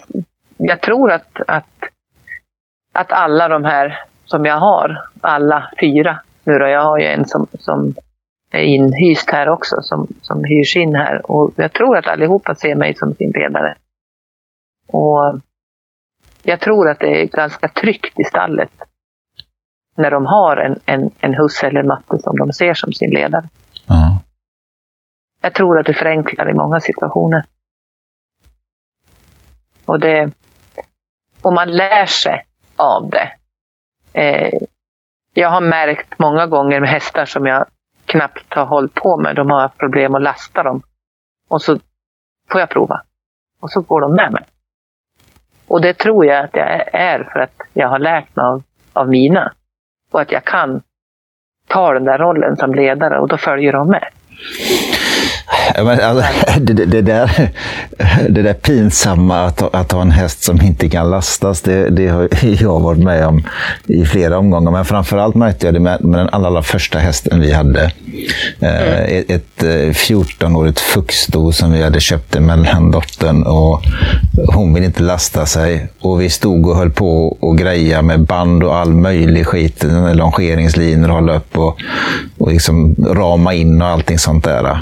jag 0.57 0.81
tror 0.81 1.11
att, 1.11 1.41
att, 1.47 1.65
att 2.93 3.11
alla 3.11 3.47
de 3.47 3.63
här 3.63 4.03
som 4.25 4.45
jag 4.45 4.59
har, 4.59 5.09
alla 5.21 5.71
fyra, 5.79 6.19
nu 6.43 6.53
då, 6.53 6.67
jag 6.67 6.83
har 6.83 6.99
ju 6.99 7.05
en 7.05 7.25
som, 7.25 7.47
som 7.59 7.93
är 8.51 8.63
inhyst 8.63 9.29
här 9.29 9.49
också, 9.49 9.75
som, 9.81 10.07
som 10.21 10.43
hyrs 10.43 10.75
in 10.75 10.95
här. 10.95 11.31
Och 11.31 11.53
jag 11.55 11.73
tror 11.73 11.97
att 11.97 12.07
allihopa 12.07 12.55
ser 12.55 12.75
mig 12.75 12.95
som 12.95 13.13
sin 13.13 13.31
ledare. 13.31 13.75
Och 14.87 15.39
jag 16.43 16.59
tror 16.59 16.89
att 16.89 16.99
det 16.99 17.21
är 17.21 17.25
ganska 17.25 17.67
tryggt 17.67 18.19
i 18.19 18.23
stallet 18.23 18.71
när 19.97 20.11
de 20.11 20.25
har 20.25 20.57
en, 20.57 20.79
en, 20.85 21.11
en 21.19 21.33
husse 21.33 21.67
eller 21.67 21.83
matte 21.83 22.19
som 22.19 22.37
de 22.37 22.53
ser 22.53 22.73
som 22.73 22.93
sin 22.93 23.09
ledare. 23.09 23.49
Ja. 23.87 24.21
Jag 25.41 25.53
tror 25.53 25.79
att 25.79 25.85
det 25.85 25.93
förenklar 25.93 26.49
i 26.49 26.53
många 26.53 26.79
situationer. 26.79 27.45
Och 29.85 29.99
det, 29.99 30.31
och 31.41 31.53
man 31.53 31.71
lär 31.71 32.05
sig 32.05 32.45
av 32.79 33.09
det. 33.09 33.31
Eh, 34.13 34.59
jag 35.33 35.49
har 35.49 35.61
märkt 35.61 36.19
många 36.19 36.47
gånger 36.47 36.79
med 36.79 36.89
hästar 36.89 37.25
som 37.25 37.45
jag 37.45 37.65
knappt 38.05 38.53
har 38.53 38.65
hållit 38.65 38.93
på 38.93 39.17
med, 39.17 39.35
de 39.35 39.49
har 39.49 39.61
haft 39.61 39.77
problem 39.77 40.15
att 40.15 40.21
lasta 40.21 40.63
dem. 40.63 40.81
Och 41.49 41.61
så 41.61 41.79
får 42.51 42.59
jag 42.59 42.69
prova. 42.69 43.01
Och 43.61 43.71
så 43.71 43.81
går 43.81 44.01
de 44.01 44.13
med 44.13 44.31
mig. 44.31 44.43
Och 45.67 45.81
det 45.81 45.93
tror 45.93 46.25
jag 46.25 46.45
att 46.45 46.55
jag 46.55 46.93
är 46.93 47.23
för 47.33 47.39
att 47.39 47.61
jag 47.73 47.89
har 47.89 47.99
lärt 47.99 48.35
mig 48.35 48.45
av, 48.45 48.63
av 48.93 49.09
mina. 49.09 49.53
Och 50.11 50.21
att 50.21 50.31
jag 50.31 50.43
kan 50.43 50.81
ta 51.67 51.93
den 51.93 52.05
där 52.05 52.17
rollen 52.17 52.57
som 52.57 52.73
ledare 52.73 53.19
och 53.19 53.27
då 53.27 53.37
följer 53.37 53.73
de 53.73 53.87
med. 53.87 54.09
Men, 55.75 55.99
alltså, 56.01 56.25
det, 56.59 56.73
det, 56.85 57.01
där, 57.01 57.51
det 58.29 58.41
där 58.41 58.53
pinsamma 58.53 59.45
att, 59.45 59.59
ha- 59.59 59.69
att 59.73 59.91
ha 59.91 60.01
en 60.01 60.11
häst 60.11 60.43
som 60.43 60.61
inte 60.61 60.89
kan 60.89 61.09
lastas, 61.09 61.61
det, 61.61 61.89
det 61.89 62.07
har 62.07 62.29
jag 62.61 62.79
varit 62.79 63.03
med 63.03 63.25
om 63.27 63.43
i 63.87 64.05
flera 64.05 64.37
omgångar. 64.37 64.71
Men 64.71 64.85
framförallt 64.85 65.35
märkte 65.35 65.65
jag 65.67 65.73
det 65.73 65.79
med, 65.79 66.03
med 66.03 66.19
den 66.19 66.29
allra, 66.31 66.47
allra 66.47 66.63
första 66.63 66.99
hästen 66.99 67.39
vi 67.41 67.51
hade. 67.53 67.91
Eh, 68.59 68.99
Ett, 68.99 69.29
ett 69.31 69.63
eh, 69.63 69.67
14-årigt 69.93 70.79
fuxsto 70.79 71.51
som 71.51 71.71
vi 71.71 71.83
hade 71.83 71.99
köpt 71.99 72.31
till 72.31 72.41
mellandottern. 72.41 73.43
Och 73.43 73.81
hon 74.53 74.73
ville 74.73 74.85
inte 74.85 75.03
lasta 75.03 75.45
sig. 75.45 75.87
Och 75.99 76.21
vi 76.21 76.29
stod 76.29 76.67
och 76.67 76.75
höll 76.75 76.89
på 76.91 77.37
och 77.39 77.57
greja 77.57 78.01
med 78.01 78.19
band 78.25 78.63
och 78.63 78.75
all 78.75 78.93
möjlig 78.93 79.45
skit. 79.47 79.83
Longeringslinor 80.13 81.09
och 81.09 81.15
hålla 81.15 81.35
upp 81.35 81.57
och, 81.57 81.77
och 82.37 82.51
liksom 82.51 82.95
rama 83.09 83.53
in 83.53 83.81
och 83.81 83.87
allting 83.87 84.19
sånt 84.19 84.43
där. 84.43 84.81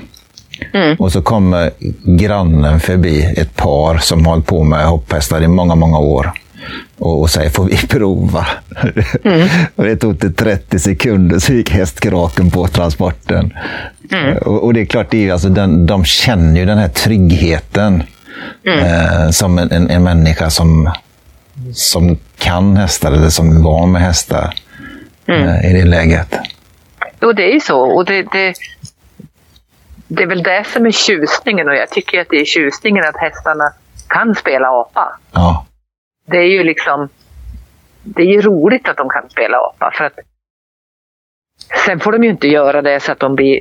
Och 0.99 1.11
så 1.11 1.21
kommer 1.21 1.71
grannen 2.03 2.79
förbi, 2.79 3.33
ett 3.37 3.55
par 3.55 3.97
som 3.97 4.25
har 4.25 4.33
hållit 4.33 4.45
på 4.45 4.63
med 4.63 4.85
hopphästar 4.85 5.41
i 5.41 5.47
många, 5.47 5.75
många 5.75 5.97
år. 5.99 6.31
Och, 6.97 7.21
och 7.21 7.29
säger, 7.29 7.49
får 7.49 7.65
vi 7.65 7.77
prova? 7.77 8.47
och 9.75 9.83
det 9.83 9.95
tog 9.95 10.19
till 10.19 10.33
30 10.33 10.79
sekunder 10.79 11.39
så 11.39 11.53
gick 11.53 11.71
hästkraken 11.71 12.51
på 12.51 12.67
transporten. 12.67 13.53
Och, 14.41 14.63
och 14.63 14.73
det 14.73 14.81
är 14.81 14.85
klart, 14.85 15.07
det 15.11 15.27
är 15.27 15.33
alltså, 15.33 15.49
den, 15.49 15.85
de 15.85 16.05
känner 16.05 16.59
ju 16.59 16.65
den 16.65 16.77
här 16.77 16.89
tryggheten. 16.89 18.03
Eh, 18.63 19.29
som 19.29 19.57
en, 19.57 19.71
en, 19.71 19.89
en 19.89 20.03
människa 20.03 20.49
som, 20.49 20.91
som 21.73 22.17
kan 22.37 22.77
hästar 22.77 23.11
eller 23.11 23.29
som 23.29 23.57
är 23.57 23.63
van 23.63 23.91
med 23.91 24.01
hästar. 24.01 24.53
Eh, 25.27 25.71
I 25.71 25.73
det 25.73 25.85
läget. 25.85 26.35
Jo, 27.21 27.33
det 27.33 27.43
är 27.43 27.53
ju 27.53 27.59
så. 27.59 27.79
Och 27.79 28.05
det, 28.05 28.25
det, 28.31 28.53
det 30.07 30.23
är 30.23 30.27
väl 30.27 30.43
det 30.43 30.63
som 30.67 30.85
är 30.85 30.91
tjusningen 30.91 31.67
och 31.67 31.75
jag 31.75 31.89
tycker 31.89 32.21
att 32.21 32.27
det 32.29 32.37
är 32.41 32.45
tjusningen 32.45 33.03
att 33.09 33.17
hästarna 33.17 33.73
kan 34.07 34.35
spela 34.35 34.67
apa. 34.67 35.19
Ja, 35.31 35.65
Det 36.25 36.37
är 36.37 36.49
ju 36.51 36.63
liksom, 36.63 37.09
det 38.03 38.21
är 38.21 38.25
ju 38.27 38.41
roligt 38.41 38.89
att 38.89 38.97
de 38.97 39.09
kan 39.09 39.29
spela 39.29 39.57
apa 39.57 39.91
för 39.93 40.05
att 40.05 40.19
sen 41.85 41.99
får 41.99 42.11
de 42.11 42.23
ju 42.23 42.29
inte 42.29 42.47
göra 42.47 42.81
det 42.81 42.99
så 42.99 43.11
att 43.11 43.19
de 43.19 43.35
blir, 43.35 43.59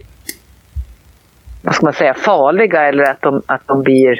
vad 1.63 1.75
ska 1.75 1.87
man 1.87 1.93
säga, 1.93 2.15
farliga 2.15 2.83
eller 2.89 3.05
att 3.05 3.21
de, 3.23 3.43
att 3.47 3.67
de 3.67 3.83
blir 3.83 4.13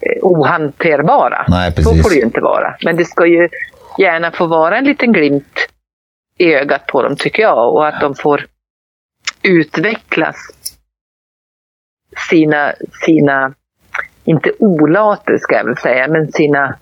eh, 0.00 0.18
ohanterbara. 0.22 1.44
Nej, 1.48 1.70
Så 1.70 1.76
precis. 1.76 2.02
får 2.02 2.10
det 2.10 2.16
ju 2.16 2.22
inte 2.22 2.40
vara. 2.40 2.76
Men 2.84 2.96
det 2.96 3.04
ska 3.04 3.26
ju 3.26 3.48
gärna 3.98 4.30
få 4.32 4.46
vara 4.46 4.78
en 4.78 4.84
liten 4.84 5.12
glimt 5.12 5.68
i 6.38 6.54
ögat 6.54 6.86
på 6.86 7.02
dem 7.02 7.16
tycker 7.16 7.42
jag 7.42 7.74
och 7.74 7.88
att 7.88 8.00
de 8.00 8.14
får 8.14 8.46
utvecklas 9.42 10.36
sina, 12.30 12.72
sina 13.06 13.52
inte 14.24 14.50
olater 14.58 15.38
ska 15.38 15.54
jag 15.56 15.64
väl 15.64 15.76
säga, 15.76 16.08
men 16.08 16.32
sina 16.32 16.74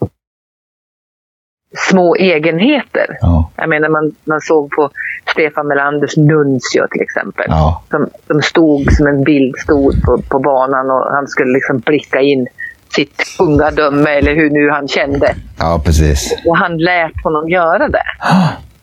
små 1.88 2.14
egenheter. 2.16 3.18
ja, 3.20 3.50
Jag 3.56 3.68
menar 3.68 3.88
man, 3.88 4.14
man 4.24 4.40
såg 4.40 4.70
på 4.70 4.90
Stefan 5.32 5.66
Melanders 5.68 6.16
Nuncio 6.16 6.86
till 6.90 7.02
exempel. 7.02 7.44
ja, 7.48 7.82
Som, 7.90 8.08
som 8.26 8.42
stod 8.42 8.92
som 8.92 9.06
en 9.06 9.24
bild 9.24 9.56
stod 9.58 10.02
på, 10.02 10.22
på 10.28 10.38
banan 10.38 10.90
och 10.90 11.12
han 11.14 11.26
skulle 11.28 11.52
liksom 11.52 11.78
blicka 11.78 12.20
in 12.20 12.46
sitt 12.94 13.36
kungadöme 13.38 14.10
eller 14.10 14.34
hur 14.34 14.50
nu 14.50 14.70
han 14.70 14.88
kände. 14.88 15.34
ja 15.58 15.82
precis. 15.84 16.42
Och 16.46 16.56
han 16.56 16.78
lät 16.78 17.22
honom 17.24 17.48
göra 17.48 17.88
det. 17.88 18.04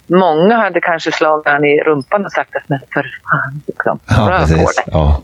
Många 0.08 0.58
hade 0.58 0.82
kanske 0.82 1.12
slagit 1.12 1.48
han 1.48 1.66
i 1.66 1.80
rumpan 1.80 2.26
och 2.26 2.32
sagt 2.32 2.56
att 2.56 2.70
men 2.70 2.80
för 2.93 3.04
fan, 3.32 3.62
liksom, 3.68 4.00
Ja, 4.08 4.28
rör 4.32 4.39
på 4.39 4.72
det. 4.76 4.84
Ja. 4.91 5.22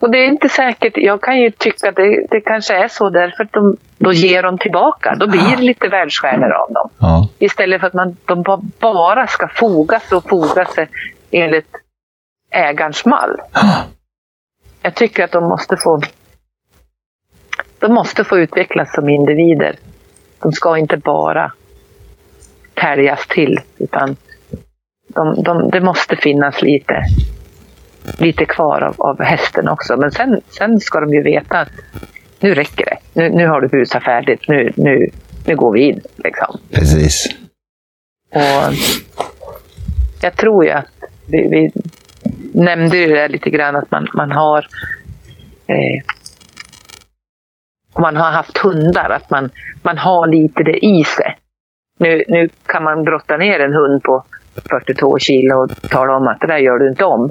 Och 0.00 0.10
det 0.10 0.18
är 0.18 0.26
inte 0.26 0.48
säkert, 0.48 0.92
jag 0.96 1.22
kan 1.22 1.38
ju 1.40 1.50
tycka 1.50 1.88
att 1.88 1.96
det, 1.96 2.26
det 2.30 2.40
kanske 2.40 2.74
är 2.74 2.88
så 2.88 3.10
därför 3.10 3.44
att 3.44 3.52
de, 3.52 3.76
då 3.98 4.12
ger 4.12 4.42
de 4.42 4.58
tillbaka. 4.58 5.14
Då 5.14 5.26
blir 5.26 5.56
det 5.56 5.62
lite 5.62 5.88
världsstjärnor 5.88 6.50
av 6.52 6.72
dem. 6.72 6.90
Ja. 6.98 7.28
Istället 7.38 7.80
för 7.80 7.86
att 7.86 7.94
man, 7.94 8.16
de 8.24 8.42
ba- 8.42 8.62
bara 8.80 9.26
ska 9.26 9.48
foga 9.48 10.00
sig 10.00 10.16
och 10.16 10.28
foga 10.28 10.64
sig 10.64 10.88
enligt 11.30 11.70
ägarens 12.50 13.04
mall. 13.04 13.36
Jag 14.82 14.94
tycker 14.94 15.24
att 15.24 15.32
de 15.32 15.48
måste 15.48 15.76
få 15.76 16.00
de 17.78 17.94
måste 17.94 18.24
få 18.24 18.38
utvecklas 18.38 18.94
som 18.94 19.08
individer. 19.08 19.76
De 20.42 20.52
ska 20.52 20.78
inte 20.78 20.96
bara 20.96 21.52
täljas 22.74 23.26
till, 23.26 23.60
utan 23.78 24.16
de, 25.08 25.42
de, 25.42 25.70
det 25.70 25.80
måste 25.80 26.16
finnas 26.16 26.62
lite, 26.62 27.02
lite 28.18 28.44
kvar 28.44 28.82
av, 28.82 28.94
av 28.98 29.22
hästen 29.22 29.68
också. 29.68 29.96
Men 29.96 30.10
sen, 30.10 30.40
sen 30.48 30.80
ska 30.80 31.00
de 31.00 31.14
ju 31.14 31.22
veta 31.22 31.58
att 31.58 31.68
nu 32.40 32.54
räcker 32.54 32.84
det. 32.84 32.98
Nu, 33.12 33.28
nu 33.28 33.48
har 33.48 33.60
du 33.60 33.68
busat 33.68 34.04
färdigt. 34.04 34.40
Nu, 34.48 34.72
nu, 34.76 35.10
nu 35.46 35.56
går 35.56 35.72
vi 35.72 35.80
in. 35.80 36.00
Liksom. 36.16 36.60
Precis. 36.70 37.26
Och 38.34 38.74
jag 40.20 40.36
tror 40.36 40.64
ju 40.64 40.70
att 40.70 40.86
vi, 41.26 41.48
vi 41.48 41.72
nämnde 42.52 42.96
ju 42.96 43.08
det 43.08 43.28
lite 43.28 43.50
grann 43.50 43.76
att 43.76 43.90
man, 43.90 44.08
man 44.14 44.32
har 44.32 44.66
eh, 45.66 46.02
om 47.98 48.02
man 48.02 48.16
har 48.16 48.30
haft 48.30 48.58
hundar, 48.58 49.10
att 49.10 49.30
man, 49.30 49.50
man 49.82 49.98
har 49.98 50.26
lite 50.26 50.62
det 50.62 50.84
i 50.86 51.04
sig. 51.04 51.38
Nu, 51.98 52.24
nu 52.28 52.48
kan 52.66 52.84
man 52.84 53.04
brotta 53.04 53.36
ner 53.36 53.60
en 53.60 53.72
hund 53.72 54.02
på 54.02 54.24
42 54.70 55.18
kilo 55.18 55.54
och 55.54 55.90
tala 55.90 56.16
om 56.16 56.28
att 56.28 56.40
det 56.40 56.46
där 56.46 56.58
gör 56.58 56.78
du 56.78 56.88
inte 56.88 57.04
om. 57.04 57.30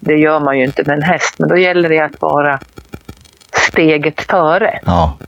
Det 0.00 0.14
gör 0.16 0.40
man 0.40 0.58
ju 0.58 0.64
inte 0.64 0.82
med 0.86 0.96
en 0.96 1.02
häst, 1.02 1.38
men 1.38 1.48
då 1.48 1.56
gäller 1.56 1.88
det 1.88 2.00
att 2.00 2.20
vara 2.22 2.58
steget 3.52 4.20
före 4.20 4.80
Ja. 4.82 5.18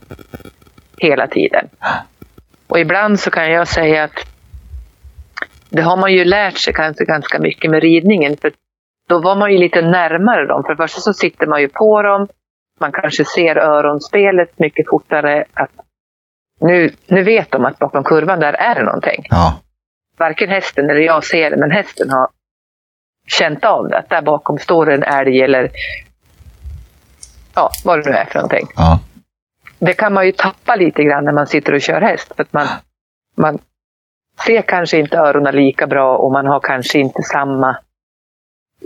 hela 0.97 1.27
tiden. 1.27 1.69
Och 2.67 2.79
ibland 2.79 3.19
så 3.19 3.31
kan 3.31 3.51
jag 3.51 3.67
säga 3.67 4.03
att 4.03 4.25
det 5.69 5.81
har 5.81 5.97
man 5.97 6.13
ju 6.13 6.25
lärt 6.25 6.57
sig 6.57 6.73
kanske 6.73 7.05
ganska 7.05 7.39
mycket 7.39 7.71
med 7.71 7.81
ridningen. 7.81 8.37
För 8.37 8.51
då 9.09 9.19
var 9.21 9.35
man 9.35 9.51
ju 9.51 9.57
lite 9.57 9.81
närmare 9.81 10.47
dem. 10.47 10.63
För 10.63 10.69
det 10.69 10.83
första 10.83 11.01
så 11.01 11.13
sitter 11.13 11.47
man 11.47 11.61
ju 11.61 11.67
på 11.69 12.01
dem 12.01 12.27
man 12.79 12.91
kanske 12.91 13.25
ser 13.25 13.57
öronspelet 13.57 14.59
mycket 14.59 14.89
fortare. 14.89 15.45
Att 15.53 15.69
nu, 16.61 16.93
nu 17.07 17.23
vet 17.23 17.51
de 17.51 17.65
att 17.65 17.79
bakom 17.79 18.03
kurvan 18.03 18.39
där 18.39 18.53
är 18.53 18.75
det 18.75 18.83
någonting. 18.83 19.25
Ja. 19.29 19.59
Varken 20.17 20.49
hästen 20.49 20.89
eller 20.89 21.01
jag 21.01 21.23
ser 21.23 21.49
det, 21.49 21.57
men 21.57 21.71
hästen 21.71 22.09
har 22.09 22.29
känt 23.27 23.65
av 23.65 23.87
det. 23.87 23.97
Att 23.97 24.09
där 24.09 24.21
bakom 24.21 24.59
står 24.59 24.91
en 24.91 25.03
älg 25.03 25.41
eller 25.41 25.71
ja, 27.55 27.69
vad 27.85 28.03
det 28.03 28.09
nu 28.09 28.15
är 28.15 28.25
för 28.25 28.35
någonting. 28.35 28.67
Ja. 28.75 28.99
Det 29.79 29.93
kan 29.93 30.13
man 30.13 30.25
ju 30.25 30.31
tappa 30.31 30.75
lite 30.75 31.03
grann 31.03 31.25
när 31.25 31.31
man 31.31 31.47
sitter 31.47 31.73
och 31.73 31.81
kör 31.81 32.01
häst. 32.01 32.31
För 32.35 32.43
att 32.43 32.53
man, 32.53 32.67
man 33.37 33.59
ser 34.45 34.61
kanske 34.61 34.97
inte 34.97 35.17
öronen 35.17 35.55
lika 35.55 35.87
bra 35.87 36.17
och 36.17 36.31
man 36.31 36.47
har 36.47 36.59
kanske 36.59 36.99
inte 36.99 37.21
samma 37.23 37.77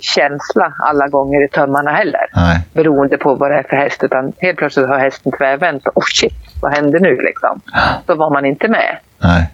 känsla 0.01 0.73
alla 0.79 1.07
gånger 1.07 1.45
i 1.45 1.47
tömmarna 1.47 1.91
heller. 1.91 2.29
Nej. 2.35 2.59
Beroende 2.73 3.17
på 3.17 3.35
vad 3.35 3.51
det 3.51 3.57
är 3.57 3.63
för 3.63 3.75
häst. 3.75 4.03
Utan 4.03 4.33
helt 4.37 4.57
plötsligt 4.57 4.87
har 4.87 4.99
hästen 4.99 5.31
tvärvänt. 5.37 5.87
Oh 5.87 6.03
shit, 6.13 6.33
vad 6.61 6.73
händer 6.73 6.99
nu 6.99 7.15
liksom? 7.21 7.61
Då 8.05 8.15
var 8.15 8.29
man 8.29 8.45
inte 8.45 8.67
med. 8.67 8.97
Nej. 9.19 9.49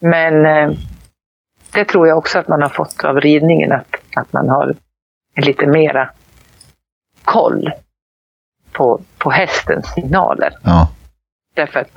Men 0.00 0.46
eh, 0.46 0.76
det 1.74 1.84
tror 1.84 2.08
jag 2.08 2.18
också 2.18 2.38
att 2.38 2.48
man 2.48 2.62
har 2.62 2.68
fått 2.68 3.04
av 3.04 3.20
ridningen. 3.20 3.72
Att, 3.72 3.94
att 4.16 4.32
man 4.32 4.48
har 4.48 4.74
lite 5.36 5.66
mera 5.66 6.10
koll 7.24 7.72
på, 8.72 9.00
på 9.18 9.30
hästens 9.30 9.86
signaler. 9.86 10.52
Ja. 10.62 10.90
Därför 11.54 11.80
att, 11.80 11.88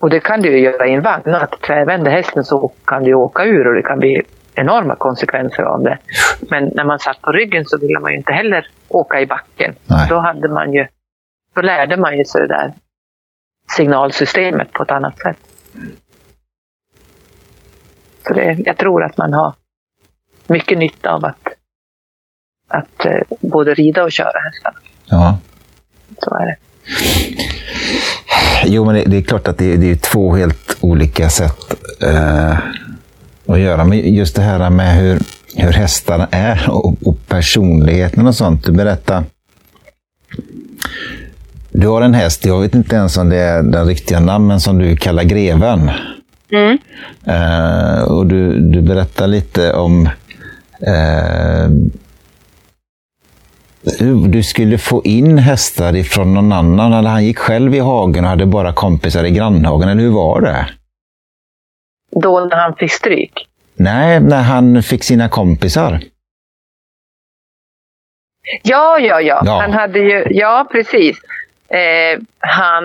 och 0.00 0.10
det 0.10 0.20
kan 0.20 0.42
du 0.42 0.48
ju 0.48 0.58
göra 0.58 0.86
i 0.86 0.94
en 0.94 1.02
vagn. 1.02 1.34
Att 1.34 1.60
tvärvänder 1.60 2.10
hästen 2.10 2.44
så 2.44 2.72
kan 2.84 3.04
du 3.04 3.14
åka 3.14 3.44
ur 3.44 3.66
och 3.66 3.74
det 3.74 3.82
kan 3.82 3.98
bli 3.98 4.22
enorma 4.54 4.96
konsekvenser 4.96 5.62
av 5.62 5.82
det. 5.82 5.98
Men 6.40 6.70
när 6.74 6.84
man 6.84 6.98
satt 6.98 7.22
på 7.22 7.32
ryggen 7.32 7.64
så 7.66 7.78
ville 7.78 8.00
man 8.00 8.12
ju 8.12 8.18
inte 8.18 8.32
heller 8.32 8.66
åka 8.88 9.20
i 9.20 9.26
backen. 9.26 9.74
Nej. 9.86 10.06
Då, 10.08 10.18
hade 10.18 10.48
man 10.48 10.72
ju, 10.72 10.86
då 11.54 11.60
lärde 11.60 11.96
man 11.96 12.18
ju 12.18 12.24
sig 12.24 12.40
det 12.40 12.48
där 12.48 12.72
signalsystemet 13.76 14.72
på 14.72 14.82
ett 14.82 14.90
annat 14.90 15.18
sätt. 15.18 15.38
Så 18.26 18.32
det, 18.34 18.58
jag 18.64 18.76
tror 18.76 19.04
att 19.04 19.16
man 19.16 19.32
har 19.32 19.54
mycket 20.46 20.78
nytta 20.78 21.10
av 21.10 21.24
att, 21.24 21.46
att 22.68 23.04
eh, 23.04 23.20
både 23.40 23.74
rida 23.74 24.04
och 24.04 24.12
köra 24.12 24.40
hästar. 24.44 24.74
ja. 25.06 25.38
Så 26.18 26.34
är 26.34 26.46
det. 26.46 26.56
Jo, 28.64 28.84
men 28.84 28.94
det, 28.94 29.04
det 29.04 29.16
är 29.16 29.22
klart 29.22 29.48
att 29.48 29.58
det, 29.58 29.76
det 29.76 29.90
är 29.90 29.96
två 29.96 30.34
helt 30.34 30.76
olika 30.80 31.30
sätt 31.30 31.74
eh, 32.02 32.58
att 33.46 33.60
göra. 33.60 33.84
Men 33.84 34.14
just 34.14 34.36
det 34.36 34.42
här 34.42 34.70
med 34.70 34.96
hur, 34.96 35.18
hur 35.54 35.72
hästarna 35.72 36.28
är 36.30 36.70
och, 36.70 36.94
och 37.04 37.16
personligheten 37.28 38.26
och 38.26 38.34
sånt. 38.34 38.64
Du 38.64 38.72
berättar. 38.72 39.24
Du 41.70 41.88
har 41.88 42.02
en 42.02 42.14
häst, 42.14 42.44
jag 42.44 42.60
vet 42.60 42.74
inte 42.74 42.96
ens 42.96 43.16
om 43.16 43.28
det 43.28 43.36
är 43.36 43.62
den 43.62 43.86
riktiga 43.86 44.20
namnen 44.20 44.60
som 44.60 44.78
du 44.78 44.96
kallar 44.96 45.22
greven. 45.22 45.90
Mm. 46.52 46.78
Eh, 47.26 48.02
och 48.02 48.26
du, 48.26 48.60
du 48.60 48.82
berättar 48.82 49.26
lite 49.26 49.72
om 49.72 50.06
eh, 50.86 51.68
hur 53.98 54.28
du 54.28 54.42
skulle 54.42 54.78
få 54.78 55.02
in 55.04 55.38
hästar 55.38 55.96
ifrån 55.96 56.34
någon 56.34 56.52
annan. 56.52 56.92
Eller 56.92 57.10
han 57.10 57.24
gick 57.24 57.38
själv 57.38 57.74
i 57.74 57.78
hagen 57.78 58.24
och 58.24 58.30
hade 58.30 58.46
bara 58.46 58.72
kompisar 58.72 59.24
i 59.24 59.30
grannhagen. 59.30 59.88
Eller 59.88 60.02
hur 60.02 60.10
var 60.10 60.40
det? 60.40 60.68
Då 62.10 62.40
när 62.40 62.56
han 62.56 62.74
fick 62.74 62.92
stryk. 62.92 63.48
Nej, 63.74 64.20
när 64.20 64.42
han 64.42 64.82
fick 64.82 65.04
sina 65.04 65.28
kompisar. 65.28 66.00
Ja, 68.62 68.98
ja, 68.98 69.20
ja. 69.20 69.42
Ja. 69.44 69.60
Han 69.60 69.72
hade 69.72 69.98
ju, 69.98 70.24
ja 70.30 70.68
precis. 70.72 71.16
Eh, 71.68 72.20
han... 72.38 72.84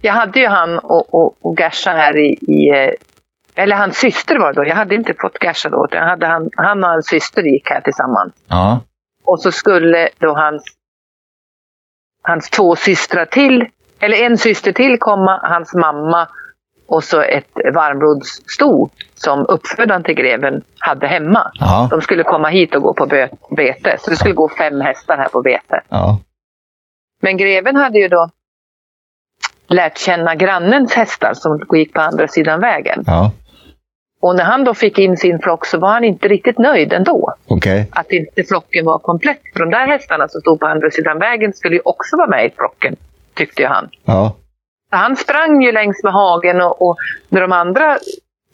Jag 0.00 0.12
hade 0.12 0.40
ju 0.40 0.46
han 0.46 0.78
och, 0.78 1.14
och, 1.14 1.36
och 1.40 1.60
Gersa 1.60 1.90
här 1.90 2.16
i, 2.16 2.38
i 2.40 2.68
eh, 2.68 2.90
eller 3.54 3.76
hans 3.76 3.96
syster 3.96 4.38
var 4.38 4.52
det 4.52 4.60
då. 4.62 4.68
Jag 4.68 4.76
hade 4.76 4.94
inte 4.94 5.14
fått 5.20 5.36
Gersa 5.44 5.68
då. 5.68 5.86
Jag 5.90 6.02
hade 6.02 6.26
han, 6.26 6.50
han 6.56 6.84
och 6.84 6.90
hans 6.90 7.06
syster 7.06 7.42
gick 7.42 7.70
här 7.70 7.80
tillsammans. 7.80 8.34
Ja, 8.48 8.80
Och 9.24 9.40
så 9.42 9.52
skulle 9.52 10.08
då 10.18 10.34
hans, 10.34 10.64
hans 12.22 12.50
två 12.50 12.76
systrar 12.76 13.24
till, 13.24 13.66
eller 14.00 14.16
en 14.16 14.38
syster 14.38 14.72
till 14.72 14.98
komma, 14.98 15.40
hans 15.42 15.74
mamma 15.74 16.28
och 16.88 17.04
så 17.04 17.20
ett 17.20 17.50
varmblodssto 17.74 18.88
som 19.14 19.46
uppfödaren 19.48 20.02
till 20.02 20.14
greven 20.14 20.62
hade 20.78 21.06
hemma. 21.06 21.50
ja, 21.54 21.88
De 21.90 22.00
skulle 22.00 22.22
komma 22.22 22.48
hit 22.48 22.74
och 22.74 22.82
gå 22.82 22.94
på 22.94 23.28
bete. 23.56 23.96
Så 24.00 24.10
det 24.10 24.16
skulle 24.16 24.34
gå 24.34 24.48
fem 24.48 24.80
hästar 24.80 25.16
här 25.16 25.28
på 25.28 25.42
bete. 25.42 25.80
ja. 25.88 26.18
Men 27.22 27.36
greven 27.36 27.76
hade 27.76 27.98
ju 27.98 28.08
då 28.08 28.28
lärt 29.68 29.98
känna 29.98 30.34
grannens 30.34 30.94
hästar 30.94 31.34
som 31.34 31.60
gick 31.72 31.92
på 31.92 32.00
andra 32.00 32.28
sidan 32.28 32.60
vägen. 32.60 33.04
ja. 33.06 33.32
Och 34.20 34.36
när 34.36 34.44
han 34.44 34.64
då 34.64 34.74
fick 34.74 34.98
in 34.98 35.16
sin 35.16 35.38
flock 35.38 35.66
så 35.66 35.78
var 35.78 35.88
han 35.88 36.04
inte 36.04 36.28
riktigt 36.28 36.58
nöjd 36.58 36.92
ändå. 36.92 37.34
Okej. 37.46 37.88
Att 37.90 38.12
inte 38.12 38.44
flocken 38.44 38.84
var 38.84 38.98
komplett. 38.98 39.40
För 39.52 39.60
de 39.60 39.70
där 39.70 39.86
hästarna 39.86 40.28
som 40.28 40.40
stod 40.40 40.60
på 40.60 40.66
andra 40.66 40.90
sidan 40.90 41.18
vägen 41.18 41.52
skulle 41.52 41.74
ju 41.74 41.82
också 41.84 42.16
vara 42.16 42.28
med 42.28 42.46
i 42.46 42.50
flocken, 42.50 42.96
tyckte 43.34 43.62
ju 43.62 43.68
han. 43.68 43.88
Ja. 44.04 44.36
Så 44.90 44.96
han 44.96 45.16
sprang 45.16 45.62
ju 45.62 45.72
längs 45.72 46.02
med 46.02 46.12
hagen 46.12 46.60
och, 46.60 46.82
och 46.82 46.96
när 47.28 47.40
de 47.40 47.52
andra 47.52 47.98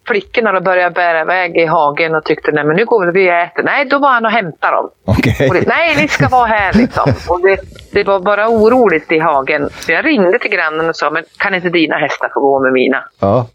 flickorna 0.06 0.52
då 0.52 0.60
började 0.60 0.94
bära 0.94 1.20
iväg 1.20 1.56
i 1.56 1.66
hagen 1.66 2.14
och 2.14 2.24
tyckte 2.24 2.52
nej 2.52 2.64
men 2.64 2.76
nu 2.76 2.84
går 2.84 3.12
vi 3.12 3.30
och 3.30 3.34
äter. 3.34 3.62
Nej, 3.62 3.84
då 3.84 3.98
var 3.98 4.08
han 4.12 4.24
och 4.24 4.30
hämtade 4.30 4.76
dem. 4.76 4.90
Okej. 5.04 5.48
Och 5.48 5.54
det, 5.54 5.66
nej, 5.68 5.96
ni 5.96 6.08
ska 6.08 6.28
vara 6.28 6.46
här 6.46 6.72
liksom. 6.72 7.12
Och 7.28 7.40
det, 7.42 7.60
det 7.92 8.04
var 8.04 8.20
bara 8.20 8.48
oroligt 8.48 9.12
i 9.12 9.18
hagen. 9.18 9.68
Så 9.70 9.92
jag 9.92 10.04
ringde 10.04 10.38
till 10.38 10.50
grannen 10.50 10.88
och 10.88 10.96
sa, 10.96 11.10
men 11.10 11.24
kan 11.38 11.54
inte 11.54 11.68
dina 11.68 11.96
hästar 11.96 12.30
få 12.34 12.40
gå 12.40 12.60
med 12.62 12.72
mina? 12.72 13.04
Ja. 13.20 13.46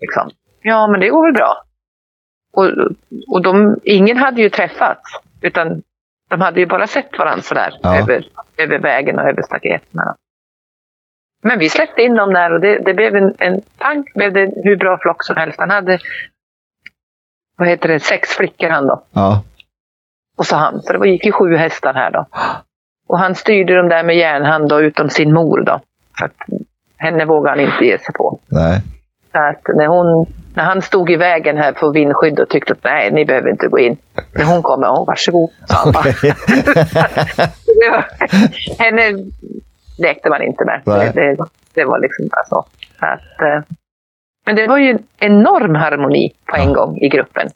Liksom. 0.00 0.30
Ja, 0.62 0.86
men 0.90 1.00
det 1.00 1.08
går 1.08 1.26
väl 1.26 1.34
bra. 1.34 1.62
Och, 2.56 2.66
och 3.34 3.42
de, 3.42 3.76
ingen 3.84 4.16
hade 4.16 4.42
ju 4.42 4.48
träffats. 4.50 5.20
Utan 5.42 5.82
de 6.30 6.40
hade 6.40 6.60
ju 6.60 6.66
bara 6.66 6.86
sett 6.86 7.18
varandra 7.18 7.42
sådär 7.42 7.78
Ja. 7.82 7.98
över, 7.98 8.24
över 8.56 8.78
vägen 8.78 9.18
och 9.18 9.28
över 9.28 9.42
staketen. 9.42 10.00
Men 11.42 11.58
vi 11.58 11.68
släppte 11.68 12.02
in 12.02 12.14
dem 12.14 12.32
där 12.32 12.52
och 12.52 12.60
det, 12.60 12.78
det 12.78 12.94
blev 12.94 13.16
en, 13.16 13.34
en 13.38 13.60
pang, 13.78 14.04
blev 14.14 14.32
det 14.32 14.52
hur 14.64 14.76
bra 14.76 14.98
flock 14.98 15.24
som 15.24 15.36
helst. 15.36 15.58
Han 15.58 15.70
hade, 15.70 15.98
vad 17.58 17.68
heter 17.68 17.88
det, 17.88 18.00
sex 18.00 18.28
flickor 18.28 18.68
han 18.68 18.86
då. 18.86 19.02
Ja. 19.12 19.42
Och 20.38 20.46
så 20.46 20.56
han, 20.56 20.82
så 20.82 20.92
det 20.92 21.08
gick 21.08 21.26
ju 21.26 21.32
sju 21.32 21.56
hästar 21.56 21.94
här 21.94 22.10
då. 22.10 22.26
Och 23.08 23.18
han 23.18 23.34
styrde 23.34 23.76
dem 23.76 23.88
där 23.88 24.02
med 24.02 24.16
järnhand 24.16 24.68
då, 24.68 24.80
utom 24.80 25.10
sin 25.10 25.32
mor 25.32 25.60
då. 25.60 25.80
För 26.18 26.24
att 26.24 26.36
henne 26.96 27.24
vågade 27.24 27.50
han 27.50 27.72
inte 27.72 27.84
ge 27.84 27.98
sig 27.98 28.14
på. 28.14 28.38
Nej. 28.46 28.82
Så 29.32 29.38
att 29.38 29.76
när, 29.76 29.86
hon, 29.86 30.26
när 30.54 30.64
han 30.64 30.82
stod 30.82 31.10
i 31.10 31.16
vägen 31.16 31.56
här 31.56 31.72
på 31.72 31.90
vindskydd 31.90 32.40
och 32.40 32.48
tyckte 32.48 32.72
att 32.72 32.84
nej, 32.84 33.10
ni 33.10 33.24
behöver 33.24 33.50
inte 33.50 33.66
gå 33.66 33.78
in. 33.78 33.96
När 34.34 34.44
hon 34.44 34.62
kom, 34.62 34.84
åh 34.84 35.06
varsågod, 35.06 35.50
sa 35.68 35.74
han 35.74 35.92
bara. 35.92 36.04
Henne 38.78 39.30
lekte 40.00 40.30
man 40.30 40.42
inte 40.42 40.64
med. 40.64 40.82
Det, 40.84 41.12
det, 41.14 41.36
det 41.74 41.84
var 41.84 41.98
liksom 41.98 42.28
bara 42.28 42.44
så. 42.44 42.58
att, 42.98 43.40
eh, 43.42 43.62
men 44.46 44.56
det 44.56 44.66
var 44.66 44.78
ju 44.78 44.90
en 44.90 45.02
enorm 45.18 45.74
harmoni 45.74 46.32
på 46.46 46.56
en 46.56 46.68
Ja. 46.68 46.74
gång 46.74 46.98
i 46.98 47.08
gruppen. 47.08 47.48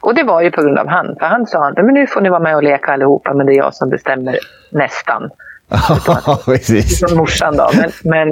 Och 0.00 0.14
det 0.14 0.22
var 0.22 0.40
ju 0.42 0.50
på 0.50 0.62
grund 0.62 0.78
av 0.78 0.86
han. 0.88 1.16
För 1.18 1.26
han 1.26 1.46
sa 1.46 1.68
att 1.68 1.76
men 1.76 1.94
nu 1.94 2.06
får 2.06 2.20
ni 2.20 2.28
vara 2.28 2.40
med 2.40 2.56
och 2.56 2.62
leka 2.62 2.92
allihopa, 2.92 3.34
men 3.34 3.46
det 3.46 3.52
är 3.52 3.56
jag 3.56 3.74
som 3.74 3.90
bestämmer 3.90 4.38
nästan. 4.72 5.30
Ja, 5.68 6.38
precis. 6.44 6.98
Som 7.00 7.18
morsan 7.18 7.56
då. 7.56 7.70
Men, 7.74 7.90
men, 8.04 8.28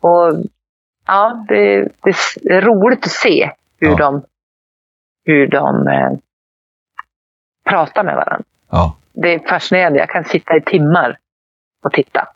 och, 0.00 0.44
ja, 1.06 1.44
det, 1.48 1.88
det 2.02 2.10
är 2.54 2.60
roligt 2.60 3.04
att 3.06 3.10
se 3.12 3.50
hur 3.80 3.88
Ja. 3.88 3.96
de, 3.96 4.22
hur 5.24 5.46
de 5.46 5.88
eh, 5.88 6.10
pratar 7.70 8.04
med 8.04 8.14
varandra 8.16 8.44
Ja. 8.70 8.96
det 9.12 9.34
är 9.34 9.38
fascinerande. 9.48 9.98
Jag 9.98 10.08
kan 10.08 10.24
sitta 10.24 10.56
i 10.56 10.60
timmar 10.60 11.18
och 11.84 11.92
titta. 11.92 12.28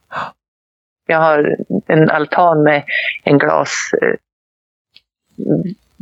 Jag 1.06 1.18
har 1.18 1.56
en 1.86 2.10
altan 2.10 2.62
med 2.62 2.84
en 3.24 3.38
glas 3.38 3.90
eh, 4.02 4.16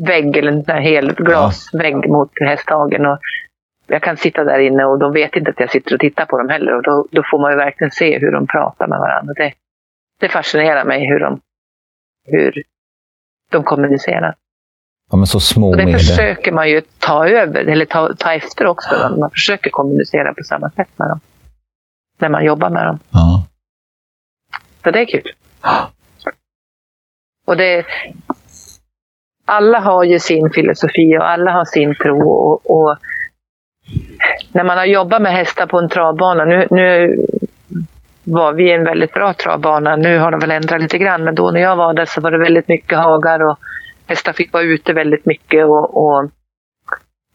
eller 0.09 0.73
en 0.73 0.83
hel 0.83 1.15
glasvägg 1.15 2.09
mot 2.09 2.31
hästhagen. 2.41 3.07
Och 3.07 3.19
jag 3.87 4.03
kan 4.03 4.17
sitta 4.17 4.45
där 4.45 4.59
inne 4.59 4.85
och 4.85 4.99
de 4.99 5.13
vet 5.13 5.37
inte 5.37 5.51
att 5.51 5.61
jag 5.61 5.71
sitter 5.71 5.95
och 5.95 6.01
tittar 6.01 6.27
på 6.27 6.39
dem 6.39 6.49
heller. 6.49 6.77
Och 6.77 6.83
då, 6.83 7.07
då 7.11 7.23
får 7.31 7.39
man 7.39 7.53
ju 7.53 7.57
verkligen 7.57 7.91
se 7.91 8.19
hur 8.19 8.33
de 8.33 8.47
pratar 8.47 8.87
med 8.87 8.99
varandra. 8.99 9.35
Det, 9.37 9.53
det 10.21 10.29
fascinerar 10.29 10.85
mig 10.85 11.07
hur 11.07 11.21
de, 11.21 11.41
hur 12.27 12.63
de 13.51 13.65
kommunicerar. 13.65 14.35
ja, 15.11 15.17
men 15.17 15.27
så 15.27 15.41
små 15.41 15.71
Och 15.71 15.77
det 15.77 15.93
försöker 15.93 16.53
man 16.53 16.71
ju 16.71 16.83
ta 16.99 17.29
över, 17.29 17.65
eller 17.65 17.85
ta, 17.85 18.15
ta 18.15 18.33
efter 18.33 18.67
också. 18.67 19.17
Man 19.19 19.31
försöker 19.31 19.71
kommunicera 19.71 20.35
på 20.35 20.43
samma 20.45 20.71
sätt 20.71 20.89
med 20.97 21.09
dem. 21.09 21.21
När 22.21 22.29
man 22.29 22.45
jobbar 22.45 22.71
med 22.71 22.87
dem. 22.87 22.99
Ja. 23.11 23.47
Så 24.85 24.91
det 24.91 25.01
är 25.01 25.07
kul. 25.07 25.33
Och 27.47 27.57
det, 27.57 27.85
alla 29.45 29.81
har 29.81 30.05
ju 30.05 30.19
sin 30.19 30.51
filosofi 30.51 31.19
och 31.19 31.31
alla 31.31 31.51
har 31.51 31.65
sin 31.65 31.95
tro. 31.95 32.31
Och, 32.31 32.71
och 32.71 32.97
när 34.53 34.65
man 34.65 34.79
har 34.79 34.85
jobbat 34.85 35.23
med 35.23 35.33
hästar 35.33 35.67
på 35.67 35.79
en 35.79 35.89
travbana, 35.89 36.45
nu, 36.45 36.67
nu 36.71 37.17
var 38.25 38.53
vi 38.53 38.73
en 38.73 38.85
väldigt 38.85 39.13
bra 39.13 39.35
travbana, 39.35 39.97
nu 39.97 40.19
har 40.19 40.31
de 40.31 40.41
väl 40.41 40.51
ändrat 40.51 40.83
lite 40.83 40.99
grann, 40.99 41.25
men 41.25 41.35
då 41.35 41.51
när 41.51 41.61
jag 41.61 41.77
var 41.77 41.95
där 41.95 42.05
så 42.05 42.21
var 42.21 42.31
det 42.31 42.39
väldigt 42.39 42.69
mycket 42.69 42.99
hagar 42.99 43.43
och 43.43 43.59
hästar 44.07 44.33
fick 44.33 44.53
vara 44.53 44.63
ute 44.63 44.93
väldigt 44.93 45.27
mycket 45.27 45.65
och, 45.65 45.97
och, 45.97 46.31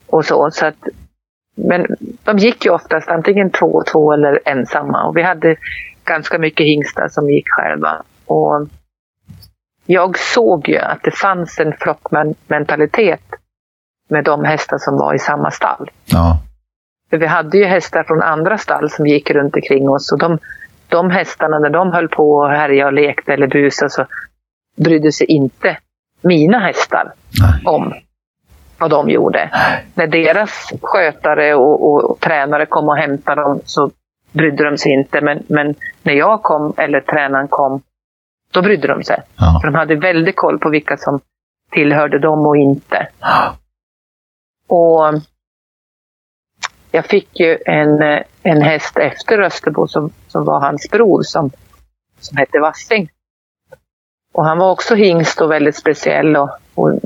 och 0.07 0.25
så. 0.25 0.51
så 0.51 0.65
att, 0.65 0.87
men 1.55 1.85
de 2.23 2.37
gick 2.37 2.65
ju 2.65 2.71
oftast 2.71 3.09
antingen 3.09 3.49
två 3.49 3.65
och 3.65 3.85
två 3.85 4.13
eller 4.13 4.39
ensamma 4.45 5.07
och 5.07 5.17
vi 5.17 5.21
hade 5.21 5.55
ganska 6.03 6.39
mycket 6.39 6.65
hingstar 6.65 7.07
som 7.07 7.29
gick 7.29 7.49
själva. 7.49 8.03
Och 8.25 8.67
jag 9.85 10.17
såg 10.17 10.69
ju 10.69 10.77
att 10.77 11.03
det 11.03 11.11
fanns 11.11 11.59
en 11.59 11.73
flockmentalitet 11.73 13.21
med 14.09 14.23
de 14.23 14.43
hästar 14.43 14.77
som 14.77 14.97
var 14.97 15.13
i 15.13 15.19
samma 15.19 15.51
stall. 15.51 15.91
Ja. 16.05 16.39
För 17.09 17.17
vi 17.17 17.25
hade 17.25 17.57
ju 17.57 17.65
hästar 17.65 18.03
från 18.03 18.21
andra 18.21 18.57
stall 18.57 18.89
som 18.89 19.07
gick 19.07 19.31
runt 19.31 19.55
omkring 19.55 19.89
oss 19.89 20.11
och 20.11 20.19
de, 20.19 20.39
de 20.87 21.09
hästarna 21.09 21.59
när 21.59 21.69
de 21.69 21.91
höll 21.91 22.07
på 22.07 22.31
och 22.31 22.49
härjade 22.49 22.85
och 22.85 22.93
lekte 22.93 23.33
eller 23.33 23.47
busade 23.47 23.89
så 23.89 24.05
brydde 24.75 25.11
sig 25.11 25.27
inte 25.27 25.77
mina 26.21 26.59
hästar 26.59 27.13
Nej. 27.39 27.61
om 27.65 27.93
vad 28.77 28.89
de 28.89 29.09
gjorde. 29.09 29.49
När 29.93 30.07
deras 30.07 30.73
skötare 30.81 31.55
och, 31.55 31.83
och, 31.83 32.11
och 32.11 32.19
tränare 32.19 32.65
kom 32.65 32.89
och 32.89 32.97
hämtade 32.97 33.41
dem 33.41 33.59
så 33.65 33.91
brydde 34.31 34.63
de 34.63 34.77
sig 34.77 34.91
inte. 34.91 35.21
Men, 35.21 35.43
men 35.47 35.75
när 36.03 36.13
jag 36.13 36.43
kom 36.43 36.73
eller 36.77 37.01
tränaren 37.01 37.47
kom, 37.47 37.81
då 38.51 38.61
brydde 38.61 38.87
de 38.87 39.03
sig. 39.03 39.21
Ja. 39.37 39.59
För 39.61 39.71
de 39.71 39.77
hade 39.77 39.95
väldigt 39.95 40.35
koll 40.35 40.59
på 40.59 40.69
vilka 40.69 40.97
som 40.97 41.19
tillhörde 41.71 42.19
dem 42.19 42.45
och 42.45 42.57
inte. 42.57 43.07
Och 44.67 45.13
jag 46.91 47.05
fick 47.05 47.39
ju 47.39 47.57
en, 47.65 48.23
en 48.43 48.61
häst 48.61 48.97
efter 48.97 49.41
Österbo 49.41 49.87
som, 49.87 50.09
som 50.27 50.45
var 50.45 50.59
hans 50.59 50.89
bror 50.91 51.21
som, 51.23 51.51
som 52.19 52.37
hette 52.37 52.59
Vassing. 52.59 53.09
Och 54.33 54.45
han 54.45 54.57
var 54.57 54.71
också 54.71 54.95
hingst 54.95 55.41
och 55.41 55.51
väldigt 55.51 55.75
speciell. 55.75 56.37
Och, 56.37 56.49
och 56.75 56.99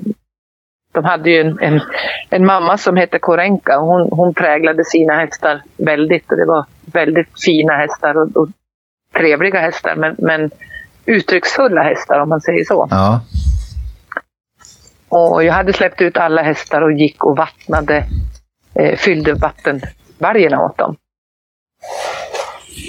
de 0.93 1.05
hade 1.05 1.29
ju 1.29 1.41
en, 1.41 1.59
en, 1.59 1.81
en 2.29 2.45
mamma 2.45 2.77
som 2.77 2.97
hette 2.97 3.19
Korenka 3.19 3.79
och 3.79 3.87
hon, 3.87 4.09
hon 4.11 4.33
präglade 4.33 4.85
sina 4.85 5.13
hästar 5.13 5.61
väldigt. 5.77 6.31
Och 6.31 6.37
det 6.37 6.45
var 6.45 6.65
väldigt 6.85 7.41
fina 7.45 7.73
hästar 7.73 8.17
och, 8.17 8.37
och 8.37 8.47
trevliga 9.17 9.59
hästar. 9.59 9.95
Men, 9.95 10.15
men 10.17 10.51
uttrycksfulla 11.05 11.83
hästar 11.83 12.19
om 12.19 12.29
man 12.29 12.41
säger 12.41 12.63
så. 12.63 12.87
Ja. 12.91 13.21
Och 15.09 15.43
jag 15.43 15.53
hade 15.53 15.73
släppt 15.73 16.01
ut 16.01 16.17
alla 16.17 16.41
hästar 16.41 16.81
och 16.81 16.91
gick 16.91 17.23
och 17.23 17.37
vattnade, 17.37 18.05
eh, 18.75 18.97
fyllde 18.97 19.33
vattenvargarna 19.33 20.61
åt 20.61 20.77
dem. 20.77 20.95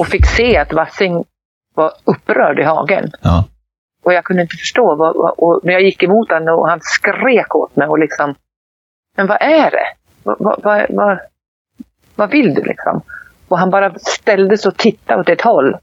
Och 0.01 0.07
fick 0.07 0.27
se 0.27 0.57
att 0.57 0.73
Vassing 0.73 1.25
var 1.75 1.93
upprörd 2.05 2.59
i 2.59 2.63
hagen. 2.63 3.11
Ja. 3.23 3.45
Och 4.03 4.13
jag 4.13 4.25
kunde 4.25 4.43
inte 4.43 4.57
förstå. 4.57 4.95
Vad, 4.95 5.17
vad, 5.17 5.35
och 5.39 5.61
när 5.65 5.73
jag 5.73 5.83
gick 5.83 6.03
emot 6.03 6.31
honom 6.33 6.59
och 6.59 6.69
han 6.69 6.81
skrek 6.83 7.55
åt 7.55 7.77
mig 7.77 7.89
och 7.89 7.99
liksom, 7.99 8.35
men 9.17 9.27
vad 9.27 9.39
är 9.43 9.71
det? 9.71 9.87
Vad, 10.23 10.37
vad, 10.39 10.63
vad, 10.63 10.87
vad, 10.91 11.19
vad 12.15 12.31
vill 12.31 12.55
du 12.55 12.63
liksom? 12.63 13.03
Och 13.49 13.59
han 13.59 13.71
bara 13.71 13.95
ställde 13.99 14.59
sig 14.59 14.69
och 14.69 14.77
tittade 14.77 15.21
åt 15.21 15.29
ett 15.29 15.41
håll. 15.41 15.77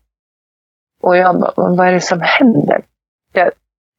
Och 1.02 1.18
jag 1.18 1.40
bara, 1.40 1.52
vad 1.56 1.88
är 1.88 1.92
det 1.92 2.02
som 2.02 2.22
händer? 2.22 2.82
Jag, 3.34 3.52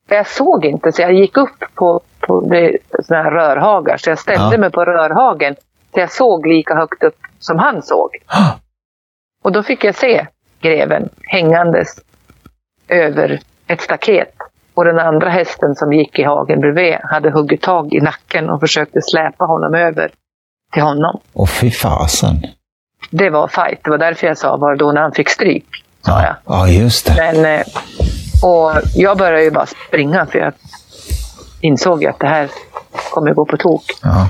jag 0.09 0.27
såg 0.27 0.65
inte, 0.65 0.93
så 0.93 1.03
jag 1.03 1.13
gick 1.13 1.37
upp 1.37 1.65
på, 1.75 2.01
på 2.21 2.41
det, 2.41 2.79
såna 3.03 3.23
här 3.23 3.31
rörhagar. 3.31 3.97
Så 3.97 4.11
jag 4.11 4.19
ställde 4.19 4.55
Ja. 4.55 4.59
mig 4.61 4.71
på 4.71 4.85
rörhagen. 4.85 5.55
Så 5.95 6.01
jag 6.01 6.11
såg 6.13 6.47
lika 6.47 6.75
högt 6.75 7.03
upp 7.03 7.19
som 7.39 7.59
han 7.59 7.83
såg. 7.83 8.11
Och 9.45 9.53
då 9.53 9.63
fick 9.63 9.85
jag 9.85 9.95
se 9.95 10.27
greven 10.61 11.09
hängandes 11.23 11.89
över 12.89 13.41
ett 13.69 13.81
staket. 13.81 14.35
Och 14.75 14.85
den 14.85 14.99
andra 14.99 15.29
hästen 15.29 15.75
som 15.75 15.93
gick 15.93 16.19
i 16.19 16.23
hagen 16.23 16.61
bredvid 16.61 16.95
hade 17.03 17.31
huggit 17.31 17.63
tag 17.63 17.95
i 17.95 18.01
nacken 18.01 18.51
och 18.51 18.61
försökte 18.61 19.01
släpa 19.03 19.45
honom 19.45 19.75
över 19.75 20.11
till 20.73 20.83
honom. 20.83 21.21
Och 21.33 21.49
fy 21.49 21.71
fasen. 21.71 22.43
Det 23.11 23.31
var 23.31 23.49
fight. 23.49 23.85
Det 23.85 23.91
var 23.91 23.99
därför 23.99 24.27
jag 24.27 24.39
sa, 24.39 24.57
var 24.57 24.71
det 24.71 24.77
då 24.77 24.93
när 24.93 25.01
han 25.01 25.13
fick 25.13 25.29
stryk? 25.29 25.67
Sa 26.03 26.23
jag. 26.23 26.37
Ja, 26.45 26.69
just 26.69 27.07
det. 27.07 27.15
Men, 27.17 27.59
eh, 27.59 27.67
och 28.43 28.73
jag 28.95 29.19
började 29.19 29.45
ju 29.45 29.51
bara 29.51 29.67
springa 29.67 30.27
för 30.27 30.39
jag 30.39 30.53
insåg 31.61 32.03
ju 32.03 32.09
att 32.09 32.19
det 32.19 32.29
här 32.29 32.51
kommer 33.11 33.35
gå 33.35 33.45
på 33.45 33.57
tok. 33.57 33.85
Ja. 34.03 34.29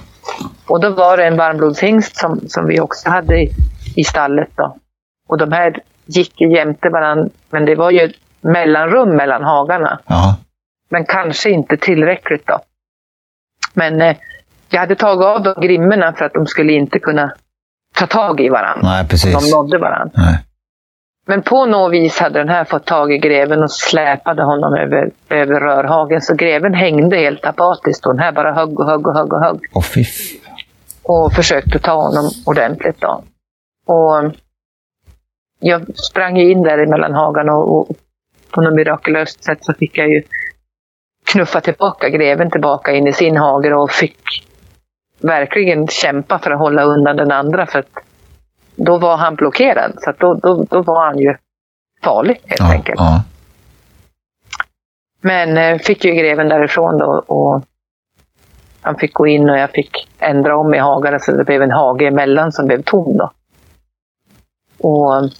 Och 0.66 0.80
då 0.80 0.90
var 0.90 1.16
det 1.16 1.26
en 1.26 1.36
varmblodshingst 1.36 2.16
som, 2.16 2.40
som 2.48 2.66
vi 2.66 2.80
också 2.80 3.10
hade 3.10 3.40
i, 3.40 3.50
i 3.96 4.04
stallet. 4.04 4.48
Då. 4.54 4.76
Och 5.28 5.38
de 5.38 5.52
här 5.52 5.82
gick 6.06 6.40
jämte 6.40 6.88
varandra, 6.88 7.30
men 7.50 7.64
det 7.64 7.74
var 7.74 7.90
ju 7.90 8.12
mellanrum 8.40 9.16
mellan 9.16 9.42
hagarna. 9.44 10.00
Ja. 10.06 10.36
Men 10.90 11.04
kanske 11.04 11.50
inte 11.50 11.76
tillräckligt 11.76 12.46
då. 12.46 12.58
Men 13.74 14.00
eh, 14.02 14.16
jag 14.70 14.80
hade 14.80 14.94
tagit 14.96 15.24
av 15.26 15.42
dem 15.42 15.54
grimmorna 15.62 16.12
för 16.12 16.24
att 16.24 16.32
de 16.32 16.46
skulle 16.46 16.72
inte 16.72 16.98
kunna 16.98 17.32
ta 17.94 18.06
tag 18.06 18.40
i 18.40 18.48
varandra. 18.48 18.80
Nej, 18.88 19.02
De 19.04 19.08
precis. 19.08 19.52
nådde 19.54 19.78
varandra. 19.78 20.12
Nej. 20.16 20.44
Men 21.26 21.42
på 21.42 21.66
något 21.66 21.92
vis 21.92 22.18
hade 22.18 22.38
den 22.38 22.48
här 22.48 22.64
fått 22.64 22.84
tag 22.84 23.12
i 23.12 23.18
greven 23.18 23.62
och 23.62 23.70
släpade 23.72 24.42
honom 24.42 24.74
över, 24.74 25.10
över 25.28 25.60
rörhagen. 25.60 26.20
Så 26.22 26.34
greven 26.34 26.74
hängde 26.74 27.16
helt 27.16 27.46
apatiskt 27.46 28.06
och 28.06 28.14
den 28.14 28.22
här 28.22 28.32
bara 28.32 28.52
högg 28.54 28.80
och 28.80 28.86
högg 28.86 29.06
och 29.06 29.14
högg 29.16 29.32
och 29.32 29.40
högg. 29.44 29.60
Och 29.74 29.84
fy 29.84 30.00
f- 30.00 30.52
Och 31.02 31.32
försökte 31.32 31.78
ta 31.78 31.92
honom 31.92 32.30
ordentligt 32.46 33.00
då. 33.00 33.22
Och 33.86 34.32
jag 35.60 35.96
sprang 35.96 36.36
in 36.36 36.62
där 36.62 36.86
mellan 36.86 37.14
hagarna 37.14 37.52
och, 37.52 37.80
och 37.80 37.88
på 38.50 38.60
något 38.60 38.74
mirakulöst 38.74 39.44
sätt 39.44 39.64
så 39.64 39.74
fick 39.74 39.98
jag 39.98 40.08
ju 40.08 40.22
knuffa 41.32 41.60
tillbaka 41.60 42.08
greven 42.08 42.50
tillbaka 42.50 42.92
in 42.92 43.06
i 43.06 43.12
sin 43.12 43.36
hage 43.36 43.74
och 43.74 43.90
fick 43.90 44.18
verkligen 45.20 45.88
kämpa 45.88 46.38
för 46.38 46.50
att 46.50 46.58
hålla 46.58 46.82
undan 46.82 47.16
den 47.16 47.32
andra 47.32 47.66
för 47.66 47.78
att 47.78 47.90
då 48.76 48.98
var 48.98 49.16
han 49.16 49.34
blockerad. 49.34 49.92
Så 50.00 50.12
då, 50.18 50.34
då, 50.34 50.64
då 50.70 50.82
var 50.82 51.04
han 51.06 51.18
ju 51.18 51.34
farlig 52.02 52.40
helt 52.44 52.60
Ja. 52.60 52.72
enkelt. 52.72 53.00
Ja. 53.00 53.22
Men 55.20 55.56
eh, 55.58 55.78
fick 55.78 56.04
ju 56.04 56.12
greven 56.12 56.48
därifrån 56.48 56.98
då 56.98 57.24
och 57.26 57.62
han 58.80 58.96
fick 58.96 59.14
gå 59.14 59.26
in 59.26 59.50
och 59.50 59.58
jag 59.58 59.70
fick 59.70 60.08
ändra 60.18 60.56
om 60.56 60.74
i 60.74 60.78
hagarna 60.78 61.18
så 61.18 61.32
det 61.32 61.44
blev 61.44 61.62
en 61.62 61.70
hage 61.70 62.06
emellan 62.06 62.52
som 62.52 62.66
blev 62.66 62.82
tom 62.82 63.16
då. 63.16 63.30
Och 64.78 65.30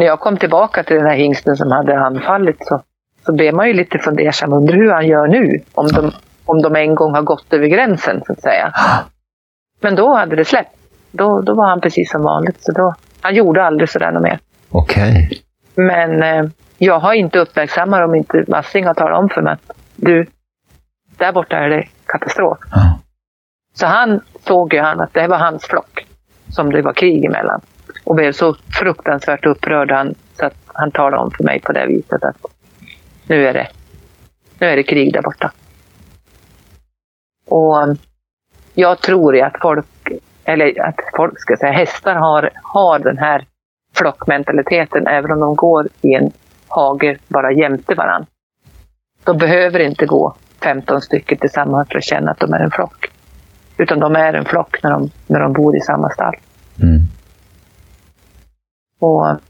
när 0.00 0.06
jag 0.06 0.20
kom 0.20 0.36
tillbaka 0.36 0.82
till 0.82 0.96
den 0.96 1.06
här 1.06 1.16
hingsten 1.16 1.56
som 1.56 1.72
hade 1.72 1.98
anfallit 1.98 2.56
så, 2.60 2.82
så 3.26 3.32
blev 3.32 3.54
man 3.54 3.66
ju 3.66 3.72
lite 3.72 3.98
fundersam. 3.98 4.52
Undrar 4.52 4.74
hur 4.74 4.92
han 4.92 5.06
gör 5.06 5.26
nu? 5.26 5.60
Om 5.74 5.88
de, 5.88 6.12
om 6.44 6.62
de 6.62 6.76
en 6.76 6.94
gång 6.94 7.14
har 7.14 7.22
gått 7.22 7.52
över 7.52 7.66
gränsen 7.66 8.22
så 8.26 8.32
att 8.32 8.42
säga. 8.42 8.72
Men 9.80 9.94
då 9.94 10.14
hade 10.14 10.36
det 10.36 10.44
släppt. 10.44 10.76
Då, 11.10 11.40
då 11.40 11.54
var 11.54 11.68
han 11.68 11.80
precis 11.80 12.10
som 12.10 12.22
vanligt. 12.22 12.62
Så 12.62 12.72
då, 12.72 12.94
han 13.20 13.34
gjorde 13.34 13.64
aldrig 13.64 13.88
sådär 13.88 14.10
något 14.12 14.22
mer. 14.22 14.38
Okej. 14.70 15.42
Men 15.74 16.22
eh, 16.22 16.50
jag 16.78 16.98
har 16.98 17.12
inte 17.12 17.38
uppmärksammat 17.38 18.04
om 18.04 18.14
inte 18.14 18.44
Massing 18.48 18.86
har 18.86 18.94
talat 18.94 19.18
om 19.18 19.28
för 19.28 19.42
mig 19.42 19.52
att 19.52 19.76
du, 19.96 20.26
där 21.16 21.32
borta 21.32 21.56
är 21.56 21.68
det 21.68 21.88
katastrof. 22.06 22.58
Ja. 22.70 22.98
Så 23.74 23.86
han 23.86 24.20
såg 24.46 24.74
ju 24.74 24.80
han 24.80 25.00
att 25.00 25.14
det 25.14 25.26
var 25.26 25.38
hans 25.38 25.64
flock 25.64 26.06
som 26.48 26.72
det 26.72 26.82
var 26.82 26.92
krig 26.92 27.24
emellan. 27.24 27.60
Och 28.04 28.14
blev 28.14 28.32
så 28.32 28.56
fruktansvärt 28.78 29.46
upprörd 29.46 29.90
han, 29.90 30.14
så 30.38 30.46
att 30.46 30.56
han 30.66 30.90
talade 30.90 31.22
om 31.22 31.30
för 31.30 31.44
mig 31.44 31.60
på 31.60 31.72
det 31.72 31.86
viset 31.86 32.24
att 32.24 32.36
nu 33.28 33.46
är 33.46 33.54
det, 33.54 33.68
nu 34.58 34.66
är 34.66 34.76
det 34.76 34.82
krig 34.82 35.12
där 35.12 35.22
borta. 35.22 35.52
Och 37.46 37.82
um, 37.82 37.96
jag 38.74 39.00
tror 39.00 39.36
ju 39.36 39.42
att 39.42 39.60
folk, 39.60 39.86
eller 40.44 40.88
att 40.88 40.96
folk 41.16 41.40
ska 41.40 41.56
säga 41.56 41.72
hästar 41.72 42.14
har, 42.14 42.50
har 42.62 42.98
den 42.98 43.18
här 43.18 43.46
flockmentaliteten 43.94 45.06
även 45.06 45.30
om 45.30 45.40
de 45.40 45.54
går 45.54 45.88
i 46.02 46.14
en 46.14 46.32
hage 46.68 47.18
bara 47.28 47.52
jämte 47.52 47.94
varandra. 47.94 48.26
De 49.24 49.38
behöver 49.38 49.80
inte 49.80 50.06
gå 50.06 50.34
15 50.62 51.00
stycken 51.00 51.38
tillsammans 51.38 51.88
för 51.88 51.98
att 51.98 52.04
känna 52.04 52.30
att 52.30 52.40
de 52.40 52.52
är 52.52 52.60
en 52.60 52.70
flock. 52.70 53.10
Utan 53.76 53.98
de 54.00 54.16
är 54.16 54.34
en 54.34 54.44
flock 54.44 54.82
när 54.82 54.90
de, 54.90 55.10
när 55.26 55.40
de 55.40 55.52
bor 55.52 55.76
i 55.76 55.80
samma 55.80 56.10
stall. 56.10 56.34
Mm. 56.82 57.00
Och 59.00 59.40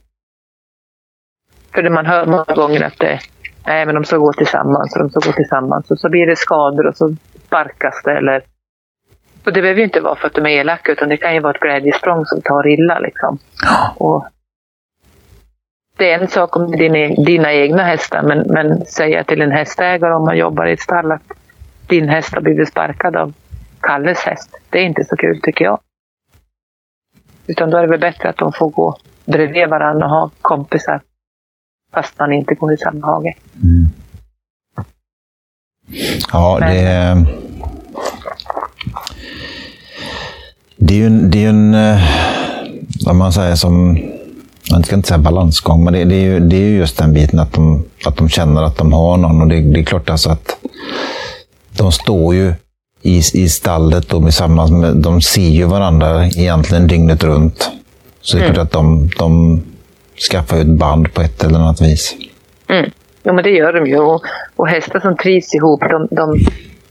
för 1.74 1.82
det 1.82 1.90
man 1.90 2.06
hör 2.06 2.26
många 2.26 2.44
gånger 2.44 2.82
att 2.82 2.98
det, 2.98 3.20
nej, 3.66 3.86
men 3.86 3.94
de 3.94 4.04
ska 4.04 4.16
gå 4.16 4.32
tillsammans 4.32 4.96
och 4.96 4.98
de 4.98 5.10
ska 5.10 5.30
gå 5.30 5.32
tillsammans. 5.32 5.90
Och 5.90 5.98
så 5.98 6.08
blir 6.08 6.26
det 6.26 6.36
skador 6.36 6.86
och 6.86 6.96
så 6.96 7.16
sparkas 7.46 8.02
det. 8.04 8.12
Eller, 8.12 8.42
och 9.44 9.52
det 9.52 9.62
behöver 9.62 9.78
ju 9.78 9.84
inte 9.84 10.00
vara 10.00 10.16
för 10.16 10.26
att 10.26 10.34
de 10.34 10.46
är 10.46 10.50
elaka 10.50 10.92
utan 10.92 11.08
det 11.08 11.16
kan 11.16 11.34
ju 11.34 11.40
vara 11.40 11.54
ett 11.54 11.60
glädjesprång 11.60 12.26
som 12.26 12.42
tar 12.42 12.66
illa. 12.66 12.98
Liksom. 12.98 13.38
Och 13.96 14.26
det 15.96 16.12
är 16.12 16.18
en 16.18 16.28
sak 16.28 16.56
om 16.56 16.70
det 16.70 16.86
är 16.86 16.90
dina, 16.90 17.24
dina 17.24 17.52
egna 17.52 17.82
hästar 17.82 18.22
men, 18.22 18.38
men 18.46 18.86
säga 18.86 19.24
till 19.24 19.42
en 19.42 19.52
hästägare 19.52 20.14
om 20.14 20.24
man 20.24 20.38
jobbar 20.38 20.66
i 20.66 20.72
ett 20.72 20.80
stall 20.80 21.12
att 21.12 21.32
din 21.86 22.08
häst 22.08 22.34
har 22.34 22.40
blivit 22.40 22.68
sparkad 22.68 23.16
av 23.16 23.32
Kalles 23.80 24.18
häst. 24.18 24.56
Det 24.70 24.78
är 24.78 24.82
inte 24.82 25.04
så 25.04 25.16
kul 25.16 25.40
tycker 25.42 25.64
jag. 25.64 25.80
Utan 27.46 27.70
då 27.70 27.76
är 27.76 27.82
det 27.82 27.88
väl 27.88 28.00
bättre 28.00 28.28
att 28.28 28.36
de 28.36 28.52
får 28.52 28.70
gå 28.70 28.96
bredvid 29.24 29.68
varandra 29.68 30.06
och 30.06 30.10
ha 30.10 30.30
kompisar. 30.40 31.00
Fast 31.94 32.18
man 32.18 32.32
inte 32.32 32.54
går 32.54 32.72
i 32.72 32.76
samma 32.76 33.06
hage. 33.06 33.34
Mm. 33.62 33.86
Ja, 36.32 36.56
Men. 36.60 36.74
det... 36.74 37.26
Det 40.82 40.94
är 40.94 40.98
ju 40.98 41.06
en, 41.06 41.30
det 41.30 41.44
är 41.44 41.48
en 41.48 41.74
eh, 41.74 42.02
vad 43.06 43.16
man 43.16 43.32
säger 43.32 43.54
som, 43.54 43.98
man 44.70 44.84
ska 44.84 44.96
inte 44.96 45.08
säga 45.08 45.18
balansgång, 45.18 45.84
men 45.84 45.92
det, 45.92 46.04
det, 46.04 46.14
är 46.14 46.20
ju, 46.20 46.40
det 46.40 46.56
är 46.56 46.60
ju 46.60 46.76
just 46.76 46.98
den 46.98 47.14
biten 47.14 47.38
att 47.38 47.52
de, 47.52 47.84
att 48.04 48.16
de 48.16 48.28
känner 48.28 48.62
att 48.62 48.76
de 48.76 48.92
har 48.92 49.16
någon. 49.16 49.42
Och 49.42 49.48
det, 49.48 49.60
det 49.60 49.80
är 49.80 49.84
klart 49.84 50.10
alltså 50.10 50.30
att 50.30 50.56
de 51.76 51.92
står 51.92 52.34
ju 52.34 52.54
i, 53.02 53.16
i 53.34 53.48
stallet 53.48 54.12
och 54.12 54.22
tillsammans 54.22 54.70
med, 54.70 54.96
de 54.96 55.22
ser 55.22 55.48
ju 55.48 55.64
varandra 55.64 56.26
egentligen 56.26 56.86
dygnet 56.86 57.24
runt. 57.24 57.70
Så 58.20 58.36
det 58.36 58.42
är 58.42 58.44
mm. 58.44 58.54
klart 58.54 58.66
att 58.66 58.72
de, 58.72 59.08
de 59.18 59.62
skaffar 60.30 60.56
ett 60.56 60.78
band 60.78 61.14
på 61.14 61.20
ett 61.20 61.44
eller 61.44 61.58
annat 61.58 61.80
vis. 61.80 62.16
Mm. 62.68 62.90
Jo, 63.22 63.34
men 63.34 63.44
det 63.44 63.50
gör 63.50 63.72
de 63.72 63.86
ju. 63.86 63.98
Och, 63.98 64.22
och 64.56 64.68
hästar 64.68 65.00
som 65.00 65.16
trivs 65.16 65.54
ihop, 65.54 65.80
de, 65.80 66.08
de, 66.10 66.38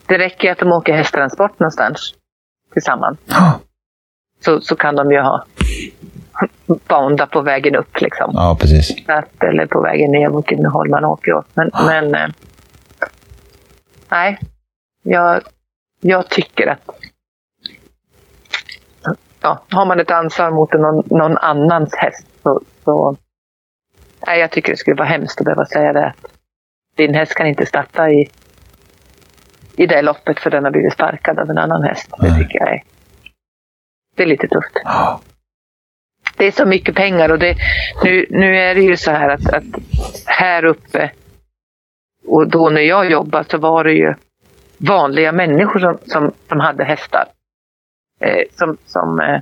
det 0.08 0.18
räcker 0.18 0.52
att 0.52 0.60
de 0.60 0.72
åker 0.72 0.94
hästtransport 0.94 1.60
någonstans 1.60 2.14
tillsammans. 2.74 3.20
Så, 4.46 4.62
så 4.62 4.76
kan 4.76 4.96
de 4.96 5.12
ju 5.12 5.20
ha 5.20 5.46
bonda 6.88 7.26
på 7.26 7.42
vägen 7.42 7.76
upp. 7.76 8.02
Liksom. 8.02 8.32
Ja, 8.34 8.58
precis. 8.62 8.96
Att, 9.08 9.44
eller 9.44 9.66
på 9.66 9.82
vägen 9.82 10.12
ner, 10.12 10.30
vilket 10.30 10.72
håll 10.72 10.90
man 10.90 11.06
åker 11.06 11.34
åt. 11.34 11.48
Men, 11.54 11.72
men 11.86 12.16
eh, 12.16 12.30
nej, 14.10 14.40
jag, 15.04 15.42
jag 16.02 16.30
tycker 16.30 16.68
att 16.68 16.99
ja, 19.42 19.64
har 19.70 19.86
man 19.86 20.00
ett 20.00 20.12
ansvar 20.12 20.52
mot 20.52 20.74
någon, 20.74 21.04
någon 21.18 21.38
annans 21.38 21.96
häst 21.96 22.28
så, 22.44 22.62
så 22.84 23.16
nej, 24.28 24.40
jag 24.40 24.52
tycker 24.52 24.72
det 24.72 24.78
skulle 24.78 24.96
vara 24.96 25.08
hemskt 25.08 25.42
att 25.42 25.46
behöva 25.46 25.66
säga 25.66 25.94
det. 25.94 26.14
Din 26.96 27.14
häst 27.14 27.36
kan 27.36 27.48
inte 27.48 27.66
starta 27.66 28.10
i, 28.10 28.30
i 29.76 29.86
det 29.86 30.02
loppet 30.02 30.40
för 30.40 30.50
den 30.50 30.64
har 30.64 30.72
blivit 30.72 30.94
sparkad 30.94 31.40
av 31.40 31.50
en 31.50 31.58
annan 31.58 31.84
häst. 31.84 32.12
Det 32.20 32.38
tycker 32.38 32.60
jag 32.60 32.74
är, 32.74 32.84
det 34.16 34.24
är 34.24 34.28
lite 34.28 34.48
tufft. 34.48 34.74
Det 36.38 36.46
är 36.46 36.52
så 36.52 36.66
mycket 36.66 36.96
pengar 36.96 37.32
och 37.32 37.40
det, 37.40 37.56
nu, 38.04 38.26
nu 38.30 38.58
är 38.58 38.76
det 38.76 38.82
ju 38.82 38.98
så 38.98 39.12
här 39.12 39.30
att, 39.30 39.54
att 39.54 39.64
här 40.26 40.66
uppe 40.66 41.12
och 42.28 42.50
då 42.50 42.70
när 42.70 42.82
jag 42.82 43.12
jobbade 43.12 43.50
så 43.50 43.58
var 43.58 43.84
det 43.84 43.94
ju 43.94 44.14
vanliga 44.78 45.32
människor 45.32 45.80
som, 45.80 45.98
som, 46.06 46.32
som 46.48 46.60
hade 46.60 46.84
hästar. 46.84 47.26
Eh, 48.20 48.44
som, 48.52 48.78
som, 48.86 49.20
eh, 49.20 49.42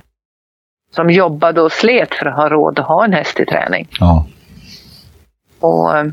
som 0.90 1.10
jobbade 1.10 1.60
och 1.60 1.72
slet 1.72 2.14
för 2.14 2.26
att 2.26 2.36
ha 2.36 2.48
råd 2.48 2.78
att 2.78 2.86
ha 2.86 3.04
en 3.04 3.12
häst 3.12 3.40
i 3.40 3.44
träning. 3.44 3.88
Ja. 4.00 4.26
Och 5.60 5.98
eh, 5.98 6.06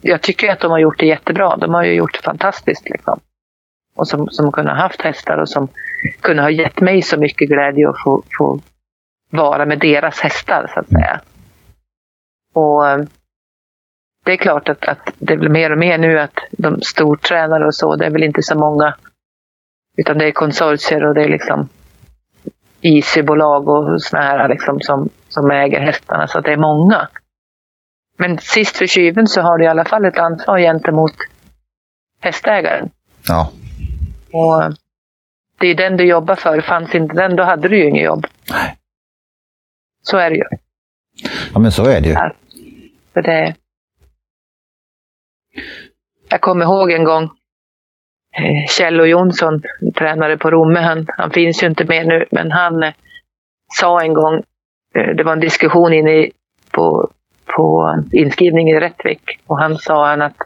jag 0.00 0.22
tycker 0.22 0.52
att 0.52 0.60
de 0.60 0.70
har 0.70 0.78
gjort 0.78 0.98
det 0.98 1.06
jättebra. 1.06 1.56
De 1.56 1.74
har 1.74 1.84
ju 1.84 1.92
gjort 1.92 2.14
det 2.14 2.22
fantastiskt. 2.22 2.88
Liksom. 2.88 3.20
Och 3.96 4.08
som, 4.08 4.28
som 4.28 4.52
kunnat 4.52 4.78
haft 4.78 5.02
hästar 5.02 5.38
och 5.38 5.48
som 5.48 5.68
kunde 6.20 6.42
ha 6.42 6.50
gett 6.50 6.80
mig 6.80 7.02
så 7.02 7.16
mycket 7.16 7.48
glädje 7.48 7.88
att 7.88 8.02
få, 8.04 8.22
få 8.38 8.60
vara 9.30 9.66
med 9.66 9.78
deras 9.78 10.20
hästar 10.20 10.70
så 10.74 10.80
att 10.80 10.88
säga. 10.88 11.20
Och 12.54 12.88
eh, 12.88 12.98
det 14.24 14.32
är 14.32 14.36
klart 14.36 14.68
att, 14.68 14.88
att 14.88 15.12
det 15.18 15.36
blir 15.36 15.48
mer 15.50 15.72
och 15.72 15.78
mer 15.78 15.98
nu 15.98 16.20
att 16.20 16.38
de 16.50 16.82
stortränare 16.82 17.66
och 17.66 17.74
så, 17.74 17.96
det 17.96 18.06
är 18.06 18.10
väl 18.10 18.22
inte 18.22 18.42
så 18.42 18.58
många. 18.58 18.94
Utan 19.96 20.18
det 20.18 20.26
är 20.26 20.32
konsortier 20.32 21.06
och 21.06 21.14
det 21.14 21.24
är 21.24 21.28
liksom 21.28 21.68
IC-bolag 22.80 23.68
och 23.68 24.02
såna 24.02 24.22
här 24.22 24.48
liksom 24.48 24.80
som, 24.80 25.08
som 25.28 25.50
äger 25.50 25.80
hästarna, 25.80 26.26
så 26.26 26.40
det 26.40 26.52
är 26.52 26.56
många. 26.56 27.08
Men 28.18 28.38
sist 28.38 28.76
för 28.76 28.86
tjuven 28.86 29.26
så 29.26 29.40
har 29.40 29.58
du 29.58 29.64
i 29.64 29.68
alla 29.68 29.84
fall 29.84 30.04
ett 30.04 30.18
ansvar 30.18 30.58
gentemot 30.58 31.12
hästägaren. 32.20 32.90
Ja. 33.28 33.52
Och 34.32 34.74
det 35.58 35.66
är 35.66 35.74
den 35.74 35.96
du 35.96 36.04
jobbar 36.04 36.34
för. 36.34 36.60
Fanns 36.60 36.94
inte 36.94 37.14
den, 37.14 37.36
då 37.36 37.42
hade 37.42 37.68
du 37.68 37.78
ju 37.78 37.88
inget 37.88 38.04
jobb. 38.04 38.26
Nej. 38.50 38.76
Så 40.02 40.16
är 40.16 40.30
det 40.30 40.36
ju. 40.36 40.44
Ja, 41.52 41.58
men 41.58 41.72
så 41.72 41.84
är 41.84 42.00
det 42.00 42.08
ju. 42.08 42.14
Ja. 42.14 42.32
För 43.12 43.22
det, 43.22 43.54
jag 46.28 46.40
kommer 46.40 46.64
ihåg 46.64 46.92
en 46.92 47.04
gång 47.04 47.30
Kjell 48.68 49.00
och 49.00 49.08
Jonsson, 49.08 49.62
tränare 49.94 50.36
på 50.36 50.50
Romme, 50.50 50.80
han, 50.80 51.06
han 51.08 51.30
finns 51.30 51.62
ju 51.62 51.66
inte 51.66 51.84
med 51.84 52.06
nu, 52.06 52.24
men 52.30 52.52
han 52.52 52.82
eh, 52.82 52.92
sa 53.80 54.00
en 54.00 54.14
gång, 54.14 54.42
eh, 54.94 55.16
det 55.16 55.22
var 55.22 55.32
en 55.32 55.40
diskussion 55.40 55.92
inne 55.92 56.28
på, 56.70 57.10
på 57.56 57.94
inskrivningen 58.12 58.76
i 58.76 58.80
Rättvik, 58.80 59.40
och 59.46 59.58
han 59.58 59.78
sa 59.78 60.06
han 60.06 60.22
att 60.22 60.36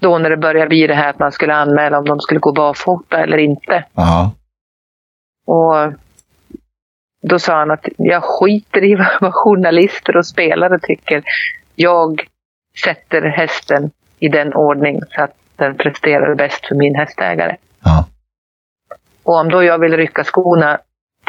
då 0.00 0.18
när 0.18 0.30
det 0.30 0.36
började 0.36 0.68
bli 0.68 0.86
det 0.86 0.94
här 0.94 1.10
att 1.10 1.18
man 1.18 1.32
skulle 1.32 1.54
anmäla 1.54 1.98
om 1.98 2.04
de 2.04 2.20
skulle 2.20 2.40
gå 2.40 2.52
barfota 2.52 3.18
eller 3.18 3.38
inte. 3.38 3.84
Aha. 3.94 4.32
Och 5.46 5.92
då 7.22 7.38
sa 7.38 7.58
han 7.58 7.70
att 7.70 7.88
jag 7.96 8.22
skiter 8.24 8.84
i 8.84 8.94
vad 9.20 9.34
journalister 9.34 10.16
och 10.16 10.26
spelare 10.26 10.78
tycker. 10.78 11.22
Jag 11.74 12.26
sätter 12.84 13.22
hästen 13.22 13.90
i 14.18 14.28
den 14.28 14.54
ordning 14.54 15.00
så 15.08 15.22
att 15.22 15.39
den 15.60 15.76
presterar 15.76 16.34
bäst 16.34 16.66
för 16.66 16.74
min 16.74 16.94
hästägare. 16.94 17.56
Ja. 17.84 18.06
Och 19.22 19.34
om 19.34 19.48
då 19.48 19.62
jag 19.62 19.78
vill 19.78 19.96
rycka 19.96 20.24
skorna 20.24 20.78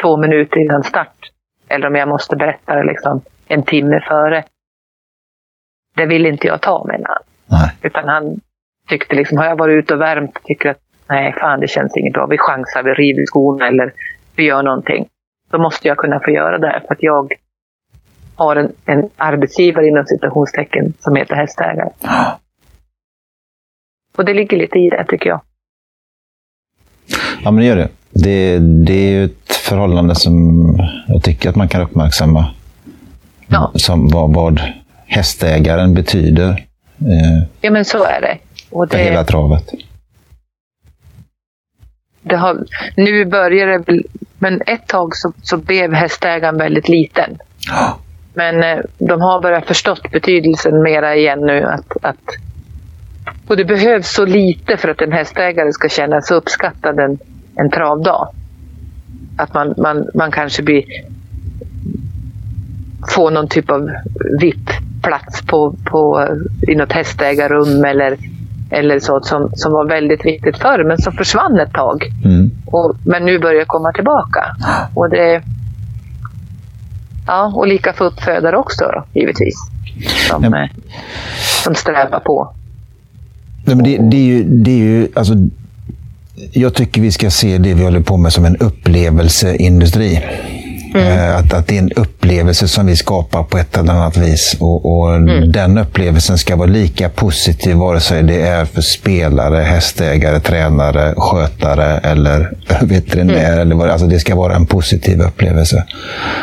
två 0.02 0.16
minuter 0.16 0.60
innan 0.60 0.82
start, 0.82 1.30
eller 1.68 1.86
om 1.86 1.94
jag 1.94 2.08
måste 2.08 2.36
berätta 2.36 2.74
det 2.74 2.84
liksom 2.84 3.20
en 3.48 3.62
timme 3.62 4.00
före, 4.08 4.44
det 5.96 6.06
vill 6.06 6.26
inte 6.26 6.46
jag 6.46 6.60
ta 6.60 6.84
menar 6.84 7.08
han. 7.08 7.22
Nej. 7.46 7.70
Utan 7.82 8.08
han 8.08 8.40
tyckte 8.88 9.16
liksom, 9.16 9.38
har 9.38 9.44
jag 9.44 9.58
varit 9.58 9.84
ute 9.84 9.94
och 9.94 10.00
värmt, 10.00 10.38
tycker 10.44 10.70
att 10.70 10.80
nej 11.08 11.34
fan 11.40 11.60
det 11.60 11.68
känns 11.68 11.96
inget 11.96 12.12
bra, 12.12 12.26
vi 12.26 12.38
chansar, 12.38 12.82
vi 12.82 12.90
river 12.90 13.26
skorna 13.26 13.68
eller 13.68 13.92
vi 14.36 14.44
gör 14.44 14.62
någonting. 14.62 15.08
Då 15.50 15.58
måste 15.58 15.88
jag 15.88 15.96
kunna 15.96 16.20
få 16.20 16.30
göra 16.30 16.58
det 16.58 16.82
för 16.86 16.94
att 16.94 17.02
jag 17.02 17.32
har 18.36 18.56
en, 18.56 18.72
en 18.86 19.10
arbetsgivare 19.16 19.86
inom 19.86 20.04
citationstecken 20.06 20.92
som 20.98 21.16
heter 21.16 21.34
hästägare. 21.34 21.90
Och 24.16 24.24
det 24.24 24.34
ligger 24.34 24.56
lite 24.56 24.78
i 24.78 24.90
det, 24.90 25.04
tycker 25.08 25.30
jag. 25.30 25.40
Ja, 27.44 27.50
men 27.50 27.56
det 27.56 27.64
gör 27.64 27.76
det. 27.76 27.88
Det, 28.10 28.58
det 28.58 28.92
är 28.92 29.10
ju 29.10 29.24
ett 29.24 29.52
förhållande 29.52 30.14
som 30.14 30.76
jag 31.08 31.22
tycker 31.22 31.48
att 31.48 31.56
man 31.56 31.68
kan 31.68 31.82
uppmärksamma. 31.82 32.46
Ja. 33.46 33.72
Som 33.74 34.08
vad, 34.08 34.34
vad 34.34 34.60
hästägaren 35.06 35.94
betyder. 35.94 36.50
Eh, 37.00 37.48
ja, 37.60 37.70
men 37.70 37.84
så 37.84 38.04
är 38.04 38.20
det. 38.20 38.38
Och 38.70 38.88
det 38.88 38.96
för 38.96 39.04
hela 39.04 39.24
travet. 39.24 39.70
Har, 42.30 42.64
nu 42.96 43.24
börjar 43.24 43.66
det 43.66 43.78
väl, 43.78 44.02
men 44.38 44.62
ett 44.66 44.86
tag 44.86 45.16
så, 45.16 45.32
så 45.42 45.56
blev 45.56 45.92
hästägaren 45.92 46.58
väldigt 46.58 46.88
liten. 46.88 47.38
Ja. 47.68 47.98
Men 48.34 48.62
eh, 48.62 48.84
de 48.98 49.20
har 49.20 49.40
börjat 49.40 49.66
förstått 49.66 50.10
betydelsen 50.10 50.82
mera 50.82 51.16
igen 51.16 51.40
nu. 51.40 51.64
Att, 51.64 51.96
att 52.02 52.36
och 53.48 53.56
det 53.56 53.64
behövs 53.64 54.12
så 54.12 54.24
lite 54.24 54.76
för 54.76 54.88
att 54.88 55.00
en 55.00 55.12
hästägare 55.12 55.72
ska 55.72 55.88
känna 55.88 56.20
sig 56.20 56.36
uppskattad 56.36 56.98
en, 56.98 57.18
en 57.56 57.70
travdag. 57.70 58.28
Att 59.36 59.54
man, 59.54 59.74
man, 59.76 60.08
man 60.14 60.30
kanske 60.30 60.62
blir, 60.62 60.84
får 63.14 63.30
någon 63.30 63.48
typ 63.48 63.70
av 63.70 63.90
VIP-plats 64.40 65.42
på, 65.42 65.76
på, 65.84 66.28
i 66.68 66.74
något 66.74 66.92
hästägarrum 66.92 67.84
eller, 67.84 68.16
eller 68.70 68.98
så 68.98 69.20
som, 69.20 69.50
som 69.54 69.72
var 69.72 69.88
väldigt 69.88 70.26
viktigt 70.26 70.58
förr 70.58 70.84
men 70.84 70.98
som 70.98 71.12
försvann 71.12 71.60
ett 71.60 71.72
tag. 71.72 72.04
Mm. 72.24 72.50
Och, 72.66 72.96
men 73.04 73.24
nu 73.24 73.38
börjar 73.38 73.64
komma 73.64 73.92
tillbaka. 73.92 74.56
Och 74.94 75.10
det 75.10 75.42
Ja, 77.26 77.52
och 77.54 77.66
lika 77.66 77.92
för 77.92 78.04
uppfödare 78.04 78.56
också 78.56 78.84
då, 78.84 79.04
givetvis. 79.12 79.54
Som, 80.28 80.44
ja. 80.44 80.68
som 81.64 81.74
strävar 81.74 82.20
på. 82.20 82.54
Nej, 83.64 83.76
men 83.76 83.84
det, 83.84 83.98
det, 83.98 84.16
är 84.16 84.24
ju, 84.24 84.44
det 84.44 84.70
är 84.70 84.76
ju, 84.76 85.08
alltså, 85.14 85.34
jag 86.52 86.74
tycker 86.74 87.00
vi 87.00 87.12
ska 87.12 87.30
se 87.30 87.58
det 87.58 87.74
vi 87.74 87.84
håller 87.84 88.00
på 88.00 88.16
med 88.16 88.32
som 88.32 88.44
en 88.44 88.56
upplevelseindustri. 88.56 90.20
Mm. 90.94 91.18
Eh, 91.18 91.36
att, 91.36 91.52
att 91.52 91.66
det 91.66 91.74
är 91.74 91.78
en 91.78 91.92
upplevelse 91.92 92.68
som 92.68 92.86
vi 92.86 92.96
skapar 92.96 93.42
på 93.42 93.58
ett 93.58 93.76
eller 93.76 93.92
annat 93.92 94.16
vis. 94.16 94.56
Och, 94.60 94.98
och 94.98 95.14
mm. 95.14 95.52
Den 95.52 95.78
upplevelsen 95.78 96.38
ska 96.38 96.56
vara 96.56 96.68
lika 96.68 97.08
positiv 97.08 97.76
vare 97.76 98.00
sig 98.00 98.22
det 98.22 98.40
är 98.40 98.64
för 98.64 98.82
spelare, 98.82 99.62
hästägare, 99.62 100.40
tränare, 100.40 101.14
skötare 101.16 101.98
eller 101.98 102.52
veterinär. 102.80 103.52
Mm. 103.52 103.60
Eller 103.60 103.74
vad, 103.74 103.90
alltså 103.90 104.06
det 104.06 104.18
ska 104.18 104.34
vara 104.34 104.56
en 104.56 104.66
positiv 104.66 105.20
upplevelse. 105.20 105.84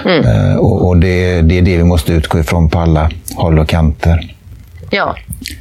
Mm. 0.06 0.26
Eh, 0.26 0.56
och, 0.56 0.88
och 0.88 0.98
det, 0.98 1.42
det 1.42 1.58
är 1.58 1.62
det 1.62 1.78
vi 1.78 1.84
måste 1.84 2.14
utgå 2.14 2.40
ifrån 2.40 2.70
på 2.70 2.80
alla 2.80 3.10
håll 3.36 3.60
och 3.60 3.68
kanter. 3.68 4.36
Ja, 4.90 5.16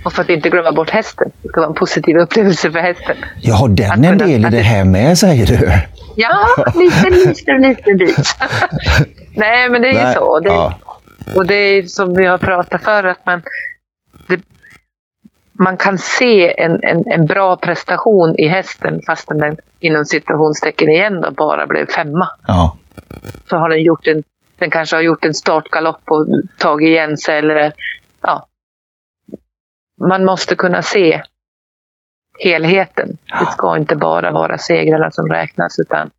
och 0.04 0.12
för 0.12 0.22
att 0.22 0.28
inte 0.28 0.48
glömma 0.48 0.72
bort 0.72 0.90
hästen. 0.90 1.32
Det 1.42 1.48
ska 1.48 1.60
vara 1.60 1.68
en 1.68 1.74
positiv 1.74 2.16
upplevelse 2.16 2.70
för 2.70 2.78
hästen. 2.78 3.16
Ja, 3.40 3.54
har 3.54 3.68
den 3.68 4.04
en 4.04 4.18
del 4.18 4.46
i 4.46 4.48
det 4.50 4.60
här 4.60 4.84
med, 4.84 5.18
säger 5.18 5.46
du? 5.46 5.72
Ja, 6.16 6.46
liten, 6.74 7.12
liten, 7.12 7.62
liten 7.62 7.96
bit. 7.96 8.16
Nej, 9.34 9.68
men 9.70 9.82
det 9.82 9.88
är 9.88 9.92
ju 9.92 9.98
Nej, 9.98 10.14
så. 10.14 10.40
Det, 10.40 10.48
ja. 10.48 10.74
Och 11.36 11.46
det 11.46 11.54
är 11.54 11.82
som 11.82 12.14
vi 12.14 12.26
har 12.26 12.38
pratat 12.38 12.82
för 12.82 13.04
att 13.04 13.26
man, 13.26 13.42
det, 14.26 14.40
man 15.52 15.76
kan 15.76 15.98
se 15.98 16.60
en, 16.60 16.82
en, 16.82 17.04
en 17.06 17.26
bra 17.26 17.56
prestation 17.56 18.34
i 18.38 18.48
hästen 18.48 19.00
fastän 19.06 19.38
den 19.38 19.56
inom 19.80 20.04
situationstecken 20.04 20.88
igen 20.88 21.20
då 21.20 21.30
bara 21.30 21.66
blev 21.66 21.86
femma. 21.86 22.28
Ja. 22.46 22.76
Så 23.50 23.56
har 23.56 23.68
den 23.68 23.82
gjort 23.82 24.06
en, 24.06 24.22
den 24.58 24.70
kanske 24.70 24.96
har 24.96 25.02
gjort 25.02 25.24
en 25.24 25.34
startgalopp 25.34 26.02
och 26.10 26.26
tagit 26.58 26.88
igen 26.88 27.16
sig 27.16 27.38
eller. 27.38 27.72
Man 30.00 30.24
måste 30.24 30.54
kunna 30.56 30.82
se 30.82 31.22
helheten. 32.38 33.18
Det 33.40 33.52
ska 33.52 33.76
inte 33.76 33.96
bara 33.96 34.30
vara 34.30 34.58
segrarna 34.58 35.10
som 35.10 35.28
räknas 35.28 35.78
utan 35.78 36.10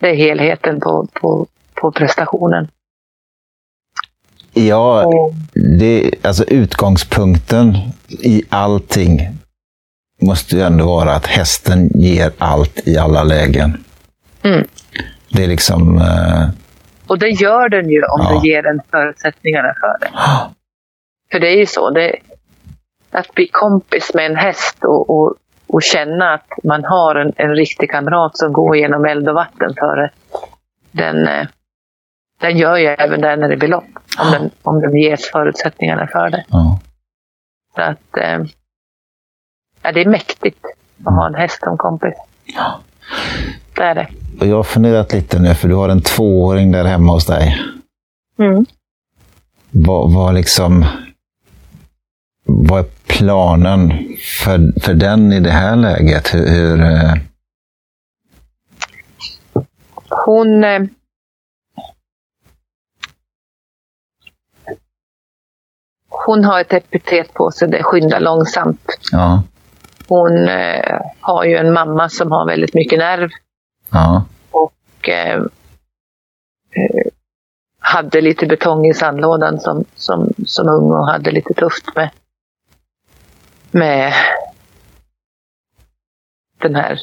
det 0.00 0.08
är 0.10 0.14
helheten 0.14 0.80
på, 0.80 1.06
på, 1.12 1.46
på 1.74 1.92
prestationen. 1.92 2.68
Ja, 4.52 5.06
Och, 5.06 5.32
det, 5.80 6.10
alltså 6.22 6.44
utgångspunkten 6.44 7.74
i 8.08 8.42
allting 8.48 9.20
måste 10.22 10.56
ju 10.56 10.62
ändå 10.62 10.86
vara 10.86 11.14
att 11.14 11.26
hästen 11.26 11.88
ger 11.94 12.32
allt 12.38 12.88
i 12.88 12.98
alla 12.98 13.22
lägen. 13.24 13.84
Mm. 14.42 14.66
Det 15.32 15.44
är 15.44 15.48
liksom... 15.48 15.98
Eh, 15.98 16.48
och 17.06 17.18
det 17.18 17.28
gör 17.28 17.68
den 17.68 17.90
ju 17.90 18.02
om 18.02 18.20
Ja. 18.22 18.40
du 18.42 18.48
ger 18.48 18.62
den 18.62 18.80
förutsättningarna 18.90 19.74
för 19.80 19.98
det. 20.00 20.10
För 21.32 21.40
det 21.40 21.48
är 21.48 21.56
ju 21.56 21.66
så. 21.66 21.90
Det, 21.90 22.16
att 23.14 23.34
bli 23.34 23.48
kompis 23.48 24.14
med 24.14 24.26
en 24.26 24.36
häst 24.36 24.84
och, 24.84 25.10
och, 25.10 25.34
och 25.66 25.82
känna 25.82 26.34
att 26.34 26.48
man 26.64 26.84
har 26.84 27.14
en, 27.14 27.32
en 27.36 27.54
riktig 27.54 27.90
kamrat 27.90 28.36
som 28.36 28.52
går 28.52 28.76
genom 28.76 29.04
eld 29.04 29.28
och 29.28 29.34
vatten 29.34 29.74
för 29.78 29.96
det. 29.96 30.10
Den, 30.90 31.28
eh, 31.28 31.46
den 32.40 32.58
gör 32.58 32.76
ju 32.76 32.86
även 32.86 33.20
det 33.20 33.36
när 33.36 33.48
det 33.48 33.56
blir 33.56 33.68
lopp. 33.68 33.84
Om 34.18 34.30
den, 34.32 34.50
om 34.62 34.80
den 34.80 34.96
ges 34.96 35.30
förutsättningarna 35.30 36.06
för 36.06 36.30
det. 36.30 36.44
ja. 36.48 36.80
Så 37.74 37.82
att, 37.82 38.16
eh, 38.16 38.44
ja, 39.82 39.92
det 39.92 40.00
är 40.00 40.08
mäktigt 40.08 40.64
att 41.04 41.14
ha 41.14 41.26
en 41.26 41.34
häst 41.34 41.60
som 41.64 41.76
kompis. 41.76 42.14
Det 43.74 43.82
är 43.82 43.94
det. 43.94 44.08
Och 44.40 44.46
jag 44.46 44.56
har 44.56 44.62
funderat 44.62 45.12
lite 45.12 45.38
nu, 45.38 45.54
för 45.54 45.68
du 45.68 45.74
har 45.74 45.88
en 45.88 46.02
tvååring 46.02 46.72
där 46.72 46.84
hemma 46.84 47.12
hos 47.12 47.26
dig. 47.26 47.56
Mm. 48.38 48.66
Vad, 49.70 50.12
vad 50.12 50.34
liksom... 50.34 50.84
Vad 52.44 52.80
är 52.80 52.86
planen 53.06 53.92
för, 54.44 54.80
för 54.80 54.94
den 54.94 55.32
i 55.32 55.40
det 55.40 55.50
här 55.50 55.76
läget? 55.76 56.34
Hur, 56.34 56.48
hur, 56.48 56.80
eh, 56.80 57.14
Hon... 60.26 60.64
Eh, 60.64 60.82
hon 66.26 66.44
har 66.44 66.60
ett 66.60 66.72
epitet 66.72 67.34
på 67.34 67.50
sig, 67.50 67.68
det 67.68 67.82
skyndar 67.82 68.20
långsamt. 68.20 68.98
ja, 69.12 69.42
Hon 70.08 70.48
eh, 70.48 71.00
har 71.20 71.44
ju 71.44 71.56
en 71.56 71.72
mamma 71.72 72.08
som 72.08 72.32
har 72.32 72.46
väldigt 72.46 72.74
mycket 72.74 72.98
nerv 72.98 73.30
ja, 73.90 74.24
och 74.50 75.08
eh, 75.08 75.36
eh, 76.76 77.06
hade 77.78 78.20
lite 78.20 78.46
betong 78.46 78.86
i 78.86 78.94
sandlådan 78.94 79.60
som, 79.60 79.84
som, 79.94 80.32
som 80.46 80.68
ung 80.68 80.90
och 80.92 81.06
hade 81.06 81.30
lite 81.30 81.54
tufft 81.54 81.96
med, 81.96 82.10
med 83.74 84.12
den 86.62 86.74
här 86.74 86.98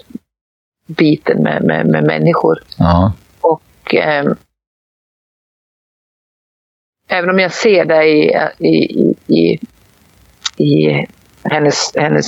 biten 0.85 1.43
med, 1.43 1.63
med, 1.63 1.85
med 1.85 2.03
människor. 2.03 2.59
ja, 2.77 3.13
Och 3.41 3.95
eh, 3.95 4.25
även 7.09 7.29
om 7.29 7.39
jag 7.39 7.53
ser 7.53 7.85
det 7.85 8.03
i, 8.03 8.35
i, 8.59 9.15
i, 9.27 9.59
i 10.57 11.05
hennes, 11.43 11.91
hennes 11.95 12.27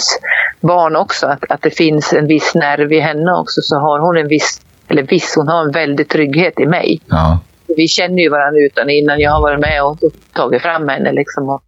barn 0.61 0.95
också, 0.95 1.27
att, 1.27 1.51
att 1.51 1.61
det 1.61 1.71
finns 1.71 2.13
en 2.13 2.27
viss 2.27 2.55
nerv 2.55 2.91
i 2.93 2.99
henne 2.99 3.31
också, 3.31 3.61
så 3.61 3.75
har 3.75 3.99
hon 3.99 4.17
en 4.17 4.27
viss, 4.27 4.61
eller 4.87 5.03
viss, 5.03 5.33
hon 5.35 5.47
har 5.47 5.65
en 5.65 5.71
väldig 5.71 6.09
trygghet 6.09 6.59
i 6.59 6.65
mig. 6.65 7.01
ja, 7.09 7.39
Vi 7.77 7.87
känner 7.87 8.23
ju 8.23 8.29
varandra 8.29 8.59
utan 8.61 8.89
innan. 8.89 9.19
Jag 9.19 9.31
har 9.31 9.41
varit 9.41 9.59
med 9.59 9.83
och 9.83 9.97
tagit 10.33 10.61
fram 10.61 10.87
henne 10.89 11.11
liksom 11.11 11.49
och, 11.49 11.63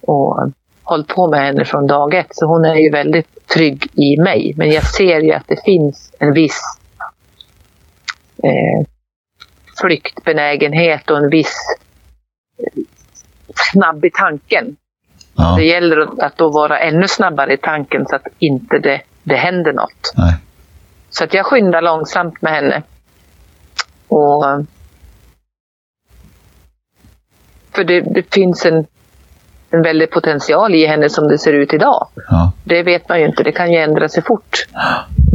och 0.00 0.52
hållit 0.84 1.08
på 1.08 1.30
med 1.30 1.40
henne 1.40 1.64
från 1.64 1.86
dag 1.86 2.14
ett. 2.14 2.26
Så 2.30 2.46
hon 2.46 2.64
är 2.64 2.74
ju 2.74 2.90
väldigt 2.90 3.46
trygg 3.48 3.86
i 3.94 4.16
mig. 4.22 4.54
Men 4.56 4.70
jag 4.70 4.84
ser 4.86 5.20
ju 5.20 5.32
att 5.32 5.48
det 5.48 5.64
finns 5.64 6.14
en 6.18 6.32
viss 6.32 6.60
eh, 8.42 8.86
flyktbenägenhet 9.80 11.10
och 11.10 11.16
en 11.18 11.30
viss 11.30 11.54
eh, 12.58 12.82
snabb 13.72 14.04
i 14.04 14.10
tanken. 14.10 14.76
ja. 15.36 15.54
Det 15.56 15.64
gäller 15.64 15.96
att- 16.00 16.18
att 16.18 16.36
då 16.36 16.50
vara 16.50 16.78
ännu 16.78 17.08
snabbare 17.08 17.52
i 17.54 17.56
tanken 17.56 18.06
så 18.06 18.16
att 18.16 18.26
inte 18.38 18.78
det, 18.78 19.00
det 19.22 19.36
händer 19.36 19.72
något. 19.72 20.12
Nej. 20.16 20.34
Så 21.10 21.24
att 21.24 21.34
jag 21.34 21.46
skyndar 21.46 21.82
långsamt 21.82 22.42
med 22.42 22.52
henne. 22.52 22.82
Och 24.08 24.44
för 27.72 27.84
det, 27.84 28.00
det 28.00 28.34
finns 28.34 28.66
en, 28.66 28.86
en 29.70 29.82
väldig 29.82 30.10
potential 30.10 30.74
i 30.74 30.86
henne 30.86 31.10
som 31.10 31.28
det 31.28 31.38
ser 31.38 31.52
ut 31.52 31.72
idag. 31.74 32.08
Ja, 32.28 32.52
Det 32.64 32.82
vet 32.82 33.08
man 33.08 33.20
ju 33.20 33.26
inte, 33.26 33.42
det 33.42 33.52
kan 33.52 33.72
ju 33.72 33.78
ändra 33.78 34.08
sig 34.08 34.22
fort. 34.22 34.66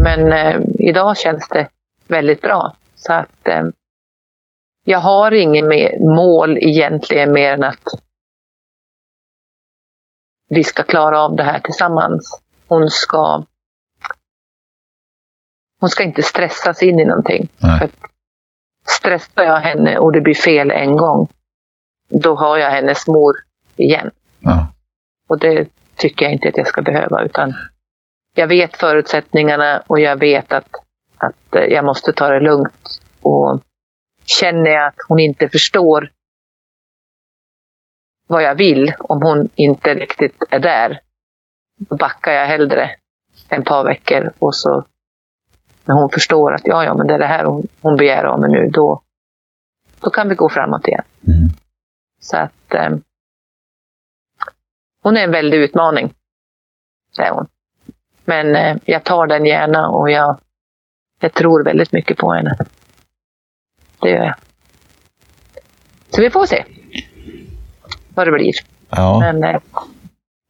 Men 0.03 0.33
eh, 0.33 0.61
idag 0.79 1.17
känns 1.17 1.49
det 1.49 1.67
väldigt 2.07 2.41
bra. 2.41 2.75
Så 2.95 3.13
att 3.13 3.47
eh, 3.47 3.63
jag 4.85 4.99
har 4.99 5.31
inget 5.31 5.99
mål 5.99 6.57
egentligen 6.57 7.31
mer 7.31 7.53
än 7.53 7.63
att 7.63 7.83
vi 10.49 10.63
ska 10.63 10.83
klara 10.83 11.21
av 11.21 11.35
det 11.35 11.43
här 11.43 11.59
tillsammans. 11.59 12.41
Hon 12.67 12.89
ska 12.89 13.43
hon 15.79 15.89
ska 15.89 16.03
inte 16.03 16.23
stressas 16.23 16.83
in 16.83 16.99
i 16.99 17.05
någonting. 17.05 17.49
För 17.79 17.89
stressar 18.87 19.43
jag 19.43 19.59
henne 19.59 19.97
och 19.97 20.11
det 20.11 20.21
blir 20.21 20.35
fel 20.35 20.71
en 20.71 20.97
gång, 20.97 21.27
då 22.09 22.35
har 22.35 22.57
jag 22.57 22.71
hennes 22.71 23.07
mor 23.07 23.35
igen. 23.75 24.11
Ja, 24.39 24.67
Och 25.29 25.39
det 25.39 25.69
tycker 25.95 26.25
jag 26.25 26.33
inte 26.33 26.49
att 26.49 26.57
jag 26.57 26.67
ska 26.67 26.81
behöva. 26.81 27.23
Utan 27.23 27.53
jag 28.35 28.47
vet 28.47 28.77
förutsättningarna 28.77 29.83
och 29.87 29.99
jag 29.99 30.19
vet 30.19 30.51
att, 30.51 30.69
att 31.17 31.55
eh, 31.55 31.63
jag 31.63 31.85
måste 31.85 32.13
ta 32.13 32.29
det 32.29 32.39
lugnt. 32.39 33.01
Och 33.21 33.61
känner 34.25 34.71
jag 34.71 34.87
att 34.87 34.95
hon 35.07 35.19
inte 35.19 35.49
förstår 35.49 36.11
vad 38.27 38.43
jag 38.43 38.55
vill, 38.55 38.93
om 38.99 39.21
hon 39.21 39.49
inte 39.55 39.93
riktigt 39.93 40.43
är 40.49 40.59
där, 40.59 40.99
då 41.77 41.95
backar 41.95 42.31
jag 42.31 42.45
hellre 42.45 42.91
en 43.49 43.63
par 43.63 43.83
veckor 43.83 44.33
och 44.39 44.55
så 44.55 44.85
när 45.85 45.95
hon 45.95 46.09
förstår 46.09 46.53
att 46.53 46.67
ja, 46.67 46.83
ja, 46.83 46.93
men 46.93 47.07
det 47.07 47.13
är 47.13 47.19
det 47.19 47.25
här 47.25 47.45
hon, 47.45 47.67
hon 47.81 47.97
begär 47.97 48.23
av 48.23 48.39
mig 48.39 48.51
nu, 48.51 48.69
då, 48.69 49.01
då 49.99 50.09
kan 50.09 50.29
vi 50.29 50.35
gå 50.35 50.49
framåt 50.49 50.87
igen. 50.87 51.03
mm. 51.27 51.49
Så 52.19 52.37
att 52.37 52.73
eh, 52.73 52.89
hon 55.09 55.17
är 55.17 55.23
en 55.23 55.31
väldig 55.31 55.57
utmaning. 55.57 56.13
Är 57.19 57.29
hon. 57.31 57.47
Men 58.25 58.55
eh, 58.55 58.77
jag 58.85 59.03
tar 59.03 59.27
den 59.27 59.45
gärna 59.45 59.87
och 59.89 60.11
jag, 60.11 60.39
jag 61.19 61.33
tror 61.33 61.63
väldigt 61.63 61.91
mycket 61.91 62.17
på 62.17 62.33
henne. 62.33 62.57
Det 64.01 64.09
gör 64.09 64.23
jag. 64.23 64.35
Så 66.09 66.21
vi 66.21 66.29
får 66.29 66.45
se 66.45 66.65
vad 68.15 68.27
det 68.27 68.31
blir. 68.31 68.53
ja. 68.89 69.19
Men 69.19 69.43
eh, 69.43 69.61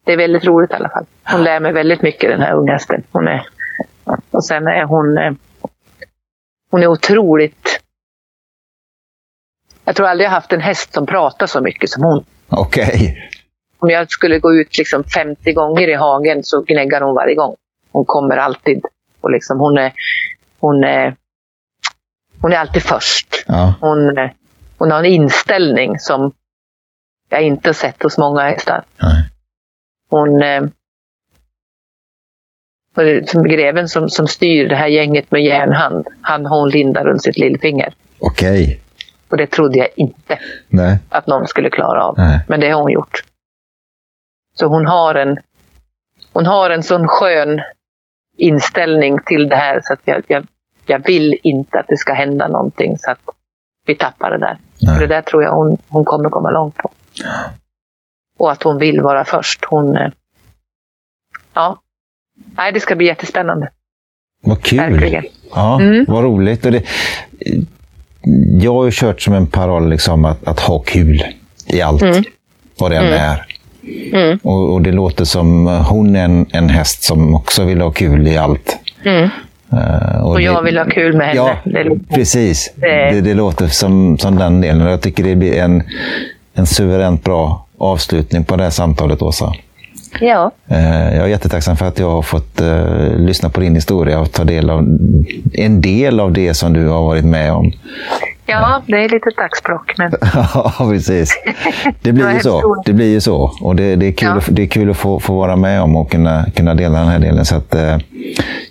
det 0.06 0.14
är 0.14 0.18
väldigt 0.18 0.46
roligt 0.46 0.72
i 0.72 0.74
alla 0.74 0.90
fall. 0.90 1.06
Hon 1.24 1.44
lär 1.44 1.60
mig 1.60 1.74
väldigt 1.74 2.02
mycket 2.02 2.30
den 2.30 2.42
här 2.42 2.54
unga 2.54 2.72
hästen. 2.74 3.04
Hon 3.12 3.28
är, 3.28 3.48
och 4.32 4.46
sen 4.46 4.68
är 4.68 4.84
hon, 4.84 5.18
eh, 5.18 5.34
hon 6.72 6.84
är 6.84 6.88
otroligt... 6.88 7.82
Jag 9.86 9.96
tror 9.96 10.08
aldrig 10.08 10.26
jag 10.26 10.32
haft 10.32 10.54
en 10.54 10.62
häst 10.62 10.94
som 10.94 11.06
pratar 11.06 11.48
så 11.48 11.62
mycket 11.62 11.90
som 11.90 12.04
hon. 12.04 12.26
Okej. 12.50 13.30
Om 13.82 13.90
jag 13.90 14.12
skulle 14.12 14.40
gå 14.40 14.54
ut 14.54 14.78
liksom 14.78 15.04
50 15.04 15.54
gånger 15.54 15.88
i 15.88 15.94
hagen 15.94 16.44
så 16.44 16.62
gnäggar 16.62 17.02
hon 17.02 17.16
varje 17.16 17.36
gång. 17.36 17.56
Hon 17.92 18.06
kommer 18.06 18.38
alltid. 18.38 18.82
Och 19.22 19.32
liksom 19.32 19.60
hon, 19.60 19.78
är, 19.78 19.94
hon, 20.60 20.84
är, 20.84 21.16
hon 22.42 22.52
är 22.54 22.58
alltid 22.58 22.84
först. 22.84 23.44
Ja, 23.48 23.74
Hon, 23.82 24.30
hon 24.78 24.92
har 24.92 25.00
en 25.00 25.06
inställning 25.06 26.00
som 26.00 26.32
jag 27.30 27.42
inte 27.42 27.70
har 27.70 27.74
sett 27.74 28.04
hos 28.04 28.18
många 28.18 28.42
hästar. 28.42 28.84
nej. 29.02 29.30
Hon... 30.10 30.42
Eh, 30.44 30.64
som 33.26 33.44
greven 33.44 33.90
som, 33.90 34.10
som 34.10 34.28
styr 34.28 34.70
det 34.70 34.76
här 34.76 34.88
gänget 34.88 35.32
med 35.32 35.44
järnhand. 35.44 36.08
Han 36.22 36.46
har 36.46 36.60
hon 36.60 36.70
linda 36.70 37.04
runt 37.04 37.24
sitt 37.24 37.38
lillfinger. 37.38 37.94
Okej. 38.20 38.82
Och 39.30 39.38
det 39.38 39.48
trodde 39.48 39.78
jag 39.78 39.88
inte 39.96 40.40
Nej. 40.68 41.00
att 41.10 41.28
någon 41.28 41.48
skulle 41.48 41.70
klara 41.70 42.04
av. 42.04 42.16
Nej. 42.18 42.40
Men 42.48 42.60
det 42.60 42.70
har 42.70 42.82
hon 42.82 42.92
gjort. 42.92 43.24
Så 44.60 44.66
hon 44.66 44.86
har 44.86 45.16
en, 45.16 45.38
hon 46.34 46.46
har 46.46 46.70
en 46.70 46.84
sån 46.84 47.08
skön 47.08 47.62
inställning 48.38 49.18
till 49.26 49.50
det 49.50 49.56
här 49.56 49.80
så 49.84 49.94
att 49.94 50.00
jag, 50.06 50.24
jag, 50.28 50.48
jag 50.86 51.06
vill 51.06 51.40
inte 51.44 51.80
att 51.80 51.88
det 51.88 51.98
ska 51.98 52.14
hända 52.14 52.48
någonting 52.48 52.98
så 52.98 53.12
att 53.12 53.20
vi 53.86 53.96
tappar 53.96 54.32
det 54.32 54.38
där. 54.38 54.58
Nej. 54.82 54.94
För 54.96 55.02
det 55.08 55.16
där 55.16 55.22
tror 55.22 55.44
jag 55.44 55.52
hon, 55.52 55.78
hon 55.90 56.06
kommer 56.06 56.30
komma 56.30 56.50
långt 56.52 56.76
på. 56.78 56.92
Och 58.38 58.52
att 58.52 58.64
hon 58.64 58.78
vill 58.78 59.02
vara 59.02 59.26
först. 59.26 59.66
Hon, 59.66 59.98
eh, 59.98 60.12
ja, 61.54 61.80
Nej, 62.58 62.72
det 62.72 62.80
ska 62.80 62.96
bli 62.96 63.06
jättespännande. 63.08 63.70
Vad 64.44 64.62
kul! 64.64 64.80
Verkligen. 64.80 65.26
Ja, 65.56 65.82
Mm. 65.82 66.06
Vad 66.08 66.24
roligt. 66.24 66.66
Och 66.66 66.72
det, 66.72 66.84
jag 68.62 68.74
har 68.74 68.86
ju 68.86 68.92
kört 68.94 69.22
som 69.22 69.34
en 69.34 69.48
paroll 69.48 69.90
liksom 69.90 70.26
att, 70.26 70.48
att 70.48 70.60
ha 70.60 70.80
kul 70.80 71.24
i 71.68 71.82
allt, 71.82 72.02
Mm. 72.02 72.24
vad 72.80 72.92
det 72.92 72.98
än 72.98 73.06
Mm. 73.08 73.20
är. 73.20 73.46
Mm. 74.14 74.40
Och, 74.44 74.74
och 74.74 74.82
det 74.82 74.92
låter 74.92 75.26
som 75.26 75.68
hon 75.68 76.16
är 76.16 76.26
en, 76.26 76.46
en 76.52 76.70
häst 76.70 77.04
som 77.04 77.36
också 77.36 77.64
vill 77.64 77.82
ha 77.82 77.92
kul 77.92 78.28
i 78.28 78.38
allt. 78.38 78.78
Mm. 79.06 79.30
Eh, 79.72 80.22
Och 80.26 80.38
det- 80.38 80.44
jag 80.44 80.62
vill 80.64 80.78
ha 80.78 80.86
kul 80.86 81.18
med 81.18 81.28
henne. 81.28 81.38
Ja, 81.38 81.56
Det 81.66 81.84
lite- 81.84 82.14
precis. 82.14 82.74
Det- 82.76 83.12
Det, 83.12 83.22
det 83.22 83.34
låter 83.34 83.68
som, 83.68 84.18
som 84.18 84.36
den 84.36 84.62
delen. 84.62 84.82
Och 84.88 84.92
Jag 84.92 85.02
tycker 85.02 85.24
det 85.24 85.36
blir 85.36 85.60
en, 85.60 85.84
en 86.54 86.66
suveränt 86.66 87.24
bra 87.24 87.66
avslutning 87.78 88.44
på 88.44 88.56
det 88.56 88.64
här 88.64 88.70
samtalet, 88.70 89.22
Åsa. 89.22 89.54
ja. 90.22 90.52
Eh, 90.68 91.16
Jag 91.16 91.26
är 91.26 91.28
jättetacksam 91.28 91.78
för 91.78 91.86
att 91.86 92.00
jag 92.00 92.10
har 92.10 92.22
fått 92.22 92.62
eh, 92.62 93.16
lyssna 93.18 93.50
på 93.50 93.60
din 93.60 93.76
historia 93.76 94.20
och 94.20 94.32
ta 94.32 94.44
del 94.44 94.70
av 94.70 94.80
en 95.54 95.82
del 95.82 96.20
av 96.20 96.32
det 96.34 96.54
som 96.54 96.74
du 96.74 96.88
har 96.88 97.02
varit 97.02 97.26
med 97.26 97.54
om. 97.54 97.72
Ja, 98.50 98.82
det 98.88 99.04
är 99.04 99.10
lite 99.10 99.30
dagsbråck. 99.38 99.94
Men 99.98 100.12
Ja, 100.34 100.74
precis. 100.80 101.32
Det 102.02 102.12
blir 102.12 102.30
ju 102.34 102.40
så. 102.40 102.84
Det 102.86 102.94
blir 102.94 103.08
ju 103.12 103.22
så. 103.22 103.52
Och 103.62 103.76
det, 103.76 103.96
det 103.96 104.06
är 104.08 104.12
kul, 104.12 104.28
Ja. 104.30 104.36
att, 104.38 104.48
det 104.50 104.62
är 104.64 104.68
kul 104.68 104.90
att 104.90 104.98
få, 104.98 105.20
få 105.20 105.34
vara 105.34 105.56
med 105.56 105.82
om 105.82 105.96
och 105.96 106.12
kunna, 106.12 106.46
kunna 106.56 106.74
dela 106.76 107.00
den 107.00 107.08
här 107.08 107.20
delen. 107.20 107.46
Så 107.46 107.56
att, 107.56 107.76
eh, 107.76 107.82
jag 107.82 108.00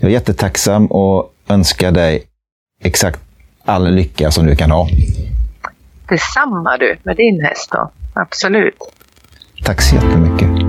är 0.00 0.08
jättetacksam 0.08 0.86
och 0.86 1.32
önskar 1.48 1.92
dig 1.92 2.22
exakt 2.84 3.20
all 3.64 3.90
lycka 3.94 4.30
som 4.30 4.46
du 4.46 4.56
kan 4.56 4.70
ha. 4.70 4.88
detsamma 6.08 6.76
du, 6.76 6.96
med 7.02 7.16
din 7.16 7.44
häst 7.44 7.70
då. 7.72 7.90
Absolut. 8.14 8.74
Tack 9.64 9.80
så 9.82 9.94
jättemycket. 9.94 10.67